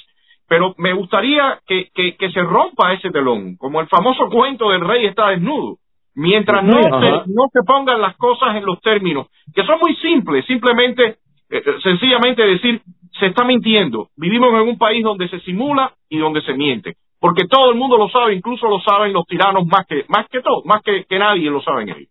pero 0.47 0.75
me 0.77 0.93
gustaría 0.93 1.59
que, 1.65 1.89
que, 1.93 2.15
que 2.15 2.31
se 2.31 2.41
rompa 2.41 2.93
ese 2.93 3.11
telón, 3.11 3.55
como 3.57 3.81
el 3.81 3.87
famoso 3.87 4.29
cuento 4.29 4.69
del 4.69 4.81
rey 4.81 5.05
está 5.05 5.29
desnudo. 5.29 5.77
Mientras 6.15 6.63
no 6.63 6.81
se, 6.83 7.31
no 7.31 7.47
se 7.51 7.63
pongan 7.65 7.99
las 7.99 8.15
cosas 8.17 8.55
en 8.55 8.65
los 8.65 8.79
términos, 8.81 9.27
que 9.53 9.65
son 9.65 9.79
muy 9.79 9.95
simples, 9.95 10.45
simplemente, 10.45 11.05
eh, 11.07 11.17
eh, 11.49 11.63
sencillamente 11.81 12.43
decir, 12.43 12.81
se 13.19 13.27
está 13.27 13.43
mintiendo. 13.43 14.09
Vivimos 14.15 14.49
en 14.53 14.69
un 14.69 14.77
país 14.77 15.03
donde 15.03 15.27
se 15.29 15.39
simula 15.39 15.93
y 16.09 16.19
donde 16.19 16.41
se 16.41 16.53
miente. 16.53 16.95
Porque 17.19 17.47
todo 17.47 17.71
el 17.71 17.77
mundo 17.77 17.97
lo 17.97 18.09
sabe, 18.09 18.35
incluso 18.35 18.67
lo 18.67 18.79
saben 18.81 19.13
los 19.13 19.25
tiranos 19.25 19.65
más 19.65 19.87
que, 19.87 20.05
más 20.07 20.27
que 20.29 20.41
todo, 20.41 20.61
más 20.65 20.81
que, 20.83 21.05
que 21.05 21.17
nadie 21.17 21.49
lo 21.49 21.61
saben 21.61 21.89
ellos. 21.89 22.09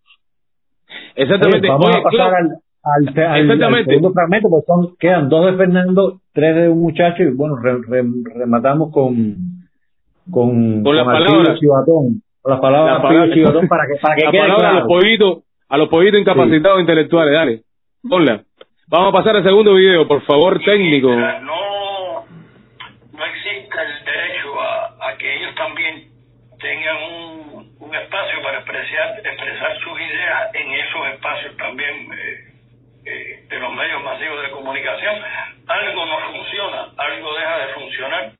Exactamente. 1.14 1.68
Oye, 1.68 1.78
vamos 1.78 1.86
Oye, 1.86 1.98
a 1.98 2.02
pasar 2.02 2.34
al, 2.34 2.48
al, 2.84 3.08
al- 3.08 3.24
al 3.32 3.40
Exactamente. 3.42 3.90
segundo 3.90 4.12
fragmento, 4.12 4.48
son, 4.66 4.96
quedan 4.98 5.28
dos 5.28 5.46
de 5.46 5.56
Fernando, 5.56 6.20
tres 6.32 6.56
de 6.56 6.68
un 6.68 6.80
muchacho, 6.82 7.22
y 7.22 7.30
bueno, 7.34 7.56
re- 7.56 7.78
re- 7.88 8.04
rematamos 8.34 8.90
con 8.92 9.36
con, 10.30 10.82
Con 10.84 10.96
las 10.96 11.04
palabras. 11.04 11.58
Chivatón, 11.58 12.22
con 12.40 12.50
las 12.52 12.60
palabras 12.60 12.86
La 12.86 12.92
de 12.92 13.02
Alfredo 13.02 13.20
palabra- 13.20 13.34
Chivatón 13.34 13.68
para 13.68 13.82
que, 13.86 13.94
para 14.00 14.14
que 14.16 14.24
la 14.24 14.30
quede 14.30 14.40
palabra 14.40 14.68
a 14.70 14.72
los 14.74 14.86
pollitos, 14.88 15.38
a 15.68 15.76
los 15.78 15.88
pollitos 15.88 16.20
incapacitados 16.20 16.80
intelectuales, 16.80 17.34
dale. 17.34 17.60
Ponla. 18.08 18.42
Vamos 18.88 19.08
a 19.08 19.12
pasar 19.18 19.36
al 19.36 19.42
segundo 19.42 19.74
video, 19.74 20.06
por 20.06 20.22
favor, 20.22 20.60
técnico. 20.64 21.08
No, 21.08 22.22
no 22.22 23.24
existe 23.26 23.76
el 23.82 24.04
derecho 24.04 24.60
a, 24.60 25.08
a 25.10 25.16
que 25.18 25.26
ellos 25.38 25.54
también 25.56 26.08
tengan 26.60 26.96
un, 27.02 27.66
un 27.80 27.94
espacio 27.94 28.38
para 28.44 28.58
expresar, 28.58 29.18
expresar 29.18 29.72
sus 29.82 29.98
ideas 29.98 30.54
en 30.54 30.66
esos 30.72 31.14
espacios 31.14 31.56
también 31.56 31.94
eh, 32.12 32.51
eh, 33.04 33.44
de 33.48 33.58
los 33.60 33.72
medios 33.74 34.02
masivos 34.04 34.42
de 34.42 34.50
comunicación. 34.50 35.14
Algo 35.66 36.06
no 36.06 36.18
funciona, 36.32 36.86
algo 36.96 37.34
deja 37.34 37.58
de 37.58 37.72
funcionar. 37.74 38.32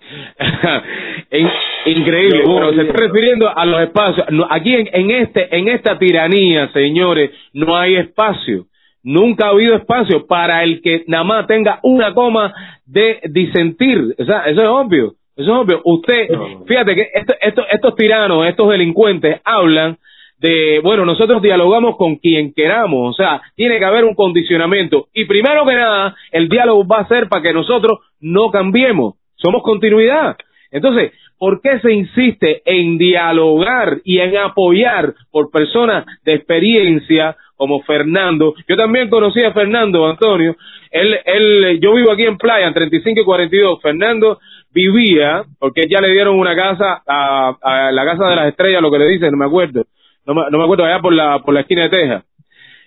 In- 1.30 1.50
increíble. 1.86 2.42
Bueno, 2.44 2.72
se 2.72 2.82
está 2.82 2.92
refiriendo 2.98 3.56
a 3.56 3.64
los 3.64 3.80
espacios. 3.82 4.26
No, 4.30 4.46
aquí 4.50 4.74
en, 4.74 4.88
en 4.92 5.10
este, 5.10 5.56
en 5.56 5.68
esta 5.68 5.98
tiranía, 5.98 6.68
señores, 6.72 7.30
no 7.52 7.76
hay 7.76 7.96
espacio. 7.96 8.66
Nunca 9.02 9.46
ha 9.46 9.50
habido 9.50 9.76
espacio 9.76 10.26
para 10.26 10.62
el 10.62 10.82
que 10.82 11.04
nada 11.06 11.24
más 11.24 11.46
tenga 11.46 11.78
una 11.82 12.12
coma 12.12 12.52
de 12.84 13.20
disentir. 13.30 14.14
O 14.18 14.24
sea, 14.24 14.40
eso 14.46 14.60
es 14.62 14.68
obvio. 14.68 15.14
Eso 15.36 15.42
es 15.42 15.48
obvio. 15.48 15.80
Usted, 15.84 16.28
fíjate 16.66 16.94
que 16.94 17.08
esto- 17.14 17.34
esto- 17.40 17.66
estos 17.70 17.94
tiranos, 17.94 18.46
estos 18.46 18.68
delincuentes 18.68 19.40
hablan 19.44 19.96
de, 20.40 20.80
bueno, 20.82 21.04
nosotros 21.04 21.42
dialogamos 21.42 21.96
con 21.96 22.16
quien 22.16 22.54
queramos, 22.54 23.10
o 23.10 23.12
sea, 23.12 23.42
tiene 23.54 23.78
que 23.78 23.84
haber 23.84 24.04
un 24.04 24.14
condicionamiento. 24.14 25.08
Y 25.12 25.26
primero 25.26 25.66
que 25.66 25.74
nada, 25.74 26.16
el 26.32 26.48
diálogo 26.48 26.86
va 26.86 27.00
a 27.00 27.08
ser 27.08 27.28
para 27.28 27.42
que 27.42 27.52
nosotros 27.52 27.98
no 28.20 28.50
cambiemos, 28.50 29.16
somos 29.36 29.62
continuidad. 29.62 30.36
Entonces, 30.70 31.12
¿por 31.38 31.60
qué 31.60 31.78
se 31.80 31.92
insiste 31.92 32.62
en 32.64 32.96
dialogar 32.96 33.98
y 34.02 34.20
en 34.20 34.36
apoyar 34.38 35.14
por 35.30 35.50
personas 35.50 36.06
de 36.24 36.34
experiencia 36.34 37.36
como 37.56 37.82
Fernando? 37.82 38.54
Yo 38.66 38.76
también 38.76 39.10
conocí 39.10 39.42
a 39.42 39.52
Fernando, 39.52 40.06
Antonio. 40.08 40.56
Él, 40.90 41.18
él, 41.24 41.80
yo 41.82 41.94
vivo 41.94 42.12
aquí 42.12 42.24
en 42.24 42.38
Playa, 42.38 42.66
en 42.66 42.74
35 42.74 43.20
y 43.20 43.24
42. 43.24 43.82
Fernando 43.82 44.38
vivía, 44.72 45.42
porque 45.58 45.86
ya 45.86 46.00
le 46.00 46.12
dieron 46.12 46.38
una 46.38 46.56
casa, 46.56 47.02
a, 47.06 47.56
a 47.60 47.92
la 47.92 48.04
casa 48.06 48.28
de 48.28 48.36
las 48.36 48.48
estrellas, 48.48 48.80
lo 48.80 48.90
que 48.90 48.98
le 48.98 49.08
dicen, 49.08 49.32
no 49.32 49.36
me 49.36 49.44
acuerdo 49.44 49.84
no 50.26 50.34
me, 50.34 50.42
no 50.50 50.58
me 50.58 50.64
acuerdo, 50.64 50.84
allá 50.84 51.00
por 51.00 51.12
la, 51.12 51.38
por 51.40 51.54
la 51.54 51.60
esquina 51.60 51.82
de 51.84 51.88
Texas. 51.90 52.24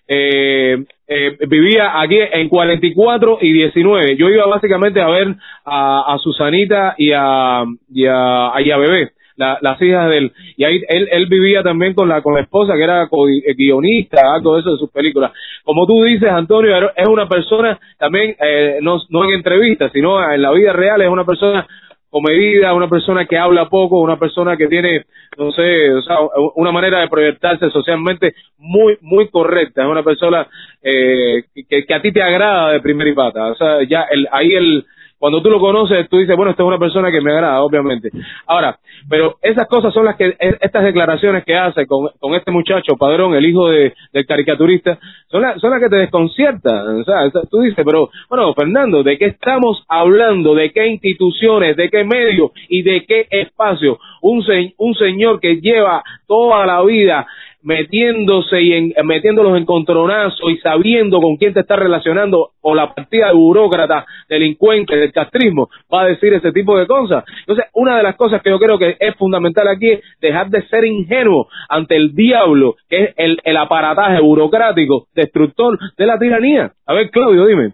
Eh, 0.08 0.84
eh, 1.08 1.38
vivía 1.48 2.00
aquí 2.02 2.18
en 2.20 2.50
44 2.50 3.38
y 3.42 3.54
19. 3.54 4.16
Yo 4.18 4.30
iba 4.30 4.46
básicamente 4.48 5.02
a 5.02 5.08
ver 5.08 5.36
a, 5.66 6.14
a 6.14 6.18
Susanita 6.20 6.96
y 6.98 7.12
a, 7.14 7.64
y 7.94 8.06
a, 8.06 8.52
y 8.60 8.72
a 8.72 8.78
Bebé, 8.78 9.12
la, 9.38 9.58
las 9.62 9.82
hijas 9.82 10.10
de 10.10 10.18
él. 10.18 10.32
Y 10.58 10.64
ahí 10.66 10.82
él, 10.90 11.08
él 11.12 11.26
vivía 11.28 11.64
también 11.64 11.94
con 11.94 12.10
la, 12.10 12.22
con 12.22 12.34
la 12.34 12.42
esposa 12.42 12.74
que 12.76 12.84
era 12.84 13.08
co- 13.08 13.28
guionista, 13.58 14.34
algo 14.36 14.56
de 14.56 14.62
eso 14.62 14.72
de 14.74 14.78
sus 14.78 14.92
películas. 14.92 15.32
Como 15.64 15.88
tú 15.88 16.04
dices, 16.04 16.30
Antonio, 16.30 16.92
es 16.96 17.08
una 17.08 17.28
persona 17.30 17.80
también, 17.98 18.36
eh, 18.40 18.80
no, 18.82 18.98
no 19.10 19.24
en 19.24 19.32
entrevistas, 19.36 19.92
sino 19.94 20.32
en 20.32 20.42
la 20.42 20.52
vida 20.52 20.74
real, 20.74 21.02
es 21.02 21.10
una 21.10 21.26
persona 21.26 21.66
comedida, 22.14 22.76
una 22.76 22.88
persona 22.88 23.26
que 23.26 23.40
habla 23.40 23.70
poco, 23.70 24.00
una 24.00 24.20
persona 24.20 24.56
que 24.56 24.68
tiene, 24.68 25.02
no 25.36 25.52
sé, 25.52 25.92
o 25.92 26.02
sea, 26.04 26.18
una 26.54 26.72
manera 26.72 27.00
de 27.00 27.08
proyectarse 27.08 27.72
socialmente 27.72 28.36
muy, 28.60 29.00
muy 29.02 29.30
correcta. 29.30 29.82
Es 29.82 29.90
una 29.90 30.04
persona 30.04 30.48
eh, 30.84 31.46
que, 31.68 31.86
que 31.86 31.94
a 31.94 32.04
ti 32.04 32.12
te 32.12 32.22
agrada 32.22 32.70
de 32.70 32.82
primera 32.82 33.10
y 33.10 33.16
pata. 33.16 33.48
O 33.48 33.56
sea, 33.56 33.82
ya 33.90 34.04
el, 34.12 34.28
ahí 34.32 34.54
el, 34.54 34.86
cuando 35.24 35.42
tú 35.42 35.50
lo 35.50 35.58
conoces, 35.62 36.10
tú 36.10 36.18
dices, 36.18 36.36
bueno, 36.36 36.52
esta 36.52 36.64
es 36.64 36.68
una 36.68 36.78
persona 36.78 37.10
que 37.10 37.22
me 37.22 37.32
agrada, 37.32 37.64
obviamente. 37.64 38.10
Ahora, 38.46 38.78
pero 39.10 39.38
esas 39.42 39.70
cosas 39.70 39.94
son 39.94 40.04
las 40.04 40.18
que, 40.18 40.36
es- 40.38 40.58
estas 40.60 40.84
declaraciones 40.84 41.46
que 41.46 41.56
hace 41.56 41.88
con, 41.88 42.10
con 42.20 42.34
este 42.36 42.52
muchacho, 42.52 42.98
Padrón, 42.98 43.34
el 43.34 43.46
hijo 43.46 43.70
de, 43.70 43.94
del 44.12 44.26
caricaturista, 44.26 45.00
son, 45.32 45.44
las 45.44 45.62
son 45.62 45.72
las 45.72 45.80
que 45.80 45.88
te 45.88 45.96
desconciertan. 45.96 47.00
O 47.00 47.04
sea, 47.06 47.20
tú 47.50 47.62
dices, 47.62 47.86
pero, 47.86 48.10
bueno, 48.30 48.54
Fernando, 48.54 49.02
¿de 49.02 49.18
qué 49.18 49.28
estamos 49.28 49.86
hablando? 49.88 50.56
¿De 50.56 50.72
qué 50.74 50.88
instituciones? 50.88 51.78
¿De 51.78 51.90
qué 51.90 52.04
medios? 52.04 52.52
¿Y 52.68 52.82
de 52.82 53.06
qué 53.06 53.26
espacio? 53.32 54.00
Un, 54.22 54.44
se- 54.44 54.74
un 54.78 54.94
señor 54.94 55.40
que 55.40 55.62
lleva 55.62 56.04
toda 56.28 56.66
la 56.66 56.84
vida 56.84 57.26
metiéndose 57.64 58.62
y 58.62 58.74
en, 58.74 58.94
metiendo 59.06 59.42
los 59.44 59.58
encontronazos 59.60 60.52
y 60.52 60.58
sabiendo 60.58 61.20
con 61.20 61.38
quién 61.38 61.54
te 61.54 61.62
está 61.62 61.76
relacionando 61.76 62.52
o 62.62 62.76
la 62.76 62.94
partida 62.94 63.28
de 63.28 63.34
burócrata, 63.34 64.06
delincuente, 64.30 64.96
del 64.96 65.12
castrismo, 65.12 65.70
va 65.92 66.02
a 66.02 66.08
decir 66.08 66.34
ese 66.34 66.52
tipo 66.52 66.78
de 66.78 66.86
cosas. 66.86 67.24
Entonces, 67.40 67.66
una 67.74 67.98
de 67.98 68.04
las 68.04 68.16
cosas 68.16 68.42
que 68.42 68.50
yo 68.50 68.60
creo 68.60 68.78
que 68.78 68.98
es 69.00 69.16
fundamental 69.16 69.68
aquí 69.68 69.90
es 69.90 70.02
dejar 70.22 70.50
de 70.50 70.62
ser 70.68 70.86
ingenuo 70.86 71.48
ante 71.70 71.96
el 71.96 72.14
diablo, 72.14 72.76
que 72.90 73.04
es 73.04 73.14
el, 73.18 73.40
el 73.44 73.58
aparataje 73.58 74.22
burocrático, 74.22 75.08
destructor 75.16 75.80
de 75.98 76.06
la 76.06 76.20
tiranía. 76.20 76.72
A 76.86 76.94
ver, 76.94 77.10
Claudio, 77.10 77.46
dime. 77.46 77.72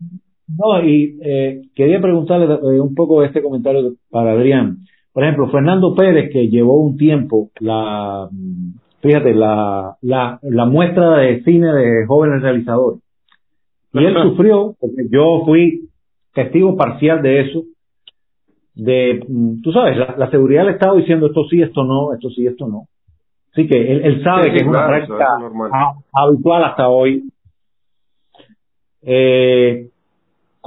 No, 0.57 0.83
y 0.83 1.19
eh, 1.23 1.61
quería 1.75 2.01
preguntarle 2.01 2.45
eh, 2.45 2.79
un 2.79 2.95
poco 2.95 3.23
este 3.23 3.41
comentario 3.41 3.93
para 4.09 4.31
Adrián. 4.31 4.77
Por 5.13 5.23
ejemplo, 5.23 5.49
Fernando 5.49 5.93
Pérez, 5.95 6.31
que 6.31 6.47
llevó 6.47 6.81
un 6.81 6.97
tiempo 6.97 7.49
la, 7.59 8.29
fíjate, 9.01 9.33
la, 9.33 9.95
la, 10.01 10.39
la 10.41 10.65
muestra 10.65 11.17
de 11.17 11.43
cine 11.43 11.73
de 11.73 12.05
jóvenes 12.05 12.41
realizadores. 12.41 13.01
Y 13.93 14.05
él 14.05 14.15
sufrió, 14.23 14.75
porque 14.79 15.07
yo 15.09 15.43
fui 15.45 15.89
testigo 16.33 16.75
parcial 16.75 17.21
de 17.21 17.41
eso, 17.41 17.63
de, 18.75 19.23
mm, 19.27 19.61
tú 19.61 19.71
sabes, 19.71 19.97
la, 19.97 20.15
la 20.17 20.29
seguridad 20.29 20.65
del 20.65 20.75
Estado 20.75 20.95
diciendo 20.95 21.27
esto 21.27 21.43
sí, 21.49 21.61
esto 21.61 21.83
no, 21.83 22.13
esto 22.13 22.29
sí, 22.29 22.45
esto 22.45 22.67
no. 22.67 22.83
Así 23.51 23.67
que 23.67 23.91
él, 23.91 24.01
él 24.05 24.23
sabe 24.23 24.45
Sí, 24.45 24.51
que 24.51 24.57
es 24.57 24.63
una 24.63 24.85
claro, 24.85 25.05
práctica 25.07 25.25
es 25.41 25.95
habitual 26.13 26.63
hasta 26.63 26.87
hoy. 26.87 27.23
Eh, 29.01 29.89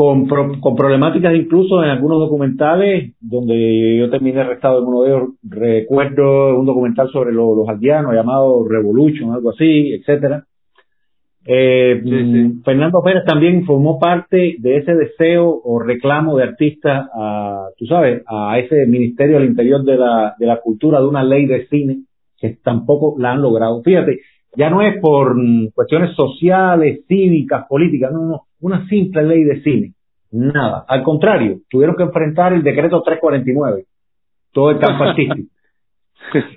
con, 0.05 0.27
pro- 0.27 0.61
con 0.61 0.75
problemáticas 0.77 1.35
incluso 1.35 1.83
en 1.83 1.91
algunos 1.91 2.19
documentales 2.19 3.15
donde 3.21 3.99
yo 3.99 4.11
terminé 4.11 4.41
arrestado 4.41 4.81
en 4.81 4.85
uno 4.89 5.03
de 5.03 5.11
ellos. 5.11 5.29
Recuerdo 5.43 6.59
un 6.59 6.67
documental 6.67 7.09
sobre 7.11 7.33
lo- 7.33 7.55
los 7.55 7.69
aldeanos 7.69 8.15
llamado 8.15 8.67
Revolution 8.69 9.33
algo 9.33 9.51
así 9.51 9.93
etcétera. 9.95 10.45
Eh, 11.45 12.01
Sí, 12.05 12.09
sí. 12.11 12.15
mm, 12.15 12.63
Fernando 12.63 13.03
Pérez 13.03 13.25
también 13.25 13.65
formó 13.65 13.99
parte 13.99 14.55
de 14.61 14.77
ese 14.77 14.95
deseo 14.95 15.61
o 15.65 15.81
reclamo 15.81 16.37
de 16.37 16.45
artistas 16.45 17.09
a 17.15 17.67
tú 17.77 17.87
sabes 17.87 18.23
a 18.29 18.59
ese 18.61 18.87
ministerio 18.87 19.39
del 19.39 19.49
interior 19.49 19.83
de 19.83 19.97
la, 19.97 20.35
de 20.39 20.47
la 20.47 20.61
cultura 20.61 21.01
de 21.01 21.07
una 21.09 21.25
ley 21.25 21.47
de 21.47 21.67
cine 21.67 22.03
que 22.39 22.57
tampoco 22.63 23.17
la 23.19 23.33
han 23.33 23.43
logrado. 23.43 23.83
Fíjate 23.83 24.21
ya 24.57 24.69
no 24.71 24.83
es 24.83 25.01
por 25.01 25.35
mm, 25.35 25.71
cuestiones 25.75 26.15
sociales, 26.15 27.01
cívicas, 27.09 27.65
políticas, 27.69 28.13
no, 28.13 28.21
no, 28.27 28.41
una 28.63 28.87
simple 28.89 29.23
ley 29.25 29.45
de 29.45 29.61
cine. 29.63 29.93
Nada. 30.33 30.85
Al 30.89 31.03
contrario, 31.03 31.59
tuvieron 31.69 31.95
que 31.97 32.05
enfrentar 32.05 32.55
el 32.55 32.63
decreto 32.63 33.03
349, 33.03 33.85
todo 34.53 34.71
el 34.71 34.79
campo 34.79 35.05
artístico. 35.05 35.49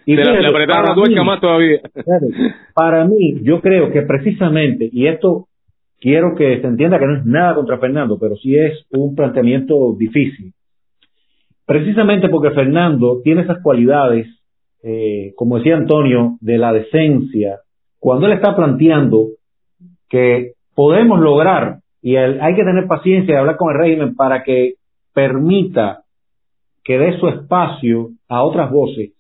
Y 0.05 0.15
Te 0.15 0.23
la, 0.23 0.31
fíjate, 0.31 0.41
le 0.43 0.47
apretaron 0.47 0.83
para 0.85 0.89
la 0.89 0.95
tuerca 0.95 1.21
mí- 1.21 1.27
más 1.27 1.41
todavía. 1.41 1.79
Fíjate, 1.93 2.27
Para 2.73 3.03
mí, 3.05 3.39
yo 3.41 3.59
creo 3.61 3.91
que 3.91 4.03
precisamente, 4.03 4.87
y 4.91 5.07
esto 5.07 5.47
quiero 5.99 6.35
que 6.35 6.61
se 6.61 6.67
entienda 6.67 6.99
que 6.99 7.05
no 7.07 7.17
es 7.17 7.25
nada 7.25 7.55
contra 7.55 7.79
Fernando, 7.79 8.17
pero 8.19 8.35
sí 8.37 8.55
es 8.55 8.85
un 8.91 9.15
planteamiento 9.15 9.93
difícil. 9.97 10.53
Precisamente 11.65 12.29
porque 12.29 12.51
Fernando 12.51 13.21
tiene 13.23 13.41
esas 13.41 13.61
cualidades, 13.61 14.27
eh, 14.83 15.33
como 15.35 15.57
decía 15.57 15.75
Antonio, 15.77 16.37
de 16.41 16.57
la 16.59 16.71
decencia, 16.71 17.59
cuando 17.99 18.27
él 18.27 18.33
está 18.33 18.55
planteando 18.55 19.29
que 20.07 20.51
podemos 20.75 21.19
lograr, 21.19 21.79
y 22.05 22.17
el- 22.17 22.39
hay 22.39 22.53
que 22.53 22.63
tener 22.63 22.85
paciencia 22.85 23.33
de 23.33 23.39
hablar 23.39 23.57
con 23.57 23.73
el 23.73 23.79
régimen 23.79 24.15
para 24.15 24.43
que 24.43 24.75
permita 25.11 26.03
que 26.83 26.99
dé 26.99 27.17
su 27.17 27.27
espacio 27.27 28.09
a 28.29 28.43
otras 28.43 28.69
voces, 28.69 29.13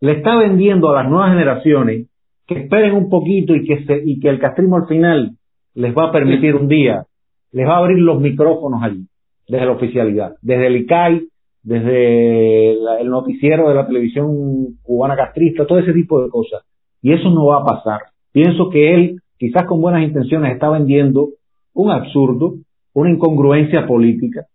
le 0.00 0.12
está 0.12 0.36
vendiendo 0.36 0.88
a 0.90 1.02
las 1.02 1.10
nuevas 1.10 1.30
generaciones 1.30 2.06
que 2.46 2.60
esperen 2.60 2.94
un 2.94 3.08
poquito 3.10 3.56
y 3.56 3.66
que, 3.66 3.84
se, 3.86 4.02
y 4.04 4.20
que 4.20 4.28
el 4.28 4.38
castrismo 4.38 4.76
al 4.76 4.86
final 4.86 5.32
les 5.74 5.96
va 5.96 6.04
a 6.04 6.12
permitir 6.12 6.54
un 6.54 6.68
día, 6.68 7.06
les 7.50 7.66
va 7.66 7.74
a 7.74 7.78
abrir 7.78 7.98
los 7.98 8.20
micrófonos 8.20 8.80
allí, 8.84 9.04
desde 9.48 9.66
la 9.66 9.72
oficialidad, 9.72 10.36
desde 10.42 10.66
el 10.68 10.76
ICAI, 10.76 11.26
desde 11.64 12.76
la- 12.84 13.00
el 13.00 13.08
noticiero 13.08 13.68
de 13.68 13.74
la 13.74 13.84
televisión 13.84 14.76
cubana 14.84 15.16
castrista, 15.16 15.66
todo 15.66 15.80
ese 15.80 15.92
tipo 15.92 16.22
de 16.22 16.30
cosas. 16.30 16.62
Y 17.02 17.12
eso 17.12 17.30
no 17.30 17.46
va 17.46 17.62
a 17.62 17.64
pasar. 17.64 18.00
Pienso 18.30 18.70
que 18.70 18.94
él, 18.94 19.16
quizás 19.36 19.66
con 19.66 19.80
buenas 19.80 20.04
intenciones, 20.04 20.52
está 20.52 20.70
vendiendo 20.70 21.30
un 21.76 21.90
absurdo, 21.90 22.54
una 22.94 23.10
incongruencia 23.10 23.86
política, 23.86 24.46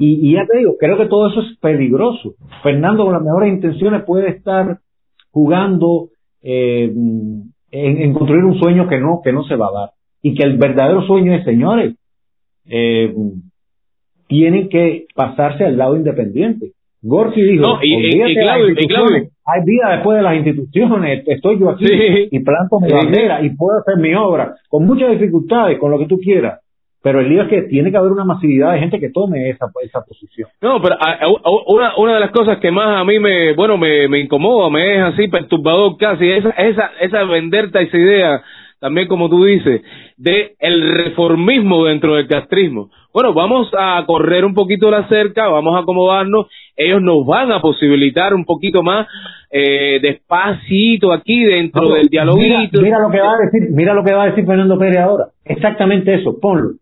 y, 0.00 0.28
y 0.28 0.32
ya 0.32 0.46
te 0.46 0.58
digo, 0.58 0.76
creo 0.78 0.96
que 0.96 1.06
todo 1.06 1.28
eso 1.28 1.42
es 1.42 1.58
peligroso. 1.58 2.34
Fernando, 2.62 3.04
con 3.04 3.12
las 3.12 3.22
mejores 3.22 3.52
intenciones, 3.52 4.02
puede 4.04 4.30
estar 4.30 4.78
jugando 5.30 6.08
eh, 6.42 6.90
en, 7.70 8.02
en 8.02 8.12
construir 8.14 8.44
un 8.44 8.58
sueño 8.58 8.88
que 8.88 8.98
no, 8.98 9.20
que 9.22 9.32
no 9.32 9.44
se 9.44 9.56
va 9.56 9.66
a 9.68 9.72
dar. 9.80 9.90
Y 10.22 10.34
que 10.34 10.42
el 10.44 10.56
verdadero 10.56 11.02
sueño 11.06 11.34
es, 11.34 11.44
señores, 11.44 11.96
eh, 12.66 13.14
tienen 14.26 14.68
que 14.68 15.06
pasarse 15.14 15.64
al 15.64 15.76
lado 15.76 15.96
independiente. 15.96 16.72
Gorsi 17.02 17.40
dijo, 17.42 17.62
No, 17.62 17.78
y- 17.82 17.92
y- 17.92 17.94
"Olvídate 17.96 18.32
y. 19.22 19.28
hay 19.50 19.64
vida 19.64 19.90
después 19.96 20.16
de 20.18 20.22
las 20.22 20.34
instituciones, 20.36 21.22
estoy 21.26 21.58
yo 21.58 21.70
aquí 21.70 21.86
Sí. 21.86 22.28
y 22.30 22.40
planto 22.40 22.78
mi 22.80 22.88
Sí. 22.88 22.94
bandera 22.94 23.40
y 23.42 23.50
puedo 23.56 23.78
hacer 23.80 23.96
mi 23.96 24.14
obra, 24.14 24.54
con 24.68 24.84
muchas 24.86 25.10
dificultades, 25.10 25.78
con 25.78 25.90
lo 25.90 25.98
que 25.98 26.06
tú 26.06 26.18
quieras. 26.18 26.60
Pero 27.02 27.20
el 27.20 27.28
lío 27.28 27.42
es 27.42 27.48
que 27.48 27.62
tiene 27.62 27.90
que 27.92 27.96
haber 27.96 28.10
una 28.10 28.24
masividad 28.24 28.72
de 28.72 28.80
gente 28.80 28.98
que 28.98 29.10
tome 29.10 29.48
esa, 29.50 29.66
esa 29.84 30.00
posición. 30.04 30.48
No, 30.60 30.82
pero 30.82 30.96
a- 31.00 31.12
a- 31.24 31.62
una, 31.68 31.96
una 31.96 32.14
de 32.14 32.20
las 32.20 32.30
cosas 32.32 32.58
que 32.58 32.72
más 32.72 33.00
a 33.00 33.04
mí 33.04 33.18
me, 33.20 33.54
bueno, 33.54 33.78
me, 33.78 34.08
me 34.08 34.18
incomoda, 34.18 34.68
me 34.68 34.96
es 34.96 35.02
así 35.04 35.28
perturbador 35.28 35.96
casi, 35.96 36.28
esa, 36.28 36.50
esa, 36.50 36.90
esa 37.00 37.22
venderte 37.24 37.80
esa 37.82 37.96
idea, 37.96 38.42
también 38.80 39.08
como 39.08 39.28
tú 39.28 39.44
dices, 39.44 39.82
de 40.16 40.54
el 40.58 40.90
reformismo 40.94 41.84
dentro 41.84 42.14
del 42.16 42.28
castrismo. 42.28 42.90
Bueno, 43.12 43.32
vamos 43.34 43.68
a 43.76 44.02
correr 44.06 44.44
un 44.44 44.54
poquito 44.54 44.90
la 44.90 45.08
cerca, 45.08 45.48
vamos 45.48 45.74
a 45.74 45.80
acomodarnos, 45.80 46.46
ellos 46.76 47.02
nos 47.02 47.26
van 47.26 47.50
a 47.50 47.60
posibilitar 47.60 48.34
un 48.34 48.44
poquito 48.44 48.82
más 48.82 49.06
eh, 49.50 49.98
despacito 50.00 51.12
aquí 51.12 51.42
dentro 51.44 51.88
del 51.94 52.08
mira, 52.10 52.24
dialoguito. 52.24 52.80
mira 52.82 52.98
lo 53.00 53.10
que 53.10 53.20
va 53.20 53.32
a 53.32 53.36
decir, 53.38 53.68
mira 53.70 53.94
lo 53.94 54.04
que 54.04 54.12
va 54.12 54.22
a 54.22 54.26
decir 54.26 54.46
Fernando 54.46 54.78
Pérez 54.78 54.98
ahora. 54.98 55.24
Exactamente 55.44 56.14
eso, 56.14 56.38
ponlo. 56.40 56.72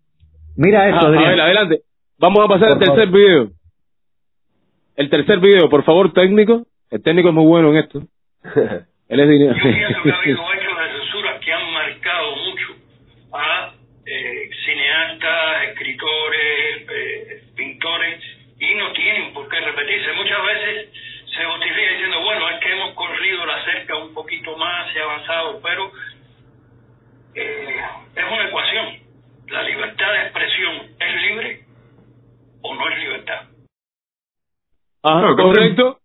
Mira 0.56 0.88
esto, 0.88 1.00
Ah, 1.00 1.04
a 1.04 1.08
Adrián. 1.08 1.30
ver, 1.30 1.40
adelante. 1.40 1.80
Vamos 2.18 2.44
a 2.44 2.48
pasar 2.48 2.68
al 2.72 2.78
Por 2.78 2.86
tercer 2.86 3.08
video. 3.08 3.48
El 4.96 5.10
tercer 5.10 5.38
video, 5.40 5.68
por 5.68 5.84
favor, 5.84 6.12
técnico. 6.12 6.66
El 6.90 7.02
técnico 7.02 7.28
es 7.28 7.34
muy 7.34 7.46
bueno 7.46 7.70
en 7.70 7.76
esto. 7.76 8.00
Él 9.08 9.20
es 9.20 9.28
dinero. 9.28 9.54
Yo 9.54 9.62
pienso 9.62 10.02
que 10.02 10.10
ha 10.10 10.16
habido 10.18 10.38
hechos 10.54 10.78
de 10.78 10.98
censura 10.98 11.38
que 11.44 11.52
han 11.52 11.72
marcado 11.72 12.26
mucho 12.36 12.66
a 13.32 13.72
eh, 14.06 14.48
cineastas, 14.96 15.68
escritores, 15.70 16.86
eh, 16.90 17.42
pintores, 17.56 18.22
y 18.58 18.74
no 18.74 18.92
tienen 18.92 19.32
por 19.34 19.48
qué 19.48 19.60
repetirse. 19.60 20.12
Muchas 20.14 20.38
veces 20.44 20.88
se 21.36 21.44
justifica 21.44 21.90
diciendo, 21.92 22.22
bueno, 22.24 22.48
es 22.50 22.60
que 22.60 22.72
hemos 22.72 22.94
corrido 22.94 23.46
la 23.46 23.64
cerca 23.64 23.96
un 23.96 24.14
poquito 24.14 24.56
más, 24.56 24.92
se 24.92 25.00
ha 25.00 25.04
avanzado, 25.04 25.60
pero 25.62 25.90
eh, 27.34 27.76
es 28.16 28.24
una 28.32 28.48
ecuación. 28.48 28.86
La 29.48 29.62
libertad 29.62 30.12
de 30.12 30.22
expresión 30.22 30.74
es 30.98 31.22
libre 31.22 31.60
o 32.62 32.74
no 32.74 32.88
es 32.90 32.98
libertad. 32.98 33.42
Ah, 35.04 35.20
Claro, 35.20 35.36
correcto. 35.36 35.98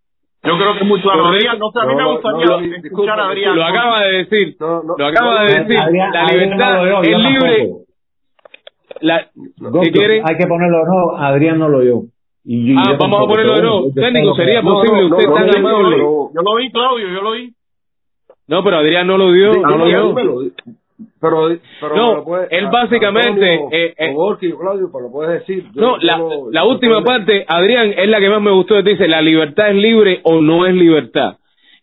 Yo 0.44 0.58
creo 0.58 0.74
que. 0.74 0.80
Correcto. 0.90 1.12
Adrián, 1.28 1.60
no 1.60 1.72
sé, 1.72 1.80
a 1.80 1.86
mí 1.86 1.94
No, 1.94 1.98
me 1.98 2.04
no, 2.04 2.12
gustaría 2.14 2.46
no, 2.46 2.76
escuchar 2.88 3.20
a 3.20 3.26
Adrián. 3.28 3.56
Lo 3.56 3.64
acaba 3.66 4.02
de 4.02 4.12
decir. 4.18 4.56
No, 4.60 4.84
no, 4.84 4.96
lo 4.98 5.06
acaba 5.08 5.40
no, 5.40 5.46
de 5.46 5.60
decir. 5.60 5.78
Adrián- 5.78 6.12
la 6.14 6.22
no 6.24 6.28
libertad 6.34 7.04
es 7.04 7.18
libre. 7.18 7.68
La, 9.02 9.28
Doctor, 9.58 9.84
¿Qué 9.84 9.92
quiere? 9.92 10.22
Hay 10.24 10.38
que 10.38 10.48
ponerlo 10.48 10.78
de 10.80 10.86
nuevo. 10.86 11.18
Adrián 11.18 11.60
no 11.60 11.70
lo 11.70 11.78
oyó. 11.80 12.02
Y 12.44 12.74
yo- 12.74 12.80
Ah, 12.80 12.92
yo 12.94 12.98
vamos 12.98 13.20
a 13.24 13.28
ponerlo 13.28 13.54
de 13.54 13.60
pero 13.62 13.70
nuevo. 13.72 13.92
Técnico, 13.94 14.36
sería 14.36 14.62
No, 14.62 14.74
posible 14.74 15.02
no, 15.02 15.08
usted 15.16 15.28
no, 15.28 15.34
tan 15.36 15.48
no, 15.48 15.58
amable. 15.70 15.98
no, 15.98 16.30
Yo 16.34 16.42
lo 16.42 16.56
vi, 16.56 16.72
Claudio, 16.72 17.08
yo 17.10 17.22
lo 17.22 17.32
vi. 17.32 17.54
No, 18.48 18.64
pero 18.64 18.78
Adrián 18.78 19.08
no 19.08 19.18
lo 19.18 19.32
dio. 19.32 19.54
Sí, 19.54 19.60
no 19.60 19.78
lo 19.78 19.86
dio. 19.86 20.14
Pero, 21.20 21.50
pero 21.80 21.96
No, 21.96 22.24
puede- 22.24 22.48
él 22.52 22.66
a- 22.66 22.70
básicamente, 22.70 23.54
Antonio, 23.54 23.70
eh, 23.72 23.94
eh, 23.98 24.14
Gorky, 24.14 24.52
Claudio, 24.54 24.90
pero 24.92 25.06
lo 25.06 25.12
puedes 25.12 25.40
decir. 25.40 25.66
Yo- 25.74 25.82
No, 25.82 26.00
yo 26.00 26.06
la, 26.06 26.20
la 26.52 26.66
última 26.66 27.04
parte, 27.04 27.46
Adrián, 27.48 27.94
es 27.98 28.08
la 28.10 28.20
que 28.20 28.30
más 28.30 28.42
me 28.42 28.52
gustó. 28.52 28.82
Dice, 28.82 29.08
la 29.08 29.22
libertad 29.22 29.70
es 29.70 29.76
libre 29.76 30.20
o 30.24 30.42
no 30.42 30.66
es 30.66 30.74
libertad. 30.76 31.38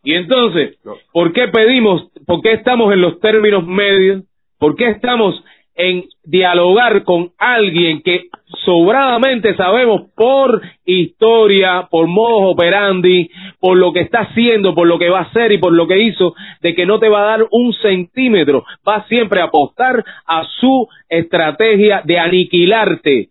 Y 0.05 0.15
entonces, 0.15 0.79
No. 0.85 0.95
¿por 1.13 1.33
qué 1.33 1.49
pedimos, 1.49 2.11
por 2.27 2.41
qué 2.43 2.53
estamos 2.53 2.93
en 2.93 3.01
los 3.01 3.19
términos 3.21 3.67
medios? 3.67 4.23
¿Por 4.59 4.75
qué 4.77 4.89
estamos 4.91 5.43
en 5.79 6.07
dialogar 6.25 7.05
con 7.05 7.31
alguien 7.39 8.03
que 8.03 8.25
sobradamente 8.65 9.55
sabemos 9.55 10.11
por 10.17 10.61
historia, 10.85 11.87
por 11.89 12.09
modus 12.09 12.53
operandi, 12.53 13.31
por 13.61 13.79
lo 13.79 13.93
que 13.93 14.01
está 14.01 14.23
haciendo, 14.23 14.75
por 14.75 14.89
lo 14.89 14.99
que 14.99 15.09
va 15.09 15.21
a 15.21 15.23
hacer 15.23 15.53
y 15.53 15.59
por 15.59 15.73
lo 15.73 15.87
que 15.87 16.03
hizo, 16.03 16.35
de 16.63 16.75
que 16.75 16.85
no 16.85 16.99
te 16.99 17.09
va 17.09 17.23
a 17.23 17.39
dar 17.39 17.47
un 17.53 17.73
centímetro, 17.75 18.65
va 18.87 19.07
siempre 19.09 19.41
a 19.41 19.45
apostar 19.45 20.05
a 20.27 20.45
su 20.61 20.89
estrategia 21.09 22.03
de 22.05 22.19
aniquilarte. 22.19 23.29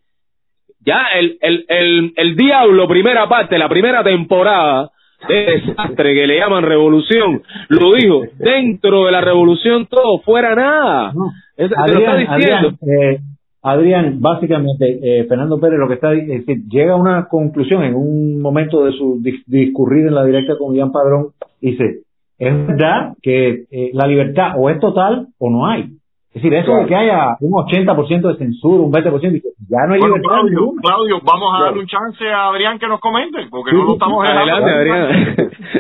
Ya 0.86 1.06
el, 1.16 1.38
el, 1.42 1.66
el, 1.68 2.14
el 2.16 2.36
diablo, 2.38 2.88
primera 2.88 3.28
parte, 3.28 3.58
la 3.58 3.68
primera 3.68 4.06
temporada 4.06 4.90
de 5.28 5.36
desastre 5.36 6.14
que 6.14 6.28
le 6.28 6.38
llaman 6.38 6.64
revolución, 6.64 7.44
lo 7.68 7.94
dijo, 7.94 8.24
dentro 8.38 9.06
de 9.06 9.12
la 9.12 9.20
revolución 9.20 9.88
todo, 9.88 10.20
fuera 10.20 10.56
nada. 10.56 11.12
No. 11.58 11.66
Está 11.66 11.82
Adrián. 11.84 12.28
Adrián, 12.28 12.78
eh, 12.82 13.20
Adrián, 13.64 14.22
básicamente, 14.22 15.00
eh, 15.02 15.26
Fernando 15.26 15.60
Pérez 15.60 15.80
lo 15.80 15.88
que 15.88 15.96
está 15.96 16.14
es 16.14 16.28
decir, 16.28 16.64
llega 16.70 16.94
a 16.94 16.98
una 16.98 17.28
conclusión 17.28 17.84
en 17.84 17.96
un 17.96 18.40
momento 18.42 18.86
de 18.86 18.92
su 18.94 19.20
dis- 19.22 19.44
discurrir 19.46 20.08
en 20.08 20.16
la 20.16 20.24
directa 20.24 20.54
con 20.58 20.74
Ian 20.76 20.92
Padrón, 20.92 21.30
dice, 21.60 22.02
es 22.38 22.68
verdad 22.68 23.14
que 23.22 23.66
eh, 23.72 23.90
la 23.94 24.06
libertad 24.08 24.52
o 24.58 24.70
es 24.70 24.80
total 24.80 25.28
o 25.40 25.50
no 25.50 25.66
hay. 25.68 25.90
Es 26.30 26.44
decir, 26.44 26.54
eso 26.54 26.68
Claro. 26.68 26.82
de 26.84 26.88
que 26.88 26.96
haya 26.96 27.36
un 27.42 27.52
80% 27.52 28.28
de 28.32 28.38
censura, 28.38 28.84
un 28.84 28.92
20%, 28.92 29.32
dice, 29.34 29.50
ya 29.68 29.88
no 29.88 29.94
hay 29.96 30.00
Bueno, 30.00 30.16
libertad 30.18 30.30
Claudio. 30.36 30.72
Claudio, 30.80 31.16
vamos 31.26 31.50
a 31.50 31.58
Claro. 31.58 31.66
darle 31.66 31.80
un 31.82 31.88
chance 31.88 32.24
a 32.30 32.50
Adrián 32.50 32.78
que 32.78 32.88
nos 32.88 33.00
comente, 33.00 33.40
porque 33.50 33.72
Sí, 33.72 33.76
no 33.78 33.84
lo 33.84 33.90
sí, 33.90 33.94
estamos 33.96 34.24
Adelante. 34.26 34.70
Adrián. 34.70 35.36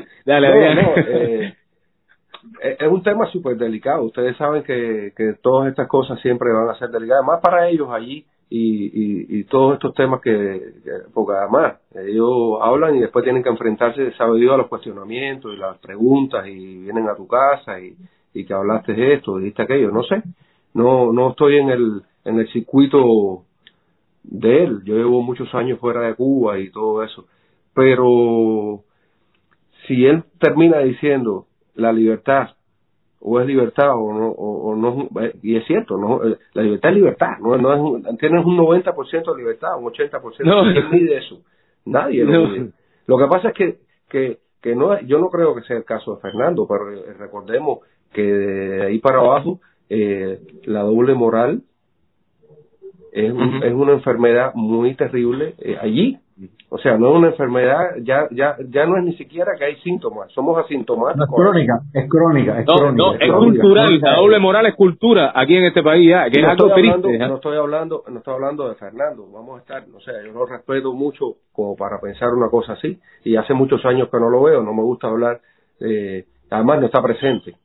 Dale, 0.25 0.47
No, 0.49 0.53
Adrián. 0.55 0.75
no, 0.77 0.91
eh, 0.97 1.53
es 2.61 2.87
un 2.89 3.03
tema 3.03 3.27
súper 3.31 3.57
delicado. 3.57 4.03
Ustedes 4.03 4.37
saben 4.37 4.63
que, 4.63 5.13
que 5.15 5.33
todas 5.41 5.69
estas 5.69 5.87
cosas 5.87 6.19
siempre 6.21 6.51
van 6.51 6.69
a 6.69 6.77
ser 6.77 6.89
delicadas, 6.89 7.25
más 7.25 7.41
para 7.41 7.67
ellos 7.69 7.89
allí 7.91 8.25
y, 8.49 8.85
y, 8.85 9.39
y 9.39 9.43
todos 9.45 9.73
estos 9.75 9.93
temas 9.93 10.21
que, 10.21 10.31
que- 10.83 10.91
porque 11.13 11.33
además 11.37 11.75
ellos 11.95 12.59
hablan 12.61 12.95
y 12.95 12.99
después 13.01 13.23
tienen 13.23 13.43
que 13.43 13.49
enfrentarse, 13.49 14.11
sabe 14.13 14.39
Dios, 14.39 14.53
a 14.53 14.57
los 14.57 14.67
cuestionamientos 14.67 15.53
y 15.53 15.57
las 15.57 15.77
preguntas 15.79 16.47
y 16.47 16.79
vienen 16.83 17.07
a 17.09 17.15
tu 17.15 17.27
casa 17.27 17.79
y, 17.79 17.95
y 18.33 18.45
que 18.45 18.53
hablaste 18.53 18.93
de 18.93 19.13
esto, 19.15 19.37
dijiste 19.37 19.63
aquello, 19.63 19.91
no 19.91 20.03
sé. 20.03 20.21
No, 20.73 21.11
no 21.11 21.31
estoy 21.31 21.57
en 21.57 21.69
el, 21.69 22.01
en 22.25 22.39
el 22.39 22.47
circuito 22.51 23.43
de 24.23 24.63
él. 24.63 24.81
Yo 24.85 24.95
llevo 24.95 25.21
muchos 25.21 25.53
años 25.55 25.79
fuera 25.79 26.01
de 26.01 26.15
Cuba 26.15 26.59
y 26.59 26.69
todo 26.71 27.03
eso. 27.03 27.25
Pero 27.73 28.83
si 29.87 30.05
él 30.05 30.23
termina 30.39 30.79
diciendo 30.79 31.46
la 31.77 31.91
libertad 31.93 32.49
o 33.19 33.39
es 33.39 33.47
libertad 33.47 33.91
o 33.95 34.13
no 34.13 34.27
o, 34.29 34.71
o 34.71 34.75
no 34.75 35.09
eh, 35.21 35.33
y 35.41 35.55
es 35.55 35.65
cierto 35.65 35.97
no 35.97 36.23
eh, 36.23 36.37
la 36.53 36.61
libertad 36.63 36.91
es 36.91 36.95
libertad 36.97 37.31
no, 37.41 37.57
no 37.57 37.97
es 37.97 38.17
tienes 38.19 38.45
un 38.45 38.57
90% 38.57 39.31
de 39.33 39.37
libertad 39.41 39.69
un 39.79 39.85
80% 39.91 40.21
No. 40.43 40.61
¿quién 40.73 40.89
mide 40.91 41.17
eso? 41.17 41.41
nadie 41.85 42.23
lo 42.23 42.31
No. 42.33 42.47
mide 42.49 42.71
lo 43.07 43.17
que 43.17 43.25
pasa 43.27 43.49
es 43.49 43.53
que 43.55 43.77
que 44.09 44.37
que 44.61 44.75
no 44.75 44.99
yo 45.01 45.17
no 45.19 45.29
creo 45.29 45.55
que 45.55 45.61
sea 45.61 45.77
el 45.77 45.83
caso 45.85 46.15
de 46.15 46.21
Fernando 46.21 46.67
pero 46.67 46.91
eh, 46.91 47.13
recordemos 47.17 47.79
que 48.13 48.23
de 48.23 48.83
ahí 48.85 48.99
para 48.99 49.19
abajo 49.19 49.59
eh, 49.89 50.39
la 50.65 50.81
doble 50.81 51.13
moral 51.15 51.61
es, 53.11 53.31
un- 53.31 53.63
es 53.63 53.73
una 53.73 53.93
enfermedad 53.93 54.51
muy 54.53 54.93
terrible 54.95 55.55
eh, 55.59 55.77
allí. 55.81 56.19
O 56.69 56.77
sea, 56.77 56.97
no 56.97 57.11
es 57.11 57.15
una 57.15 57.27
enfermedad, 57.29 57.91
ya, 58.03 58.27
ya, 58.31 58.57
ya 58.67 58.85
no 58.85 58.97
es 58.97 59.03
ni 59.05 59.15
siquiera 59.15 59.53
que 59.57 59.63
hay 59.63 59.75
síntomas, 59.77 60.29
somos 60.33 60.53
No, 60.53 60.59
es 60.59 60.65
asintomáticos. 60.65 61.29
crónica, 61.33 61.79
es 61.93 62.09
crónica, 62.09 62.59
es 62.59 62.67
No, 62.67 62.75
crónica. 62.75 62.91
no, 63.03 63.13
es 63.13 63.19
crónica, 63.19 63.37
cultural, 63.37 63.85
crónica. 63.85 64.11
la 64.11 64.17
doble 64.17 64.39
moral 64.39 64.65
es 64.65 64.75
cultura 64.75 65.31
aquí 65.33 65.55
en 65.55 65.63
este 65.63 65.81
país 65.81 66.09
ya, 66.09 66.29
que 66.29 66.39
es 66.39 66.45
no 66.45 66.51
algo 66.51 66.67
estoy 66.67 66.83
hablando, 66.83 67.07
triste. 67.07 67.23
¿eh? 67.23 67.27
no 67.29 67.35
estoy 67.35 67.57
hablando, 67.57 68.03
no 68.09 68.17
estoy 68.17 68.33
hablando 68.33 68.67
de 68.67 68.75
Fernando, 68.75 69.27
vamos 69.31 69.55
a 69.55 69.61
estar, 69.61 69.87
no 69.87 69.99
sé, 70.01 70.11
yo 70.25 70.33
lo 70.33 70.45
respeto 70.45 70.91
mucho 70.93 71.35
como 71.53 71.77
para 71.77 72.01
pensar 72.01 72.33
una 72.33 72.49
cosa 72.49 72.73
así, 72.73 72.99
y 73.23 73.37
hace 73.37 73.53
muchos 73.53 73.85
años 73.85 74.09
que 74.11 74.19
no 74.19 74.29
lo 74.29 74.43
veo, 74.43 74.61
no 74.61 74.73
me 74.73 74.83
gusta 74.83 75.07
hablar, 75.07 75.39
eh, 75.79 76.25
además 76.49 76.81
no 76.81 76.87
está 76.87 77.01
presente, 77.01 77.55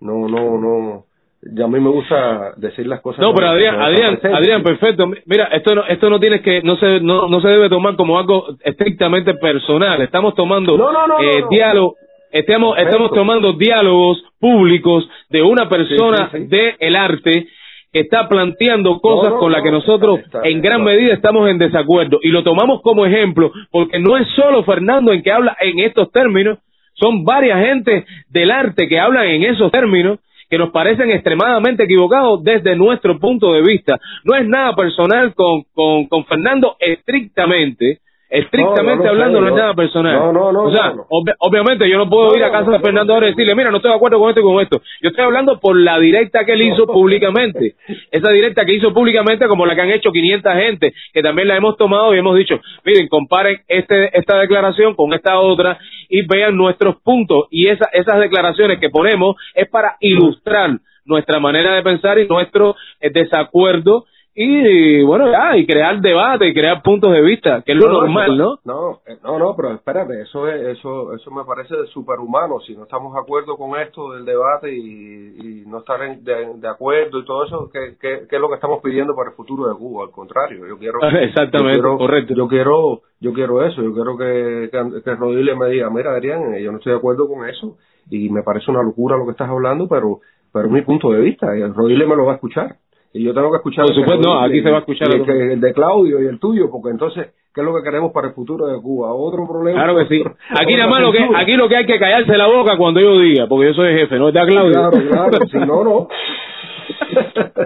no, 0.00 0.28
no, 0.28 0.58
no, 0.58 1.04
y 1.44 1.62
a 1.62 1.66
mí 1.66 1.78
me 1.80 1.90
gusta 1.90 2.52
decir 2.56 2.86
las 2.86 3.00
cosas. 3.00 3.20
No, 3.20 3.34
pero 3.34 3.48
Adrián, 3.48 3.80
Adrián, 3.80 4.18
Adrián, 4.32 4.62
perfecto. 4.62 5.06
Mira, 5.26 5.44
esto 5.52 5.74
no, 5.74 5.84
esto 5.86 6.08
no 6.10 6.18
tienes 6.20 6.40
que, 6.42 6.62
no 6.62 6.76
se, 6.76 7.00
no, 7.00 7.28
no 7.28 7.40
se 7.40 7.48
debe 7.48 7.68
tomar 7.68 7.96
como 7.96 8.18
algo 8.18 8.46
estrictamente 8.64 9.34
personal. 9.34 10.00
Estamos 10.02 10.34
tomando 10.34 10.76
No, 10.78 10.92
no, 10.92 11.06
no, 11.06 11.20
eh, 11.20 11.44
diálogo, 11.50 11.96
estamos, 12.32 12.74
Perfecto. 12.74 12.90
estamos 12.96 13.14
tomando 13.14 13.52
diálogos 13.54 14.22
públicos 14.40 15.08
de 15.30 15.42
una 15.42 15.68
persona 15.68 16.30
Sí, 16.32 16.38
sí, 16.38 16.44
sí. 16.44 16.48
de 16.48 16.76
el 16.80 16.96
arte 16.96 17.46
que 17.92 18.00
está 18.00 18.28
planteando 18.28 18.98
cosas 19.00 19.34
con 19.34 19.52
las 19.52 19.62
que 19.62 19.70
nosotros 19.70 20.18
está- 20.20 20.38
está- 20.38 20.48
en 20.48 20.60
gran 20.62 20.80
está- 20.80 20.90
medida 20.90 21.14
estamos 21.14 21.48
en 21.48 21.58
desacuerdo 21.58 22.18
y 22.22 22.28
lo 22.30 22.42
tomamos 22.42 22.80
como 22.82 23.06
ejemplo 23.06 23.52
porque 23.70 24.00
no 24.00 24.16
es 24.16 24.26
solo 24.34 24.64
Fernando 24.64 25.12
en 25.12 25.22
que 25.22 25.30
habla 25.30 25.56
en 25.60 25.78
estos 25.78 26.10
términos, 26.10 26.58
son 26.94 27.24
varias 27.24 27.60
gente 27.64 28.04
del 28.30 28.50
arte 28.50 28.88
que 28.88 28.98
hablan 28.98 29.26
en 29.26 29.44
esos 29.44 29.70
términos 29.70 30.18
que 30.54 30.58
nos 30.58 30.70
parecen 30.70 31.10
extremadamente 31.10 31.82
equivocados 31.82 32.44
desde 32.44 32.76
nuestro 32.76 33.18
punto 33.18 33.52
de 33.54 33.60
vista. 33.60 33.98
No 34.22 34.36
es 34.36 34.46
nada 34.46 34.72
personal 34.76 35.34
con, 35.34 35.64
con, 35.74 36.24
Fernando 36.26 36.76
estrictamente, 36.78 37.98
estrictamente 38.34 38.96
No, 38.96 38.96
no 38.96 39.04
lo 39.04 39.10
hablando 39.10 39.40
no 39.40 39.48
es 39.48 39.54
nada 39.54 39.74
personal. 39.74 40.14
No, 40.16 40.32
no, 40.32 40.52
no, 40.52 40.62
O 40.64 40.72
sea, 40.72 40.92
obviamente 41.38 41.88
yo 41.88 41.96
no 41.98 42.10
puedo 42.10 42.36
ir 42.36 42.42
a 42.42 42.50
casa 42.50 42.72
de 42.72 42.80
Fernando 42.80 43.14
ahora 43.14 43.28
y 43.28 43.30
decirle, 43.30 43.54
mira, 43.54 43.70
no 43.70 43.76
estoy 43.76 43.92
de 43.92 43.96
acuerdo 43.96 44.18
con 44.18 44.28
esto 44.28 44.40
y 44.40 44.44
con 44.44 44.60
esto. 44.60 44.82
Yo 45.00 45.10
estoy 45.10 45.24
hablando 45.24 45.60
por 45.60 45.76
la 45.76 45.98
directa 46.00 46.44
que 46.44 46.52
él 46.52 46.62
hizo 46.62 46.86
públicamente. 46.92 47.76
Esa 48.10 48.30
directa 48.30 48.64
que 48.64 48.74
hizo 48.74 48.92
públicamente 48.92 49.46
como 49.46 49.66
la 49.66 49.76
que 49.76 49.82
han 49.82 49.92
hecho 49.92 50.10
500 50.10 50.52
gente, 50.54 50.94
que 51.12 51.22
también 51.22 51.48
la 51.48 51.56
hemos 51.56 51.76
tomado 51.76 52.14
y 52.14 52.18
hemos 52.18 52.36
dicho, 52.36 52.60
miren, 52.84 53.08
comparen 53.08 53.58
este, 53.68 54.16
esta 54.18 54.36
declaración 54.38 54.94
con 54.94 55.12
esta 55.14 55.38
otra 55.38 55.78
y 56.08 56.26
vean 56.26 56.56
nuestros 56.56 56.96
puntos. 57.02 57.46
Y 57.50 57.68
esa, 57.68 57.88
esas 57.92 58.18
declaraciones 58.18 58.80
que 58.80 58.90
ponemos 58.90 59.36
es 59.54 59.68
para 59.68 59.96
ilustrar 60.00 60.78
nuestra 61.04 61.38
manera 61.38 61.74
de 61.74 61.82
pensar 61.82 62.18
y 62.18 62.26
nuestro 62.26 62.76
eh, 63.00 63.10
desacuerdo 63.10 64.06
y, 64.36 65.02
bueno, 65.04 65.30
ya, 65.30 65.56
y 65.56 65.64
crear 65.64 66.00
debate 66.00 66.48
y 66.48 66.54
crear 66.54 66.82
puntos 66.82 67.12
de 67.12 67.22
vista, 67.22 67.62
que 67.62 67.72
es 67.72 67.78
lo 67.78 67.86
No, 67.86 67.92
no, 67.92 68.00
normal, 68.00 68.36
¿no? 68.36 68.58
No, 68.64 69.00
eh, 69.06 69.16
no, 69.22 69.38
no, 69.38 69.54
pero 69.56 69.72
espérate, 69.74 70.22
eso 70.22 70.48
es, 70.48 70.76
eso, 70.78 71.14
eso 71.14 71.30
me 71.30 71.44
parece 71.44 71.74
superhumano. 71.92 72.58
Si 72.60 72.74
no 72.76 72.82
estamos 72.82 73.14
de 73.14 73.20
acuerdo 73.20 73.56
con 73.56 73.78
esto 73.80 74.12
del 74.12 74.24
debate 74.24 74.74
y, 74.74 75.36
y 75.38 75.64
no 75.66 75.78
estar 75.78 76.02
en- 76.02 76.24
de, 76.24 76.54
de 76.56 76.68
acuerdo 76.68 77.18
y 77.20 77.24
todo 77.24 77.44
eso, 77.44 77.70
¿qué, 77.72 77.96
qué, 78.00 78.26
qué 78.28 78.36
es 78.36 78.40
lo 78.42 78.48
que 78.48 78.56
estamos 78.56 78.80
pidiendo 78.82 79.14
para 79.14 79.30
el 79.30 79.36
futuro 79.36 79.68
de 79.68 79.76
Cuba? 79.76 80.04
Al 80.04 80.10
contrario, 80.10 80.66
yo 80.66 80.78
quiero, 80.78 80.98
Exactamente, 81.02 81.76
yo 81.76 81.82
quiero, 81.82 81.98
correcto. 81.98 82.34
Yo 82.34 82.48
quiero, 82.48 83.02
yo 83.20 83.32
quiero 83.32 83.64
eso, 83.64 83.82
yo 83.82 83.92
quiero 83.94 84.16
que, 84.16 84.68
que, 84.72 85.02
que 85.02 85.14
Rodríguez 85.14 85.56
me 85.56 85.68
diga, 85.68 85.90
mira 85.90 86.10
Adrián, 86.12 86.54
eh, 86.54 86.62
yo 86.62 86.72
no 86.72 86.78
estoy 86.78 86.92
de 86.92 86.98
acuerdo 86.98 87.28
con 87.28 87.48
eso 87.48 87.76
y 88.10 88.28
me 88.30 88.42
parece 88.42 88.70
una 88.70 88.82
locura 88.82 89.16
lo 89.16 89.24
que 89.26 89.30
estás 89.30 89.48
hablando, 89.48 89.86
pero, 89.88 90.20
pero 90.52 90.66
es 90.66 90.72
mi 90.72 90.82
punto 90.82 91.10
de 91.10 91.20
vista, 91.20 91.56
y 91.56 91.62
el 91.62 91.72
Rodríguez 91.74 92.06
me 92.08 92.16
lo 92.16 92.26
va 92.26 92.32
a 92.32 92.34
escuchar. 92.34 92.76
Y 93.14 93.22
yo 93.22 93.32
tengo 93.32 93.50
que 93.52 93.58
escuchar 93.58 93.86
Por 93.86 93.94
el 93.94 93.96
de 93.96 94.02
supuesto, 94.02 94.28
no, 94.28 94.40
aquí 94.40 94.60
se 94.60 94.70
va 94.70 94.78
a 94.78 94.80
escuchar 94.80 95.08
el 95.14 95.22
el, 95.22 95.50
el 95.52 95.60
de 95.60 95.72
Claudio 95.72 96.20
y 96.20 96.26
el 96.26 96.40
tuyo, 96.40 96.68
porque 96.68 96.90
entonces 96.90 97.28
qué 97.54 97.60
es 97.60 97.64
lo 97.64 97.72
que 97.76 97.84
queremos 97.84 98.10
para 98.10 98.28
el 98.28 98.34
futuro 98.34 98.66
de 98.66 98.82
Cuba. 98.82 99.14
Otro 99.14 99.46
problema. 99.46 99.84
Claro 99.84 99.96
que 99.98 100.06
sí. 100.06 100.24
Aquí 100.50 100.74
nada 100.74 100.90
más 100.90 101.00
lo 101.00 101.12
que, 101.12 101.24
aquí 101.36 101.52
lo 101.52 101.68
que 101.68 101.76
hay 101.76 101.86
que 101.86 101.98
callarse 102.00 102.36
la 102.36 102.48
boca 102.48 102.76
cuando 102.76 103.00
yo 103.00 103.16
diga, 103.20 103.46
porque 103.46 103.68
yo 103.68 103.74
soy 103.74 103.92
el 103.92 103.98
jefe, 104.00 104.18
¿no? 104.18 104.28
¿Está 104.28 104.44
Claudio? 104.44 104.72
Claro, 104.72 105.08
claro, 105.08 105.38
si 105.48 105.58
no, 105.58 105.84
no. 105.84 106.08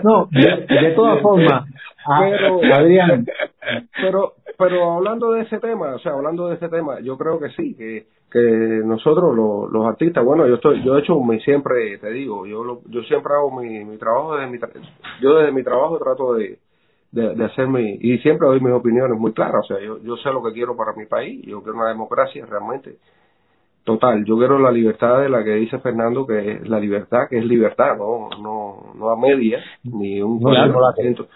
No, 0.05 0.29
de, 0.31 0.67
de 0.67 0.91
todas 0.93 1.21
formas, 1.21 1.65
Adrián, 2.05 3.27
pero 4.01 4.35
pero 4.59 4.93
hablando 4.97 5.33
de 5.33 5.43
ese 5.43 5.59
tema 5.61 5.95
o 5.95 5.99
sea 6.01 6.13
hablando 6.13 6.49
de 6.49 6.57
ese 6.57 6.69
tema 6.69 7.01
yo 7.01 7.17
creo 7.17 7.39
que 7.39 7.51
sí 7.51 7.75
que 7.77 8.07
que 8.31 8.41
nosotros 8.85 9.35
los, 9.35 9.71
los 9.73 9.87
artistas 9.87 10.25
bueno 10.25 10.47
yo 10.47 10.57
estoy 10.57 10.83
yo 10.85 10.97
he 10.97 11.01
hecho 11.01 11.19
mi 11.21 11.41
siempre 11.41 11.97
te 11.99 12.11
digo 12.11 12.47
yo 12.47 12.65
lo- 12.65 12.83
yo 12.89 13.03
siempre 13.03 13.33
hago 13.35 13.51
mi, 13.61 13.85
mi 13.85 13.97
trabajo 13.99 14.37
desde 14.37 14.51
mi 14.51 14.59
tra- 14.59 14.73
yo 15.23 15.35
desde 15.37 15.53
mi 15.53 15.63
trabajo 15.63 15.99
trato 15.99 16.35
de, 16.35 16.59
de 17.13 17.35
de 17.35 17.45
hacer 17.45 17.69
mi 17.69 17.97
y 18.01 18.19
siempre 18.19 18.49
doy 18.49 18.61
mis 18.61 18.73
opiniones 18.75 19.19
muy 19.19 19.33
claras 19.33 19.65
o 19.65 19.69
sea 19.69 19.81
yo 19.81 19.99
yo 20.03 20.17
sé 20.19 20.31
lo 20.31 20.43
que 20.43 20.53
quiero 20.53 20.77
para 20.77 20.93
mi 20.95 21.07
país 21.07 21.41
yo 21.47 21.63
quiero 21.63 21.79
una 21.79 21.89
democracia 21.89 22.45
realmente 22.47 22.99
total 23.89 24.25
yo 24.25 24.37
quiero 24.39 24.59
la 24.59 24.71
libertad 24.71 25.21
de 25.23 25.29
la 25.29 25.43
que 25.43 25.55
dice 25.55 25.79
Fernando 25.81 26.27
que 26.27 26.39
es 26.53 26.69
la 26.69 26.79
libertad 26.79 27.27
que 27.29 27.39
es 27.39 27.45
libertad 27.45 27.97
no 27.97 28.29
no 28.41 28.93
no 28.95 29.11
a 29.11 29.17
media 29.17 29.59
ni 29.85 30.21
un 30.23 30.39
claro. 30.41 30.79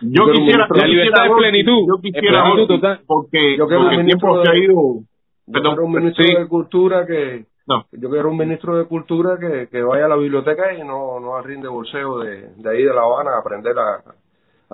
Yo 0.00 0.24
un 0.24 0.32
quisiera, 0.32 0.66
La 0.70 0.86
libertad 0.86 1.26
yo 1.26 1.36
plenitud, 1.36 1.78
Yo 1.88 2.00
quisiera, 2.02 2.42
plenitud 2.44 2.74
total. 2.74 3.00
porque, 3.06 3.56
Yo 3.56 3.66
quiero 3.66 3.82
porque 3.82 3.96
un 3.96 4.00
el 4.02 4.06
tiempo 4.06 4.26
ministro 4.28 4.42
se 4.42 4.48
ha 4.48 4.52
de- 4.52 4.58
ido. 4.64 4.74
Yo 5.46 5.52
Perdón, 5.52 5.72
quiero 5.74 5.84
un 5.86 5.92
ministro 5.92 6.24
sí. 6.24 6.34
de 6.34 6.46
cultura 6.48 7.06
que 7.06 7.44
No. 7.66 7.86
yo 7.92 8.10
quiero 8.10 8.30
un 8.30 8.36
ministro 8.36 8.76
de 8.76 8.84
cultura 8.86 9.38
que, 9.40 9.68
que 9.68 9.82
vaya 9.82 10.04
a 10.04 10.08
la 10.08 10.16
biblioteca 10.16 10.74
y 10.74 10.84
no 10.84 11.18
no 11.20 11.40
rinde 11.42 11.68
bolseo 11.68 12.18
de, 12.20 12.48
de 12.56 12.70
ahí 12.70 12.82
de 12.84 12.94
La 12.94 13.02
Habana 13.02 13.30
a 13.36 13.40
aprender 13.40 13.74
a, 13.78 14.02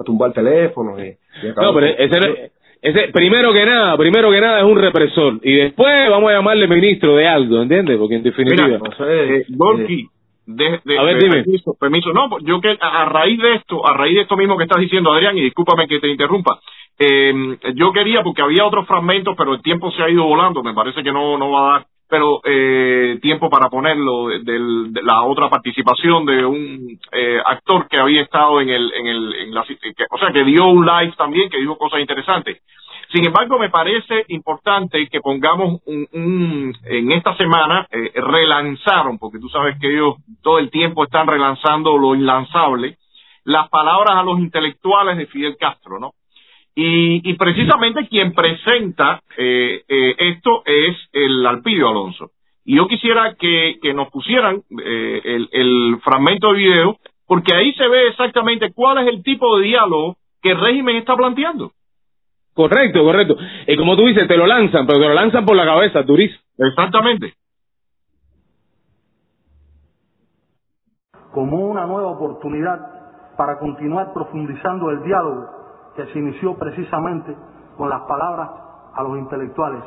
a 0.01 0.03
tumbar 0.05 0.33
teléfonos 0.33 0.99
y, 1.01 1.09
y 1.09 1.49
No, 1.57 1.73
pero 1.75 1.87
ese, 1.87 2.53
ese, 2.83 3.09
primero 3.13 3.53
que 3.53 3.65
nada, 3.67 3.97
primero 3.97 4.31
que 4.31 4.41
nada 4.41 4.59
es 4.61 4.65
un 4.65 4.79
represor. 4.79 5.41
Y 5.43 5.55
después 5.55 6.11
vamos 6.11 6.31
a 6.31 6.35
llamarle 6.35 6.67
ministro 6.69 7.17
de 7.17 7.27
algo, 7.27 7.63
¿entiendes? 7.63 7.99
Porque 7.99 8.17
en 8.17 8.23
definitiva. 8.23 8.67
Mira, 8.67 8.81
Eh, 9.09 9.45
Gorky, 9.49 10.07
de, 10.47 10.81
de- 10.85 10.99
A 10.99 11.03
ver, 11.03 11.17
de- 11.19 11.21
dime. 11.29 11.43
permiso, 11.43 11.77
permiso. 11.79 12.13
No, 12.13 12.39
yo 12.41 12.61
que 12.61 12.77
a, 12.81 13.03
a 13.03 13.05
raíz 13.07 13.39
de 13.41 13.55
esto, 13.55 13.87
a 13.87 13.95
raíz 13.97 14.15
de 14.17 14.23
esto 14.23 14.37
mismo 14.37 14.57
que 14.57 14.65
estás 14.65 14.81
diciendo, 14.81 15.13
Adrián, 15.13 15.37
y 15.37 15.43
discúlpame 15.43 15.87
que 15.89 15.99
te 16.01 16.09
interrumpa, 16.09 16.59
eh, 16.99 17.33
yo 17.75 17.93
quería, 17.93 18.23
porque 18.23 18.43
había 18.43 18.65
otros 18.65 18.87
fragmentos, 18.87 19.35
pero 19.37 19.55
el 19.55 19.63
tiempo 19.63 19.91
se 19.93 20.03
ha 20.03 20.09
ido 20.11 20.25
volando, 20.25 20.63
me 20.63 20.75
parece 20.75 21.03
que 21.03 21.13
no, 21.13 21.37
no 21.39 21.51
va 21.51 21.61
a 21.61 21.73
dar 21.79 21.87
pero 22.09 22.41
eh, 22.45 23.19
tiempo 23.23 23.51
para 23.51 23.69
ponerlo 23.69 24.29
de, 24.29 24.39
del- 24.41 24.93
de 24.93 25.03
la 25.03 25.23
otra 25.23 25.49
participación 25.51 26.25
de 26.27 26.45
un 26.45 26.99
eh, 27.13 27.39
actor 27.45 27.87
que 27.89 27.99
había 27.99 28.23
estado 28.23 28.61
en 28.61 28.71
el 28.71 28.93
en 28.95 29.07
el 29.07 29.35
en 29.35 29.55
la 29.55 29.65
que- 29.65 29.79
o 30.11 30.19
sea 30.19 30.33
que 30.33 30.45
dio 30.45 30.67
un 30.67 30.87
live 30.87 31.13
también 31.17 31.51
que 31.51 31.59
dijo 31.59 31.77
cosas 31.79 32.01
interesantes 32.01 32.63
sin 33.11 33.25
embargo, 33.25 33.59
me 33.59 33.71
parece 33.71 34.27
importante 34.29 35.09
que 35.09 35.21
pongamos 35.21 35.81
un, 35.87 36.07
un- 36.13 36.75
en 36.85 37.11
esta 37.13 37.35
semana, 37.39 37.87
eh, 37.91 38.13
relanzaron, 38.15 39.19
porque 39.19 39.39
tú 39.39 39.49
sabes 39.49 39.79
que 39.81 39.91
ellos 39.95 40.17
todo 40.43 40.59
el 40.59 40.71
tiempo 40.71 41.05
están 41.05 41.27
relanzando 41.27 41.97
lo 41.97 42.15
inlanzable, 42.15 42.97
las 43.45 43.71
palabras 43.71 44.15
a 44.15 44.23
los 44.23 44.39
intelectuales 44.41 45.17
de 45.17 45.27
Fidel 45.27 45.57
Castro, 45.59 45.99
¿no? 45.99 46.13
Y, 46.81 47.29
y 47.29 47.35
precisamente 47.35 48.07
quien 48.07 48.33
presenta 48.33 49.21
eh, 49.37 49.83
eh, 49.89 50.15
esto 50.17 50.63
es 50.65 50.97
el 51.13 51.45
Alpidio 51.45 51.89
Alonso. 51.89 52.31
Y 52.65 52.77
yo 52.77 52.87
quisiera 52.87 53.35
que, 53.35 53.81
que 53.83 53.93
nos 53.93 54.09
pusieran 54.13 54.63
eh, 54.85 55.21
el, 55.25 55.49
el 55.51 55.99
fragmento 56.05 56.53
de 56.53 56.59
video, 56.59 56.97
porque 57.27 57.53
ahí 57.53 57.73
se 57.73 57.89
ve 57.89 58.07
exactamente 58.07 58.71
cuál 58.73 58.99
es 58.99 59.09
el 59.13 59.25
tipo 59.25 59.59
de 59.59 59.65
diálogo 59.65 60.19
que 60.41 60.53
el 60.53 60.61
régimen 60.61 60.95
está 60.95 61.17
planteando. 61.17 61.73
Correcto, 62.55 63.03
correcto. 63.03 63.37
Y 63.67 63.77
como 63.77 63.97
tú 63.97 64.07
dices, 64.07 64.29
te 64.29 64.37
lo 64.37 64.47
lanzan, 64.47 64.87
pero 64.87 65.01
te 65.01 65.09
lo 65.09 65.15
lanzan 65.15 65.45
por 65.45 65.57
la 65.57 65.65
cabeza, 65.65 66.05
durísimo. 66.05 66.41
Exactamente. 66.59 67.35
como 71.33 71.69
una 71.69 71.87
nueva 71.87 72.09
oportunidad 72.09 72.81
para 73.37 73.59
continuar 73.59 74.13
profundizando 74.13 74.91
el 74.91 75.05
diálogo 75.05 75.58
que 75.99 76.07
se 76.13 76.19
inició 76.21 76.55
precisamente 76.55 77.37
con 77.77 77.91
las 77.91 78.03
palabras 78.03 78.51
a 78.95 79.03
los 79.03 79.19
intelectuales. 79.19 79.83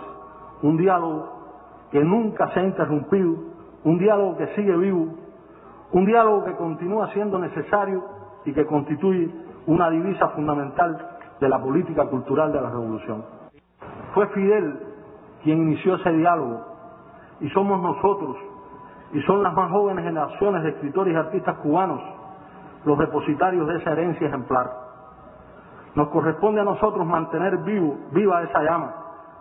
Un 0.62 0.76
diálogo 0.76 1.88
que 1.89 2.03
nunca 2.03 2.49
se 2.49 2.59
ha 2.59 2.64
interrumpido, 2.64 3.34
un 3.86 3.97
diálogo 3.97 4.36
que 4.36 4.47
sigue 4.47 4.76
vivo, 4.76 5.07
un 5.93 6.05
diálogo 6.05 6.43
que 6.43 6.55
continúa 6.57 7.07
siendo 7.14 7.39
necesario 7.39 8.03
y 8.43 8.51
que 8.51 8.66
constituye 8.66 9.34
una 9.68 9.89
divisa 9.89 10.28
fundamental 10.30 11.18
de 11.39 11.47
la 11.47 11.62
política 11.62 12.05
cultural 12.07 12.51
de 12.51 12.59
la 12.59 12.70
revolución. 12.70 13.24
Fue 14.14 14.28
Fidel 14.28 14.80
quien 15.43 15.62
inició 15.62 15.95
ese 15.95 16.12
diálogo 16.12 16.59
y 17.39 17.49
somos 17.51 17.82
nosotros 17.82 18.36
y 19.14 19.22
son 19.22 19.43
las 19.43 19.53
más 19.53 19.72
jóvenes 19.72 20.03
generaciones 20.03 20.64
de 20.64 20.70
escritores 20.72 21.14
y 21.14 21.16
artistas 21.16 21.55
cubanos 21.59 22.01
los 22.84 22.99
depositarios 22.99 23.66
de 23.66 23.78
esa 23.78 23.93
herencia 23.93 24.28
ejemplar. 24.28 24.81
Nos 25.96 26.08
corresponde 26.10 26.62
a 26.62 26.64
nosotros 26.64 27.06
mantener 27.06 27.58
vivo, 27.58 27.98
viva 28.12 28.44
esa 28.44 28.62
llama, 28.64 28.94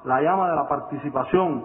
la 0.05 0.21
llama 0.21 0.51
de 0.51 0.57
la 0.57 0.69
participación, 0.69 1.65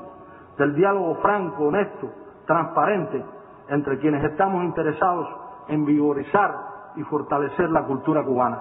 del 0.57 0.75
diálogo 0.75 1.15
franco, 1.15 1.65
honesto, 1.65 2.09
transparente 2.45 3.23
entre 3.69 3.99
quienes 3.99 4.23
estamos 4.23 4.63
interesados 4.63 5.27
en 5.69 5.86
vigorizar 5.86 6.51
y 6.95 7.01
fortalecer 7.03 7.69
la 7.71 7.83
cultura 7.83 8.23
cubana. 8.23 8.59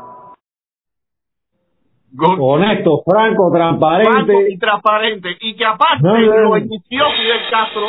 Honesto, 2.38 3.02
franco, 3.04 3.50
franco 3.50 3.50
transparente. 3.52 4.50
y 4.50 4.58
transparente. 4.58 5.36
Y 5.40 5.56
que 5.56 5.64
aparte 5.64 6.02
No, 6.02 6.16
no, 6.16 6.20
lo 6.20 6.48
no. 6.50 6.56
inició 6.58 7.04
Fidel 7.10 7.40
Castro. 7.50 7.82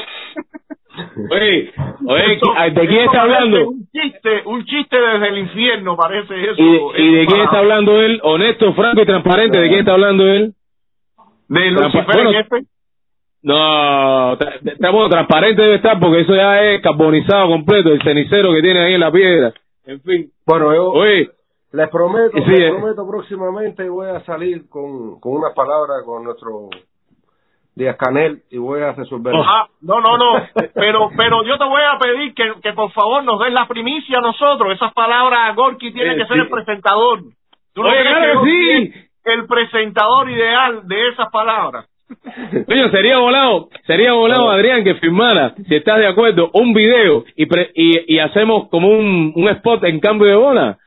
Oye, 1.32 1.74
oye, 2.08 2.72
¿de 2.72 2.88
quién 2.88 3.02
está 3.06 3.22
hablando? 3.22 3.70
Un 3.70 3.88
chiste, 3.92 4.42
un 4.46 4.64
chiste 4.66 4.98
desde 5.00 5.28
el 5.30 5.38
infierno 5.40 5.96
parece 5.98 6.34
eso. 6.52 6.56
¿Y, 6.62 7.02
y 7.02 7.16
de 7.16 7.26
quién 7.26 7.42
está 7.42 7.60
hablando 7.60 8.02
él? 8.02 8.20
Honesto, 8.24 8.74
franco 8.74 9.02
y 9.02 9.06
transparente, 9.06 9.58
¿de 9.58 9.68
quién 9.68 9.80
está 9.82 9.94
hablando 9.94 10.26
él? 10.28 10.54
De 11.48 11.72
Lucifer 11.72 12.06
bueno, 12.06 12.30
en 12.32 12.36
jefe. 12.38 12.62
No, 13.44 14.36
tra- 14.38 14.60
tra- 14.62 14.92
bueno, 14.92 15.10
transparente 15.10 15.62
debe 15.62 15.76
estar 15.76 16.00
porque 16.00 16.22
eso 16.22 16.36
ya 16.36 16.64
es 16.64 16.82
carbonizado 16.82 17.48
completo, 17.48 17.90
el 17.92 18.02
cenicero 18.02 18.52
que 18.54 18.62
tiene 18.62 18.80
ahí 18.80 18.94
en 18.96 19.00
la 19.02 19.12
piedra. 19.12 19.54
En 19.86 20.02
fin. 20.02 20.32
Bueno, 20.48 20.74
yo 20.74 20.90
Oye, 20.92 21.30
les 21.72 21.90
prometo, 21.90 22.36
Sí, 22.38 22.52
les 22.52 22.60
eh. 22.62 22.70
prometo 22.72 23.08
próximamente 23.08 23.88
voy 23.88 24.08
a 24.10 24.22
salir 24.22 24.68
con, 24.68 25.20
con 25.20 25.34
unas 25.34 25.54
palabras 25.54 26.02
con 26.06 26.24
nuestro 26.24 26.70
Díaz 27.76 27.98
Canel 27.98 28.40
y 28.52 28.58
voy 28.58 28.82
a 28.82 28.94
resolver. 28.94 29.34
Ah, 29.36 29.68
no, 29.82 30.00
no, 30.00 30.18
no. 30.18 30.48
Pero, 30.74 31.10
pero 31.18 31.44
yo 31.44 31.58
te 31.58 31.66
voy 31.66 31.82
a 31.82 31.98
pedir 32.00 32.34
que, 32.34 32.54
que 32.64 32.74
por 32.74 32.92
favor 32.94 33.24
nos 33.24 33.40
des 33.42 33.52
la 33.52 33.68
primicia 33.68 34.20
a 34.20 34.22
nosotros. 34.22 34.74
Esas 34.74 34.94
palabras, 34.94 35.54
Gorky 35.56 35.92
tiene 35.92 36.14
Eh, 36.14 36.18
que 36.18 36.26
ser 36.26 36.38
el 36.38 36.50
presentador. 36.50 37.20
¿Tú 37.74 37.84
no 37.84 37.90
Oye, 37.90 38.00
crees 38.00 38.16
claro 38.18 38.42
que 38.44 38.50
sí. 38.50 38.94
el 39.26 39.46
presentador 39.46 40.30
ideal 40.30 40.88
de 40.88 41.08
esas 41.10 41.30
palabras? 41.32 41.86
coño, 42.68 42.90
sería 42.92 43.18
volado, 43.18 43.68
sería 43.88 44.14
volado, 44.14 44.50
Adrián, 44.52 44.84
que 44.84 44.94
firmara, 44.96 45.56
si 45.68 45.76
estás 45.76 45.98
de 45.98 46.08
acuerdo, 46.08 46.52
un 46.54 46.72
video 46.74 47.26
y, 47.36 47.48
pre- 47.48 47.72
y, 47.74 48.16
y 48.16 48.20
hacemos 48.20 48.70
como 48.70 48.88
un, 48.90 49.34
un 49.36 49.50
spot 49.50 49.84
en 49.86 50.00
cambio 50.00 50.28
de 50.28 50.36
bola. 50.36 50.78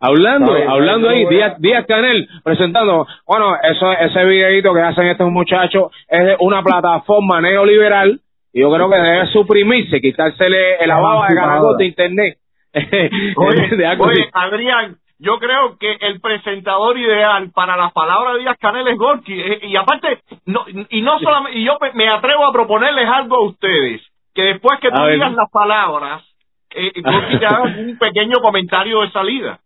Hablando, 0.00 0.54
bien, 0.54 0.68
hablando 0.68 1.08
ahí, 1.08 1.26
Díaz, 1.26 1.60
Díaz 1.60 1.84
Canel 1.86 2.28
presentando, 2.44 3.06
bueno, 3.26 3.56
eso, 3.62 3.90
ese 3.92 4.24
videito 4.24 4.72
que 4.72 4.80
hacen 4.80 5.06
estos 5.08 5.30
muchachos 5.30 5.90
es 6.08 6.24
de 6.24 6.36
una 6.40 6.62
plataforma 6.62 7.40
neoliberal 7.40 8.20
y 8.52 8.60
yo 8.60 8.72
creo 8.72 8.88
que 8.88 8.96
debe 8.96 9.26
suprimirse, 9.32 10.00
quitársele 10.00 10.76
el 10.76 10.88
lavado 10.88 11.22
de 11.28 11.34
caracol 11.34 11.76
de 11.78 11.84
internet. 11.86 12.38
Oye, 13.36 13.68
De. 14.14 14.28
Adrián, 14.32 14.96
yo 15.18 15.38
creo 15.40 15.76
que 15.78 15.96
el 16.00 16.20
presentador 16.20 16.96
ideal 16.96 17.50
para 17.52 17.76
las 17.76 17.92
palabras 17.92 18.34
de 18.34 18.40
Díaz 18.40 18.56
Canel 18.60 18.86
es 18.86 18.96
Gorky. 18.96 19.32
Eh, 19.40 19.60
Y 19.64 19.76
aparte, 19.76 20.20
no, 20.46 20.64
y 20.90 21.02
no 21.02 21.18
solamente, 21.18 21.58
y 21.58 21.64
yo 21.64 21.76
me- 21.94 22.08
atrevo 22.08 22.46
a 22.46 22.52
proponerles 22.52 23.08
algo 23.08 23.36
a 23.36 23.44
ustedes, 23.46 24.00
que 24.32 24.42
después 24.42 24.78
que 24.80 24.90
tú 24.90 25.00
digas 25.14 25.32
las 25.34 25.50
palabras, 25.50 26.22
eh, 26.70 26.92
Gorky 27.02 27.38
te 27.38 27.46
haga 27.46 27.62
un 27.78 27.98
pequeño 27.98 28.36
comentario 28.40 29.00
de 29.02 29.10
salida. 29.10 29.58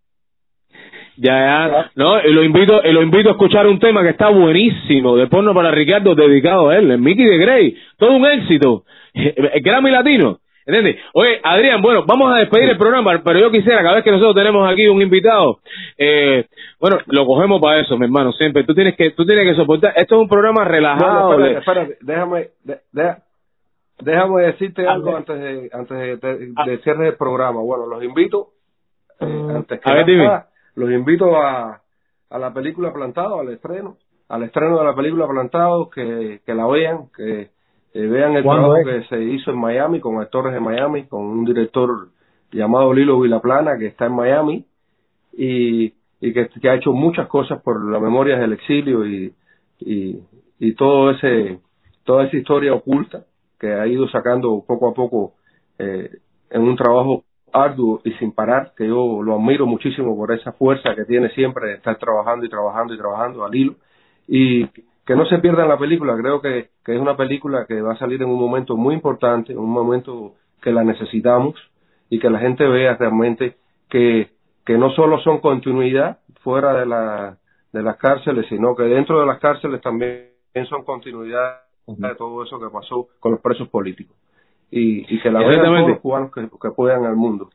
Ya, 1.16 1.32
ya. 1.68 1.90
No, 1.96 2.20
y 2.20 2.32
lo 2.32 2.42
invito, 2.42 2.80
y 2.84 2.92
lo 2.92 3.02
invito 3.02 3.28
a 3.28 3.32
escuchar 3.32 3.66
un 3.66 3.78
tema 3.78 4.02
que 4.02 4.10
está 4.10 4.28
buenísimo 4.30 5.16
de 5.16 5.26
porno 5.26 5.52
para 5.54 5.70
Ricardo 5.70 6.14
dedicado 6.14 6.70
a 6.70 6.76
él, 6.76 6.90
el 6.90 6.98
Mickey 6.98 7.24
de 7.26 7.38
Grey. 7.38 7.76
Todo 7.98 8.12
un 8.12 8.26
éxito. 8.26 8.84
El 9.14 9.60
Grammy 9.62 9.90
Latino. 9.90 10.38
¿Entiendes? 10.64 10.96
Oye, 11.14 11.40
Adrián, 11.42 11.82
bueno, 11.82 12.04
vamos 12.06 12.32
a 12.32 12.38
despedir 12.38 12.70
el 12.70 12.78
programa, 12.78 13.20
pero 13.24 13.40
yo 13.40 13.50
quisiera, 13.50 13.82
cada 13.82 13.96
vez 13.96 14.04
que 14.04 14.12
nosotros 14.12 14.36
tenemos 14.36 14.66
aquí 14.72 14.86
un 14.86 15.02
invitado, 15.02 15.58
eh, 15.98 16.46
bueno, 16.78 16.98
lo 17.06 17.26
cogemos 17.26 17.60
para 17.60 17.80
eso, 17.80 17.98
mi 17.98 18.04
hermano, 18.04 18.30
siempre. 18.32 18.62
Tú 18.62 18.72
tienes 18.72 18.94
que, 18.94 19.10
tú 19.10 19.26
tienes 19.26 19.44
que 19.44 19.56
soportar. 19.56 19.92
Esto 19.96 20.14
es 20.14 20.20
un 20.22 20.28
programa 20.28 20.64
relajado. 20.64 21.36
Le- 21.36 21.58
espérate, 21.58 21.80
espérate, 21.82 21.98
déjame, 22.02 22.48
de- 22.62 23.16
déjame 24.00 24.42
decirte 24.42 24.86
A 24.86 24.92
algo 24.92 25.06
ver. 25.06 25.16
antes 25.16 25.40
de, 25.40 25.70
antes 25.72 25.98
de, 25.98 26.16
de- 26.16 26.52
de 26.64 26.78
cierre 26.78 27.04
del 27.06 27.16
programa. 27.16 27.60
Bueno, 27.60 27.86
los 27.86 28.02
invito, 28.04 28.50
eh, 29.20 29.26
antes 29.56 29.80
que 29.80 29.90
A 29.90 29.94
ver, 29.94 30.06
nada, 30.06 30.46
dime. 30.46 30.51
Los 30.74 30.90
invito 30.90 31.36
a, 31.36 31.80
a 32.30 32.38
la 32.38 32.52
película 32.52 32.92
Plantado, 32.92 33.40
al 33.40 33.50
estreno, 33.50 33.96
al 34.28 34.42
estreno 34.44 34.78
de 34.78 34.84
la 34.84 34.94
película 34.94 35.26
Plantado, 35.28 35.90
que, 35.90 36.40
que 36.44 36.54
la 36.54 36.66
vean, 36.66 37.08
que 37.16 37.50
eh, 37.94 38.06
vean 38.06 38.36
el 38.36 38.44
¿Cuándo 38.44 38.72
trabajo 38.72 38.88
es? 38.88 39.08
que 39.08 39.16
se 39.16 39.22
hizo 39.22 39.50
en 39.50 39.58
Miami 39.58 40.00
con 40.00 40.20
actores 40.20 40.54
de 40.54 40.60
Miami, 40.60 41.04
con 41.06 41.22
un 41.22 41.44
director 41.44 42.08
llamado 42.50 42.92
Lilo 42.92 43.20
Vilaplana 43.20 43.78
que 43.78 43.86
está 43.86 44.06
en 44.06 44.14
Miami 44.14 44.64
y, 45.32 45.94
y 46.20 46.32
que, 46.32 46.48
que 46.48 46.68
ha 46.68 46.74
hecho 46.74 46.92
muchas 46.92 47.26
cosas 47.28 47.62
por 47.62 47.90
la 47.90 47.98
memoria 47.98 48.38
del 48.38 48.52
exilio 48.52 49.06
y, 49.06 49.34
y, 49.80 50.18
y 50.58 50.74
todo 50.74 51.10
ese 51.10 51.60
toda 52.04 52.24
esa 52.24 52.36
historia 52.36 52.74
oculta 52.74 53.24
que 53.58 53.72
ha 53.72 53.86
ido 53.86 54.08
sacando 54.08 54.64
poco 54.66 54.88
a 54.88 54.94
poco 54.94 55.34
eh, 55.78 56.10
en 56.50 56.62
un 56.62 56.76
trabajo 56.76 57.24
arduo 57.52 58.00
y 58.04 58.12
sin 58.14 58.32
parar, 58.32 58.72
que 58.76 58.86
yo 58.86 59.22
lo 59.22 59.34
admiro 59.34 59.66
muchísimo 59.66 60.16
por 60.16 60.32
esa 60.32 60.52
fuerza 60.52 60.94
que 60.94 61.04
tiene 61.04 61.30
siempre 61.30 61.68
de 61.68 61.74
estar 61.74 61.96
trabajando 61.98 62.44
y 62.46 62.48
trabajando 62.48 62.94
y 62.94 62.98
trabajando 62.98 63.44
al 63.44 63.54
hilo 63.54 63.74
y 64.26 64.66
que 65.04 65.16
no 65.16 65.26
se 65.26 65.38
pierda 65.38 65.62
en 65.62 65.68
la 65.68 65.78
película, 65.78 66.16
creo 66.16 66.40
que, 66.40 66.70
que 66.84 66.94
es 66.94 67.00
una 67.00 67.16
película 67.16 67.66
que 67.66 67.80
va 67.80 67.94
a 67.94 67.98
salir 67.98 68.22
en 68.22 68.28
un 68.28 68.38
momento 68.38 68.76
muy 68.76 68.94
importante, 68.94 69.52
en 69.52 69.58
un 69.58 69.70
momento 69.70 70.34
que 70.60 70.72
la 70.72 70.84
necesitamos 70.84 71.54
y 72.08 72.18
que 72.18 72.30
la 72.30 72.38
gente 72.38 72.66
vea 72.66 72.96
realmente 72.96 73.56
que, 73.88 74.30
que 74.64 74.78
no 74.78 74.90
solo 74.90 75.18
son 75.20 75.38
continuidad 75.40 76.18
fuera 76.42 76.74
de, 76.74 76.86
la, 76.86 77.36
de 77.72 77.82
las 77.82 77.96
cárceles, 77.96 78.46
sino 78.48 78.76
que 78.76 78.84
dentro 78.84 79.20
de 79.20 79.26
las 79.26 79.38
cárceles 79.38 79.80
también 79.80 80.28
son 80.68 80.84
continuidad 80.84 81.62
de 81.86 82.14
todo 82.14 82.44
eso 82.44 82.60
que 82.60 82.68
pasó 82.72 83.08
con 83.18 83.32
los 83.32 83.40
presos 83.40 83.68
políticos. 83.68 84.16
Y, 84.74 85.14
y 85.14 85.20
que 85.20 85.30
la 85.30 85.40
vean 85.40 85.50
todos 85.50 85.58
Exactamente. 85.58 85.90
los 85.92 86.00
cubanos 86.00 86.32
que, 86.32 86.40
que 86.42 86.70
puedan 86.74 87.04
al 87.04 87.14
mundo. 87.14 87.50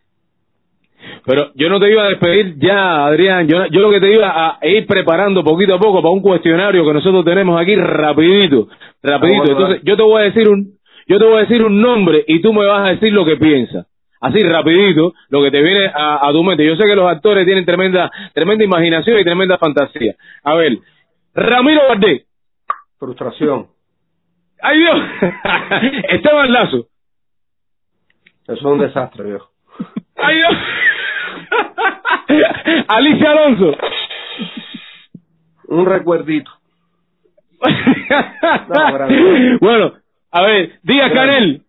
Pero 1.26 1.52
yo 1.56 1.70
no 1.70 1.80
te 1.80 1.92
iba 1.92 2.04
a 2.04 2.10
despedir 2.10 2.58
ya, 2.60 3.06
Adrián. 3.06 3.48
Yo, 3.48 3.66
yo 3.68 3.82
lo 3.82 3.90
que 3.92 4.00
te 4.00 4.14
iba 4.14 4.58
a 4.60 4.68
ir 4.68 4.86
preparando 4.88 5.44
poquito 5.44 5.76
a 5.76 5.80
poco 5.80 6.02
para 6.02 6.14
un 6.14 6.22
cuestionario 6.22 6.86
que 6.86 6.94
nosotros 6.94 7.26
tenemos 7.26 7.60
aquí 7.60 7.76
rapidito, 7.76 8.68
rapidito. 9.04 9.52
Entonces, 9.52 9.82
yo 9.84 9.96
te 9.96 10.04
voy 10.04 10.22
a 10.22 10.26
decir 10.26 10.48
un, 10.48 10.78
yo 11.08 11.18
te 11.20 11.26
voy 11.26 11.38
a 11.38 11.42
decir 11.42 11.64
un 11.64 11.82
nombre 11.82 12.24
y 12.28 12.42
tú 12.42 12.54
me 12.54 12.66
vas 12.66 12.88
a 12.88 12.92
decir 12.92 13.12
lo 13.14 13.26
que 13.26 13.38
piensas. 13.38 13.88
Así 14.20 14.40
rapidito, 14.42 15.14
lo 15.30 15.44
que 15.44 15.52
te 15.52 15.62
viene 15.62 15.88
a, 15.94 16.28
a 16.28 16.32
tu 16.32 16.44
mente. 16.44 16.66
Yo 16.66 16.76
sé 16.76 16.84
que 16.86 16.96
los 16.96 17.10
actores 17.10 17.46
tienen 17.46 17.66
tremenda, 17.66 18.12
tremenda 18.34 18.64
imaginación 18.64 19.20
y 19.20 19.24
tremenda 19.24 19.58
fantasía. 19.58 20.16
A 20.44 20.56
ver, 20.56 20.78
Ramiro 21.34 21.82
Valdés. 21.90 22.26
Frustración. 23.00 23.68
¡Ay 24.62 24.80
Dios! 24.80 25.00
Esteban 26.10 26.52
Lazo. 26.52 26.88
Eso 28.48 28.54
es 28.54 28.64
un 28.64 28.80
desastre, 28.80 29.26
viejo. 29.26 29.50
¡Ay 30.16 30.38
Dios! 30.38 30.54
Alicia 32.88 33.32
Alonso. 33.32 33.76
Un 35.68 35.86
recuerdito. 35.86 36.50
bueno, 39.60 39.94
a 40.32 40.42
ver, 40.44 40.80
Díaz 40.82 41.12
Canel. 41.12 41.62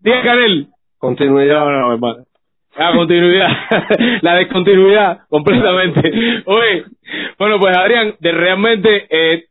Díaz 0.00 0.24
Canel. 0.24 0.68
Continuidad. 0.98 1.64
No, 1.64 1.70
no, 1.70 1.92
hermano. 1.92 2.24
La 2.76 2.92
continuidad, 2.92 3.50
la 4.22 4.36
descontinuidad, 4.36 5.18
completamente. 5.28 6.42
Oye, 6.46 6.84
bueno, 7.38 7.58
pues 7.58 7.76
Adrián, 7.76 8.14
de 8.18 8.32
realmente, 8.32 9.06
eh, 9.10 9.44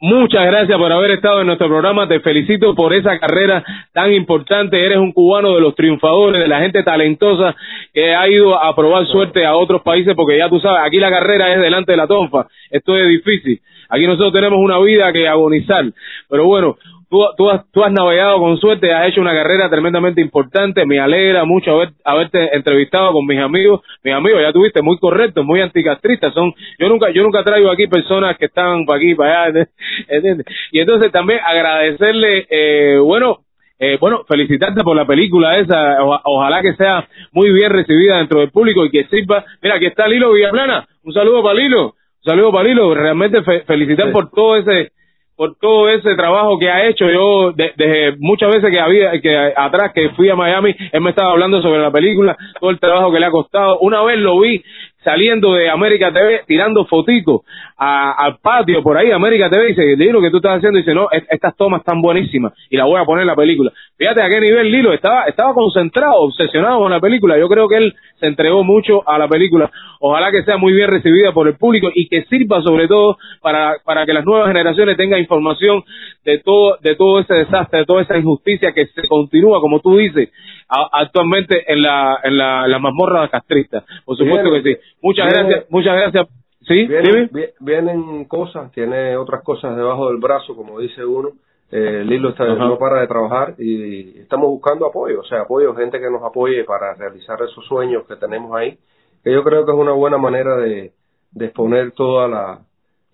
muchas 0.00 0.46
gracias 0.46 0.78
por 0.78 0.92
haber 0.92 1.12
estado 1.12 1.40
en 1.40 1.46
nuestro 1.46 1.68
programa. 1.68 2.08
Te 2.08 2.20
felicito 2.20 2.74
por 2.74 2.92
esa 2.92 3.18
carrera 3.18 3.64
tan 3.92 4.12
importante. 4.12 4.84
Eres 4.84 4.98
un 4.98 5.12
cubano 5.12 5.54
de 5.54 5.60
los 5.60 5.74
triunfadores, 5.74 6.40
de 6.40 6.48
la 6.48 6.60
gente 6.60 6.82
talentosa 6.82 7.54
que 7.92 8.14
ha 8.14 8.28
ido 8.28 8.62
a 8.62 8.74
probar 8.74 9.06
suerte 9.06 9.44
a 9.46 9.56
otros 9.56 9.82
países, 9.82 10.14
porque 10.14 10.38
ya 10.38 10.48
tú 10.48 10.60
sabes, 10.60 10.80
aquí 10.84 10.98
la 10.98 11.10
carrera 11.10 11.52
es 11.54 11.60
delante 11.60 11.92
de 11.92 11.96
la 11.96 12.06
tonfa. 12.06 12.46
Esto 12.70 12.96
es 12.96 13.08
difícil. 13.08 13.60
Aquí 13.88 14.06
nosotros 14.06 14.32
tenemos 14.32 14.58
una 14.58 14.78
vida 14.78 15.12
que 15.12 15.28
agonizar. 15.28 15.84
Pero 16.28 16.44
bueno, 16.46 16.76
tú, 17.14 17.24
tú, 17.36 17.50
has, 17.50 17.70
tú 17.70 17.84
has 17.84 17.92
navegado 17.92 18.38
con 18.40 18.56
suerte, 18.58 18.92
has 18.92 19.08
hecho 19.08 19.20
una 19.20 19.32
carrera 19.32 19.70
tremendamente 19.70 20.20
importante. 20.20 20.84
Me 20.84 20.98
alegra 20.98 21.44
mucho 21.44 21.70
haber, 21.72 21.90
haberte 22.04 22.56
entrevistado 22.56 23.12
con 23.12 23.24
mis 23.26 23.38
amigos. 23.38 23.82
Mis 24.02 24.14
amigos, 24.14 24.40
ya 24.42 24.52
tuviste, 24.52 24.82
muy 24.82 24.98
correctos, 24.98 25.44
muy 25.44 25.60
anticastristas. 25.60 26.34
Son, 26.34 26.52
yo 26.78 26.88
nunca, 26.88 27.10
yo 27.10 27.22
nunca 27.22 27.44
traigo 27.44 27.70
aquí 27.70 27.86
personas 27.86 28.36
que 28.36 28.46
están 28.46 28.84
para 28.84 28.96
aquí, 28.98 29.14
para 29.14 29.44
allá, 29.44 29.66
¿entiendes? 30.08 30.46
Y 30.72 30.80
entonces 30.80 31.12
también 31.12 31.38
agradecerle, 31.44 32.46
eh, 32.50 32.98
bueno, 32.98 33.38
eh, 33.78 33.96
bueno, 34.00 34.24
felicitarte 34.28 34.82
por 34.82 34.96
la 34.96 35.06
película 35.06 35.58
esa, 35.58 36.02
o- 36.02 36.20
ojalá 36.24 36.62
que 36.62 36.74
sea 36.74 37.06
muy 37.32 37.52
bien 37.52 37.70
recibida 37.70 38.18
dentro 38.18 38.40
del 38.40 38.50
público 38.50 38.84
y 38.84 38.90
que 38.90 39.04
sirva. 39.04 39.44
Mira, 39.62 39.76
aquí 39.76 39.86
está 39.86 40.06
Lilo 40.08 40.32
Villaplana, 40.32 40.86
un 41.04 41.12
saludo 41.12 41.42
para 41.42 41.54
Lilo, 41.58 41.86
un 41.86 41.94
saludo 42.24 42.50
para 42.52 42.68
Lilo, 42.68 42.94
realmente 42.94 43.42
fe- 43.42 43.62
felicitar 43.66 44.06
Sí. 44.06 44.12
por 44.12 44.30
todo 44.30 44.56
ese 44.56 44.92
por 45.36 45.56
todo 45.58 45.88
ese 45.88 46.14
trabajo 46.14 46.58
que 46.58 46.70
ha 46.70 46.86
hecho 46.86 47.10
yo 47.10 47.52
de- 47.52 47.72
desde 47.76 48.16
muchas 48.18 48.52
veces 48.54 48.70
que 48.70 48.80
había 48.80 49.20
que 49.20 49.52
atrás 49.56 49.92
que 49.94 50.10
fui 50.10 50.28
a 50.30 50.36
Miami 50.36 50.74
él 50.92 51.00
me 51.00 51.10
estaba 51.10 51.32
hablando 51.32 51.60
sobre 51.60 51.80
la 51.80 51.90
película 51.90 52.36
todo 52.60 52.70
el 52.70 52.78
trabajo 52.78 53.12
que 53.12 53.20
le 53.20 53.26
ha 53.26 53.30
costado. 53.30 53.78
Una 53.80 54.02
vez 54.02 54.18
lo 54.18 54.38
vi 54.40 54.62
saliendo 55.04 55.54
de 55.54 55.68
América 55.70 56.12
TV 56.12 56.42
tirando 56.46 56.84
foticos 56.86 57.42
al 57.76 58.38
patio 58.38 58.82
por 58.82 58.96
ahí 58.96 59.10
América 59.10 59.50
TV 59.50 59.66
dice 59.66 59.96
Lilo 59.96 60.20
que 60.20 60.30
tú 60.30 60.38
estás 60.38 60.58
haciendo 60.58 60.78
dice 60.78 60.94
no 60.94 61.08
es- 61.10 61.24
estas 61.30 61.56
tomas 61.56 61.80
están 61.80 62.00
buenísimas 62.00 62.52
y 62.70 62.76
la 62.76 62.84
voy 62.84 63.00
a 63.00 63.04
poner 63.04 63.22
en 63.22 63.28
la 63.28 63.36
película 63.36 63.70
fíjate 63.98 64.22
a 64.22 64.28
qué 64.28 64.40
nivel 64.40 64.70
Lilo 64.70 64.92
estaba 64.92 65.24
estaba 65.24 65.52
concentrado 65.54 66.14
obsesionado 66.22 66.78
con 66.78 66.90
la 66.90 67.00
película. 67.00 67.38
Yo 67.38 67.48
creo 67.48 67.68
que 67.68 67.76
él 67.76 67.94
se 68.20 68.26
entregó 68.26 68.64
mucho 68.64 69.02
a 69.08 69.18
la 69.18 69.28
película. 69.28 69.70
Ojalá 70.00 70.30
que 70.30 70.42
sea 70.44 70.56
muy 70.56 70.72
bien 70.72 70.88
recibida 70.88 71.32
por 71.32 71.46
el 71.48 71.56
público 71.56 71.90
y 71.94 72.08
que 72.08 72.22
sirva 72.24 72.62
sobre 72.62 72.88
todo 72.88 73.18
para 73.42 73.76
para 73.84 74.06
que 74.06 74.12
las 74.12 74.24
nuevas 74.24 74.48
generaciones 74.48 74.96
tengan 74.96 75.20
información 75.20 75.82
de 76.24 76.38
todo 76.38 76.76
de 76.80 76.94
todo 76.96 77.20
ese 77.20 77.34
desastre 77.34 77.80
de 77.80 77.86
toda 77.86 78.02
esa 78.02 78.16
injusticia 78.16 78.72
que 78.72 78.86
se 78.86 79.06
continúa 79.08 79.60
como 79.60 79.80
tú 79.80 79.96
dices 79.96 80.30
a- 80.68 80.88
actualmente 80.92 81.70
en 81.72 81.82
la 81.82 82.18
en 82.22 82.36
la, 82.38 82.66
la 82.68 82.78
mazmorra 82.78 83.28
castrista. 83.28 83.84
Por 84.04 84.16
supuesto 84.16 84.50
que 84.52 84.62
sí. 84.62 84.76
Muchas 85.02 85.32
gracias 85.32 85.64
muchas 85.70 85.94
gracias. 85.96 86.28
Sí 86.66 86.86
Vienen, 86.86 87.28
vi- 87.32 87.48
vienen 87.60 88.24
cosas, 88.24 88.72
tiene 88.72 89.16
otras 89.16 89.42
cosas 89.42 89.76
debajo 89.76 90.08
del 90.08 90.16
brazo, 90.18 90.56
como 90.56 90.78
dice 90.80 91.04
uno. 91.04 91.30
Eh, 91.70 92.02
Lilo 92.04 92.28
está, 92.30 92.44
Ajá. 92.44 92.54
no 92.66 92.78
para 92.78 93.00
de 93.00 93.06
trabajar 93.08 93.54
y 93.58 94.18
estamos 94.20 94.48
buscando 94.48 94.86
apoyo, 94.86 95.20
o 95.20 95.24
sea, 95.24 95.40
apoyo, 95.40 95.74
gente 95.74 95.98
que 95.98 96.08
nos 96.10 96.22
apoye 96.22 96.62
para 96.64 96.94
realizar 96.94 97.36
esos 97.42 97.64
sueños 97.66 98.04
que 98.06 98.14
tenemos 98.16 98.54
ahí, 98.54 98.78
que 99.24 99.32
yo 99.32 99.42
creo 99.42 99.64
que 99.66 99.72
es 99.72 99.76
una 99.78 99.92
buena 99.92 100.16
manera 100.16 100.56
de, 100.56 100.92
de 101.32 101.44
exponer 101.46 101.90
toda 101.92 102.28
la, 102.28 102.58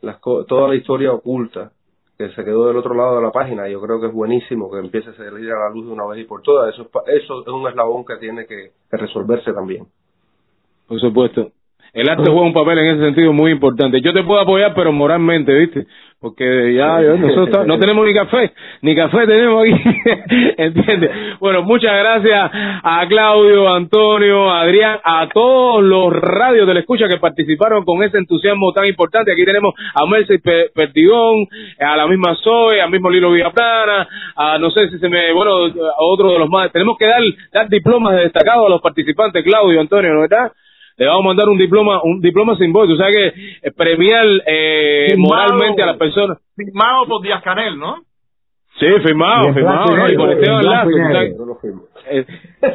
las 0.03 0.19
co- 0.19 0.45
toda 0.45 0.69
la 0.69 0.75
historia 0.75 1.11
oculta 1.13 1.71
que 2.21 2.29
se 2.35 2.45
quedó 2.45 2.67
del 2.67 2.77
otro 2.77 2.95
lado 2.95 3.17
de 3.17 3.23
la 3.23 3.33
página. 3.33 3.67
Yo 3.67 3.81
creo 3.81 3.99
que 3.99 4.09
es 4.09 4.13
buenísimo 4.13 4.71
que 4.71 4.79
empiece 4.79 5.09
a 5.09 5.15
salir 5.15 5.51
a 5.53 5.59
la 5.59 5.71
luz 5.71 5.87
de 5.87 5.93
una 5.93 6.05
vez 6.05 6.21
y 6.21 6.25
por 6.25 6.43
todas. 6.43 6.75
Eso, 6.75 6.91
eso 7.07 7.41
es 7.41 7.49
un 7.49 7.67
eslabón 7.67 8.05
que 8.05 8.17
tiene 8.19 8.45
que, 8.45 8.73
que 8.91 8.97
resolverse 8.99 9.55
también. 9.55 9.87
Por 10.87 11.01
supuesto. 11.01 11.51
El 11.93 12.09
arte 12.09 12.25
juega 12.25 12.41
un 12.47 12.53
papel 12.53 12.79
en 12.79 12.87
ese 12.87 13.05
sentido 13.05 13.33
muy 13.33 13.51
importante. 13.53 14.01
Yo 14.01 14.13
te 14.13 14.23
puedo 14.23 14.41
apoyar, 14.41 14.75
pero 14.75 14.93
moralmente, 14.93 15.53
¿viste? 15.53 15.87
Porque 16.21 16.75
ya 16.75 17.01
yo- 17.01 17.17
nosotros 17.17 17.67
no 17.67 17.79
tenemos 17.79 18.07
ni 18.07 18.13
café, 18.15 18.53
ni 18.83 18.95
café 18.95 19.27
tenemos 19.27 19.63
aquí, 19.65 19.73
¿entiendes? 20.59 21.11
Bueno, 21.41 21.63
muchas 21.63 21.93
gracias 21.97 22.51
a 22.83 23.07
Claudio, 23.09 23.73
Antonio, 23.73 24.51
Adrián, 24.51 24.99
a 25.03 25.29
todos 25.33 25.83
los 25.83 26.13
radios 26.13 26.67
de 26.67 26.75
la 26.75 26.81
escucha 26.81 27.09
que 27.09 27.17
participaron 27.17 27.85
con 27.85 28.03
ese 28.03 28.19
entusiasmo 28.19 28.73
tan 28.73 28.85
importante. 28.87 29.33
Aquí 29.33 29.45
tenemos 29.45 29.75
a 29.95 30.07
Mercy 30.07 30.39
Pe- 30.39 30.69
Perdigón, 30.75 31.47
a 31.81 31.97
la 31.97 32.07
misma 32.07 32.35
Zoe, 32.37 32.81
al 32.81 32.91
mismo 32.91 33.09
Lilo 33.11 33.33
Villaplana, 33.33 34.07
a 34.37 34.59
no 34.59 34.71
sé 34.71 34.91
si 34.91 34.99
se 34.99 35.09
me, 35.09 35.33
bueno, 35.33 35.53
a 35.67 36.03
otro 36.13 36.33
de 36.33 36.39
los 36.39 36.49
más. 36.51 36.71
Tenemos 36.71 36.97
que 36.99 37.07
dar, 37.07 37.23
dar 37.53 37.69
diplomas 37.69 38.15
de 38.17 38.23
destacado 38.25 38.67
a 38.67 38.71
los 38.71 38.81
participantes, 38.83 39.43
Claudio, 39.43 39.81
Antonio, 39.81 40.13
¿no 40.13 40.21
verdad? 40.21 40.53
Le 41.01 41.07
vamos 41.07 41.25
a 41.25 41.29
mandar 41.29 41.49
un 41.49 41.57
diploma 41.57 42.03
un 42.03 42.21
diploma 42.21 42.57
simbólico, 42.57 42.93
o 42.93 42.97
sea 43.03 43.11
que 43.11 43.27
eh, 43.63 43.73
premiar 43.75 44.27
eh, 44.47 45.15
moralmente 45.17 45.83
a 45.83 45.87
las 45.87 45.97
personas. 45.97 46.37
Firmado 46.55 47.07
por 47.07 47.23
Díaz 47.23 47.43
Canel, 47.43 47.79
¿no? 47.79 48.03
Sí, 48.79 48.87
firmado, 49.03 49.53
firmado, 49.55 49.97
¿no? 49.97 50.13
Y 50.13 50.17
por 50.17 50.31
Esteban 50.31 50.63
Lazo, 50.63 50.91
firmo. 51.61 51.83
eh, 52.11 52.25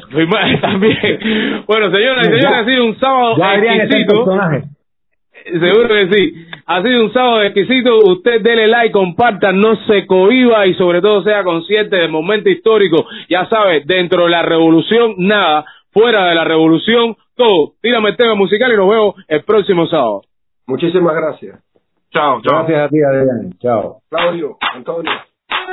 firmado 0.10 0.58
también. 0.62 1.64
Bueno, 1.68 1.92
señoras 1.92 2.28
y 2.28 2.32
señores, 2.32 2.46
ha 2.46 2.66
sido 2.66 2.86
un 2.86 3.00
sábado 3.00 3.36
exquisito. 3.38 4.26
personaje. 4.26 4.64
Seguro 5.46 5.88
que 5.88 6.10
sí. 6.12 6.46
Ha 6.66 6.82
sido 6.82 7.04
un 7.04 7.14
sábado 7.14 7.44
exquisito. 7.44 8.00
Usted 8.06 8.42
dele 8.42 8.68
like, 8.68 8.92
comparta, 8.92 9.52
no 9.52 9.76
se 9.86 10.08
cohiba 10.08 10.66
y 10.66 10.74
sobre 10.74 11.00
todo 11.02 11.24
sea 11.24 11.44
consciente 11.44 11.96
del 11.96 12.10
momento 12.10 12.50
histórico. 12.50 13.06
Ya 13.30 13.46
sabe, 13.50 13.84
dentro 13.86 14.24
de 14.24 14.32
la 14.32 14.42
revolución, 14.42 15.14
nada. 15.20 15.66
Fuera 15.92 16.26
de 16.28 16.36
la 16.36 16.44
revolución, 16.44 17.16
todo. 17.36 17.74
Tírame 17.82 18.10
el 18.10 18.18
tema 18.18 18.36
musical 18.36 18.72
y 18.72 18.78
nos 18.78 18.90
vemos 18.90 19.16
el 19.28 19.44
próximo 19.44 19.88
sábado. 19.88 20.22
Muchísimas 20.68 21.16
gracias. 21.16 21.60
Chao, 22.12 22.42
chao. 22.42 22.66
Gracias 22.66 22.82
a 22.82 22.90
ti, 22.90 22.98
Adrián. 23.04 23.54
Chao. 23.60 24.02
Claudio, 24.10 24.58
Antonio. 24.74 25.12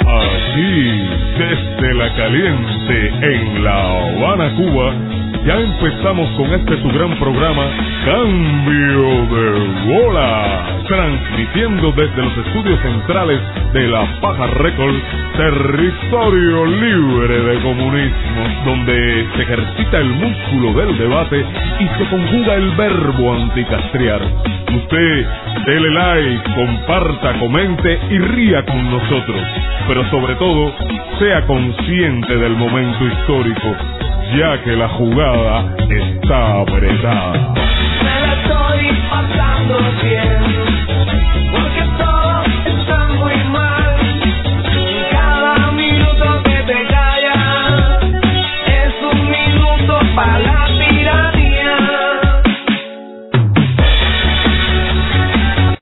Aquí, 0.00 1.08
desde 1.36 1.94
la 1.94 2.14
caliente, 2.14 3.12
en 3.20 3.62
La 3.62 3.98
Habana, 3.98 4.50
Cuba, 4.56 4.94
ya 5.44 5.58
empezamos 5.60 6.30
con 6.36 6.46
este 6.54 6.80
su 6.80 6.88
gran 6.88 7.14
programa, 7.18 7.64
Cambio 8.04 9.26
de 9.26 9.92
Bola, 9.92 10.82
transmitiendo 10.86 11.92
desde 11.92 12.22
los 12.22 12.36
estudios 12.38 12.80
centrales 12.80 13.40
de 13.72 13.88
La 13.88 14.20
Paja 14.20 14.46
Records, 14.46 15.02
territorio 15.36 16.66
libre 16.66 17.40
de 17.42 17.60
comunismo, 17.60 18.64
donde 18.64 19.26
se 19.36 19.42
ejercita 19.42 19.98
el 19.98 20.10
músculo 20.10 20.72
del 20.74 20.96
debate 20.96 21.44
y 21.80 21.84
se 21.98 22.08
conjuga 22.08 22.54
el 22.54 22.70
verbo 22.76 23.34
anticastriar. 23.34 24.22
Usted, 24.74 25.26
dele 25.66 25.90
like, 25.90 26.50
comparta, 26.54 27.38
comente 27.40 27.98
y 28.10 28.18
ría 28.18 28.64
con 28.64 28.90
nosotros, 28.90 29.42
pero 29.88 30.08
sobre 30.10 30.34
todo, 30.36 30.74
sea 31.18 31.44
consciente 31.46 32.36
del 32.36 32.56
momento 32.56 33.04
histórico, 33.04 33.76
ya 34.36 34.62
que 34.62 34.76
la 34.76 34.88
jugada 34.88 35.74
está 35.88 36.60
abredada. 36.60 37.54
Me 38.02 38.20
la 38.20 38.32
estoy 38.34 38.98
pasando 39.10 39.78
bien, 40.02 40.42
porque 41.52 41.82
todos 41.98 42.46
están 42.78 43.16
muy 43.18 43.36
mal. 43.50 43.96
Y 44.72 45.12
Cada 45.12 45.70
minuto 45.72 46.42
que 46.44 46.62
te 46.72 46.86
calla 46.86 47.98
es 48.66 48.94
un 49.12 49.30
minuto 49.30 49.98
para. 50.14 50.71